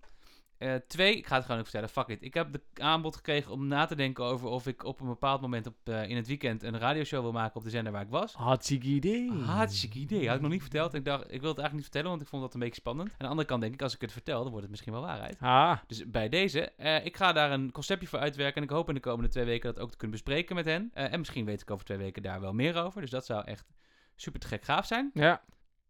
Eh, 0.58 0.74
twee, 0.74 1.16
ik 1.16 1.26
ga 1.26 1.34
het 1.34 1.44
gewoon 1.44 1.58
ook 1.60 1.66
vertellen. 1.66 1.88
Fuck 1.88 2.08
it. 2.08 2.22
Ik 2.22 2.34
heb 2.34 2.52
de 2.52 2.60
aanbod 2.82 3.16
gekregen 3.16 3.52
om 3.52 3.66
na 3.66 3.84
te 3.86 3.94
denken 3.94 4.24
over 4.24 4.48
of 4.48 4.66
ik 4.66 4.84
op 4.84 5.00
een 5.00 5.06
bepaald 5.06 5.40
moment 5.40 5.66
op, 5.66 5.74
eh, 5.84 6.08
in 6.08 6.16
het 6.16 6.26
weekend 6.26 6.62
een 6.62 6.78
radioshow 6.78 7.22
wil 7.22 7.32
maken 7.32 7.56
op 7.56 7.62
de 7.64 7.70
zender 7.70 7.92
waar 7.92 8.02
ik 8.02 8.08
was. 8.10 8.34
hartstikke 8.34 8.86
idee. 8.86 9.30
Hartstikke 9.32 9.98
idee. 9.98 10.26
Had 10.26 10.36
ik 10.36 10.42
nog 10.42 10.50
niet 10.50 10.60
verteld. 10.60 10.94
Ik 10.94 11.04
dacht, 11.04 11.22
ik 11.22 11.40
wil 11.40 11.50
het 11.50 11.58
eigenlijk 11.58 11.72
niet 11.72 11.82
vertellen, 11.82 12.08
want 12.08 12.20
ik 12.22 12.28
vond 12.28 12.42
dat 12.42 12.54
een 12.54 12.60
beetje 12.60 12.74
spannend. 12.80 13.08
Aan 13.10 13.14
de 13.18 13.26
andere 13.26 13.48
kant 13.48 13.60
denk 13.60 13.74
ik, 13.74 13.82
als 13.82 13.94
ik 13.94 14.00
het 14.00 14.12
vertel, 14.12 14.38
dan 14.38 14.46
wordt 14.48 14.62
het 14.62 14.70
misschien 14.70 14.92
wel 14.92 15.02
waarheid. 15.02 15.36
Ah, 15.40 15.78
Dus 15.86 16.10
bij 16.10 16.28
deze, 16.28 16.60
eh, 16.70 17.04
ik 17.04 17.16
ga 17.16 17.32
daar 17.32 17.50
een 17.52 17.72
conceptje 17.72 18.08
voor 18.08 18.18
uitwerken. 18.18 18.56
En 18.56 18.62
ik 18.62 18.70
hoop 18.74 18.88
in 18.88 18.94
de 18.94 19.00
komende 19.00 19.28
twee 19.30 19.44
weken 19.44 19.74
dat 19.74 19.82
ook 19.82 19.90
te 19.90 19.96
kunnen 19.96 20.16
bespreken 20.16 20.54
met 20.54 20.64
hen. 20.64 20.90
En 20.92 21.18
misschien 21.18 21.44
weet 21.44 21.60
ik 21.60 21.70
over 21.70 21.84
twee 21.84 21.98
weken 21.98 22.22
daar 22.22 22.40
wel 22.40 22.52
meer 22.52 22.76
over. 22.82 23.00
Dus 23.00 23.10
dat 23.10 23.26
zou 23.26 23.44
echt 23.44 23.66
super 24.14 24.40
te 24.40 24.46
gek 24.46 24.64
gaaf 24.64 24.86
zijn. 24.86 25.10
ja. 25.14 25.42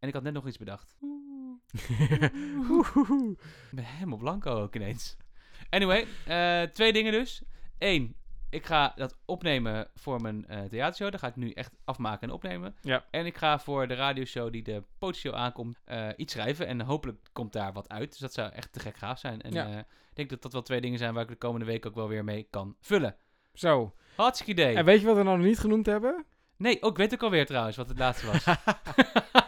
En 0.07 0.13
ik 0.13 0.19
had 0.19 0.25
net 0.25 0.35
nog 0.35 0.47
iets 0.47 0.59
bedacht. 0.59 0.97
Ik 3.71 3.71
ben 3.71 3.85
helemaal 3.85 4.19
blanco 4.19 4.51
ook 4.63 4.75
ineens. 4.75 5.17
Anyway, 5.71 6.07
eh, 6.27 6.63
twee 6.63 6.93
dingen 6.93 7.13
dus. 7.13 7.43
Eén, 7.79 8.17
ik 8.51 8.67
ga 8.67 8.93
dat 8.97 9.17
opnemen 9.25 9.89
voor 9.95 10.21
mijn 10.21 10.47
eh 10.47 10.63
theatershow. 10.63 11.11
Dat 11.11 11.21
ga 11.21 11.27
ik 11.27 11.37
nu 11.37 11.51
echt 11.51 11.73
afmaken 11.85 12.29
en 12.29 12.35
opnemen. 12.35 12.77
Ja. 12.81 13.05
En 13.11 13.27
ik 13.27 13.37
ga 13.37 13.59
voor 13.59 13.89
de 13.89 13.95
radioshow 13.95 14.53
die 14.53 14.63
de 14.63 14.83
potentieel 14.99 15.35
aankomt 15.37 15.79
eh, 15.85 16.09
iets 16.17 16.33
schrijven. 16.33 16.67
En 16.67 16.81
hopelijk 16.81 17.19
komt 17.33 17.53
daar 17.53 17.73
wat 17.73 17.89
uit. 17.89 18.11
Dus 18.11 18.19
dat 18.19 18.33
zou 18.33 18.53
echt 18.53 18.73
te 18.73 18.81
gek 18.81 18.97
gaaf 18.97 19.19
zijn. 19.19 19.43
En 19.43 19.53
Ja. 19.53 19.79
ik 19.79 19.85
denk 20.15 20.31
dat 20.31 20.43
dat 20.43 20.53
wel 20.53 20.63
twee 20.63 20.81
dingen 20.81 20.99
zijn 20.99 21.15
waar 21.15 21.23
ik 21.23 21.29
de 21.29 21.37
komende 21.37 21.67
week 21.67 21.87
ook 21.87 21.95
wel 21.95 22.09
weer 22.09 22.25
mee 22.25 22.47
kan 22.51 22.77
vullen. 22.81 23.17
Zo. 23.55 23.95
Hartstikke 24.17 24.53
idee. 24.53 24.75
En 24.77 24.85
weet 24.85 25.01
je 25.01 25.07
wat 25.07 25.17
we 25.17 25.23
nou 25.23 25.37
nog 25.37 25.47
niet 25.47 25.59
genoemd 25.59 25.87
hebben? 25.87 26.25
Nee, 26.57 26.83
ook 26.83 26.91
ik 26.91 26.97
weet 26.97 27.15
ook 27.15 27.23
alweer 27.23 27.47
trouwens 27.47 27.77
wat 27.77 27.89
het 27.89 27.99
laatste 27.99 28.27
was. 28.27 28.45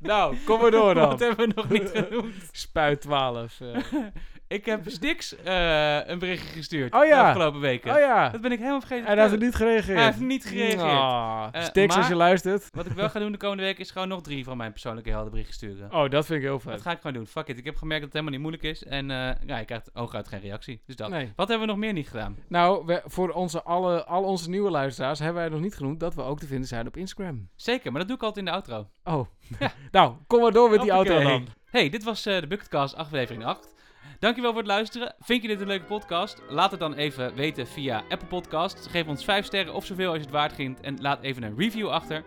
nou, 0.00 0.36
kom 0.44 0.60
maar 0.60 0.70
door 0.70 0.94
dan. 1.00 1.08
wat 1.08 1.20
hebben 1.20 1.48
we 1.48 1.52
nog 1.54 1.68
niet 1.68 1.90
genoemd? 1.94 2.34
Spuit 2.52 3.00
12. 3.00 3.60
eh. 3.60 3.76
Ik 4.48 4.64
heb 4.64 4.80
Stix 4.90 5.36
eh, 5.36 5.98
een 6.06 6.18
berichtje 6.18 6.48
gestuurd 6.52 6.94
Oh 6.94 7.04
ja. 7.06 7.22
de 7.22 7.28
afgelopen 7.28 7.60
weken. 7.60 7.92
Oh 7.94 7.98
ja. 7.98 8.28
Dat 8.28 8.40
ben 8.40 8.52
ik 8.52 8.58
helemaal 8.58 8.80
vergeten. 8.80 9.06
En 9.06 9.18
hij 9.18 9.28
heeft 9.28 9.40
niet 9.42 9.54
gereageerd. 9.54 9.96
Hij 9.96 10.06
heeft 10.06 10.20
niet 10.20 10.44
gereageerd. 10.44 10.80
Ah, 10.80 11.46
Eh, 11.52 11.62
Stix, 11.62 11.96
als 11.96 12.08
je 12.08 12.14
luistert. 12.14 12.68
Wat 12.72 12.86
ik 12.86 12.92
wel 12.92 13.08
ga 13.10 13.18
doen 13.18 13.32
de 13.32 13.38
komende 13.38 13.62
week 13.62 13.78
is 13.78 13.90
gewoon 13.90 14.08
nog 14.08 14.22
drie 14.22 14.44
van 14.44 14.56
mijn 14.56 14.70
persoonlijke 14.72 15.10
heldenberichten 15.10 15.54
sturen. 15.54 15.92
Oh, 15.92 16.10
dat 16.10 16.26
vind 16.26 16.38
ik 16.38 16.44
heel 16.44 16.60
vet. 16.60 16.72
Dat 16.72 16.82
ga 16.82 16.90
ik 16.90 16.96
gewoon 17.00 17.16
doen. 17.16 17.26
Fuck 17.26 17.48
it. 17.48 17.58
Ik 17.58 17.64
heb 17.64 17.76
gemerkt 17.76 18.02
dat 18.04 18.12
het 18.12 18.22
helemaal 18.22 18.40
niet 18.40 18.50
moeilijk 18.50 18.62
is. 18.80 18.84
En 18.84 19.10
eh 19.10 19.46
ja, 19.46 19.58
je 19.58 19.64
krijgt 19.64 19.90
hooguit 19.92 20.28
geen 20.28 20.40
reactie. 20.40 20.82
Dus 20.86 20.96
dat. 20.96 21.08
Nee. 21.10 21.32
Wat 21.36 21.48
hebben 21.48 21.66
we 21.66 21.72
nog 21.72 21.82
meer 21.82 21.92
niet 21.92 22.08
gedaan? 22.08 22.36
Nou, 22.48 22.86
we, 22.86 23.02
voor 23.04 23.30
onze 23.30 23.62
alle, 23.62 24.04
al 24.04 24.22
onze 24.24 24.50
nieuwe 24.50 24.70
luisteraars 24.70 25.18
hebben 25.18 25.42
wij 25.42 25.50
nog 25.50 25.60
niet 25.60 25.74
genoemd 25.76 26.00
dat 26.00 26.14
we 26.14 26.22
ook 26.22 26.38
te 26.38 26.46
vinden 26.46 26.68
zijn 26.68 26.86
op 26.86 26.96
Instagram. 26.96 27.48
Zeker, 27.56 27.90
maar 27.90 27.98
dat 28.00 28.08
doe 28.08 28.16
ik 28.16 28.22
altijd 28.22 28.46
in 28.46 28.52
de 28.52 28.56
outro. 28.58 28.88
Oh, 29.04 29.26
nou, 29.90 30.14
kom 30.26 30.40
maar 30.40 30.52
door 30.52 30.70
met 30.70 30.80
die 30.80 30.92
Hoppakee. 30.92 31.22
dan. 31.24 31.46
Hey, 31.70 31.88
dit 31.88 32.04
was 32.04 32.22
de 32.22 32.44
Bucketcast 32.48 32.94
aflevering 32.96 33.44
8. 33.44 33.74
Dankjewel 34.18 34.50
voor 34.50 34.60
het 34.60 34.70
luisteren. 34.70 35.14
Vind 35.20 35.42
je 35.42 35.48
dit 35.48 35.60
een 35.60 35.66
leuke 35.66 35.84
podcast? 35.84 36.42
Laat 36.48 36.70
het 36.70 36.80
dan 36.80 36.94
even 36.94 37.34
weten 37.34 37.66
via 37.66 38.04
Apple 38.08 38.28
Podcasts. 38.28 38.86
Geef 38.86 39.06
ons 39.06 39.24
5 39.24 39.46
sterren 39.46 39.74
of 39.74 39.84
zoveel 39.84 40.08
als 40.08 40.16
je 40.16 40.22
het 40.22 40.30
waard 40.30 40.52
vindt. 40.52 40.80
En 40.80 41.00
laat 41.00 41.22
even 41.22 41.42
een 41.42 41.56
review 41.56 41.88
achter. 41.88 42.24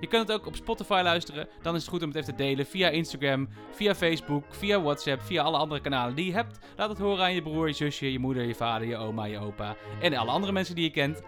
Je 0.00 0.06
kunt 0.06 0.28
het 0.28 0.38
ook 0.38 0.46
op 0.46 0.56
Spotify 0.56 1.00
luisteren. 1.04 1.48
Dan 1.62 1.74
is 1.74 1.80
het 1.80 1.90
goed 1.90 2.02
om 2.02 2.08
het 2.08 2.16
even 2.16 2.36
te 2.36 2.42
delen 2.42 2.66
via 2.66 2.88
Instagram, 2.88 3.48
via 3.70 3.94
Facebook, 3.94 4.44
via 4.48 4.82
WhatsApp, 4.82 5.22
via 5.22 5.42
alle 5.42 5.56
andere 5.56 5.80
kanalen 5.80 6.14
die 6.14 6.26
je 6.26 6.32
hebt. 6.32 6.58
Laat 6.76 6.88
het 6.88 6.98
horen 6.98 7.24
aan 7.24 7.34
je 7.34 7.42
broer, 7.42 7.66
je 7.66 7.72
zusje, 7.72 8.12
je 8.12 8.18
moeder, 8.18 8.42
je 8.44 8.54
vader, 8.54 8.88
je 8.88 8.96
oma, 8.96 9.24
je 9.24 9.38
opa 9.38 9.76
en 10.00 10.14
alle 10.14 10.30
andere 10.30 10.52
mensen 10.52 10.74
die 10.74 10.84
je 10.84 10.90
kent. 10.90 11.22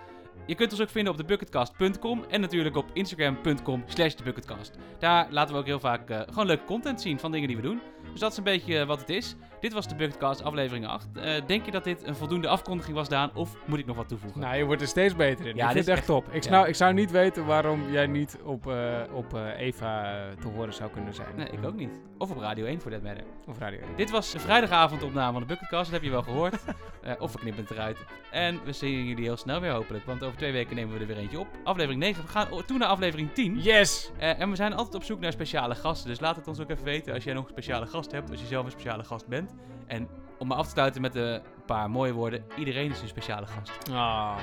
Je 0.47 0.55
kunt 0.55 0.73
ons 0.73 0.81
ook 0.81 0.89
vinden 0.89 1.13
op 1.13 1.19
thebucketcast.com 1.19 2.25
en 2.29 2.41
natuurlijk 2.41 2.77
op 2.77 2.91
instagram.com 2.93 3.83
slash 3.87 4.15
thebucketcast. 4.15 4.77
Daar 4.99 5.27
laten 5.31 5.55
we 5.55 5.61
ook 5.61 5.67
heel 5.67 5.81
vaak 5.81 6.11
eh, 6.11 6.21
gewoon 6.29 6.47
leuke 6.47 6.65
content 6.65 7.01
zien 7.01 7.19
van 7.19 7.33
dingen 7.33 7.49
die 7.49 7.57
we 7.57 7.63
doen. 7.63 7.81
Dus 8.11 8.21
dat 8.21 8.31
is 8.31 8.37
een 8.39 8.45
beetje 8.45 8.79
eh, 8.79 8.87
wat 8.87 9.01
het 9.01 9.09
is. 9.09 9.35
Dit 9.65 9.73
was 9.73 9.89
de 9.89 9.95
Bucketcast 9.95 10.43
aflevering 10.43 10.87
8. 10.87 11.09
Eh, 11.15 11.47
denk 11.47 11.65
je 11.65 11.71
dat 11.71 11.85
dit 11.85 12.07
een 12.07 12.17
voldoende 12.17 12.49
afkondiging 12.49 12.97
was, 12.97 13.09
Daan? 13.09 13.31
Of 13.35 13.57
moet 13.67 13.79
ik 13.79 13.87
nog 13.87 13.97
wat 13.97 14.09
toevoegen? 14.09 14.41
Nou, 14.41 14.57
je 14.57 14.65
wordt 14.65 14.83
er 14.83 14.89
steeds 14.89 15.17
beter 15.17 15.47
in. 15.47 15.57
Ja, 15.57 15.69
ik 15.69 15.75
dit 15.75 15.85
vind 15.85 15.87
is 15.89 15.95
echt 15.95 16.07
top. 16.07 16.27
Ik, 16.33 16.43
ja. 16.45 16.51
zou, 16.51 16.69
ik 16.69 16.75
zou 16.75 16.95
niet 16.95 17.11
weten 17.11 17.47
waarom 17.47 17.91
jij 17.91 18.07
niet 18.07 18.39
op, 18.45 18.67
eh, 18.67 19.01
op 19.13 19.35
eh, 19.35 19.59
Eva 19.59 20.15
te 20.41 20.49
horen 20.49 20.75
zou 20.75 20.91
kunnen 20.91 21.15
zijn. 21.15 21.37
Nee, 21.37 21.49
ik 21.49 21.65
ook 21.65 21.77
niet. 21.77 21.91
Of 22.19 22.31
op 22.31 22.39
Radio 22.39 22.65
1 22.65 22.81
voor 22.81 22.91
that 22.91 23.03
matter. 23.03 23.25
Of 23.47 23.59
Radio 23.59 23.79
1. 23.81 23.89
Dit 23.97 24.11
was 24.11 24.31
de 24.31 24.39
vrijdagavondopname 24.39 25.33
van 25.33 25.41
de 25.41 25.47
Bucketcast, 25.47 25.85
dat 25.85 25.93
heb 25.93 26.03
je 26.03 26.11
wel 26.11 26.23
gehoord. 26.23 26.55
Eh, 27.05 27.13
of 27.19 27.33
we 27.33 27.39
knippen 27.39 27.63
het 27.63 27.73
eruit. 27.73 27.99
En 28.31 28.61
we 28.65 28.73
zien 28.73 29.05
jullie 29.05 29.25
heel 29.25 29.37
snel 29.37 29.61
weer 29.61 29.71
hopelijk, 29.71 30.05
want 30.05 30.25
over 30.25 30.37
twee 30.37 30.53
weken 30.53 30.77
nemen 30.77 30.95
we 30.95 31.01
er 31.01 31.07
weer 31.07 31.17
eentje 31.17 31.39
op. 31.39 31.47
Aflevering 31.65 32.01
9, 32.01 32.23
we 32.23 32.29
gaan 32.29 32.51
o- 32.51 32.63
toe 32.65 32.79
naar 32.79 32.89
aflevering 32.89 33.33
10. 33.33 33.61
Yes! 33.61 34.11
Eh, 34.19 34.41
en 34.41 34.51
we 34.51 34.57
zijn 34.57 34.73
altijd 34.75 34.95
op 34.95 35.05
zoek 35.05 35.21
naar 35.21 35.33
speciale 35.33 35.75
gasten, 35.75 36.09
dus 36.09 36.21
laat 36.21 36.37
het 36.37 36.49
ons 36.49 36.61
ook 36.61 36.71
even 36.71 36.85
weten 36.85 37.15
als 37.15 37.25
jij 37.25 37.35
nog 37.35 37.45
een 37.45 37.51
speciale 37.51 37.87
gast 37.87 38.13
hebt, 38.13 38.31
als 38.31 38.41
je 38.41 38.47
zelf 38.47 38.65
een 38.65 38.71
speciale 38.71 39.05
gast 39.05 39.27
bent. 39.27 39.54
En 39.87 40.09
om 40.39 40.49
me 40.49 40.55
af 40.55 40.65
te 40.65 40.71
sluiten 40.71 41.01
met 41.01 41.15
een 41.15 41.41
paar 41.67 41.91
mooie 41.91 42.13
woorden, 42.13 42.45
iedereen 42.57 42.91
is 42.91 43.03
een 43.03 43.09
speciale 43.09 43.47
gast. 43.47 43.91
Ah. 43.93 44.39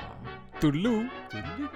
Toedeloe. 0.58 1.10
Toedeloe. 1.28 1.70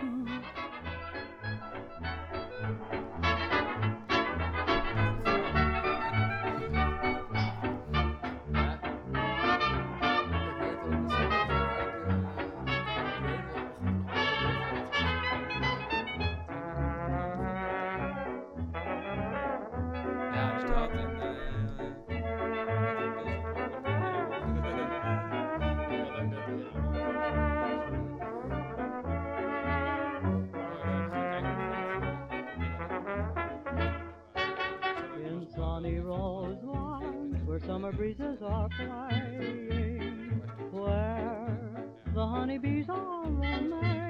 Breezes 37.96 38.42
are 38.42 38.68
playing, 38.76 40.42
where 40.70 41.48
the 42.14 42.26
honeybees 42.26 42.84
are 42.90 43.26
maying, 43.26 44.05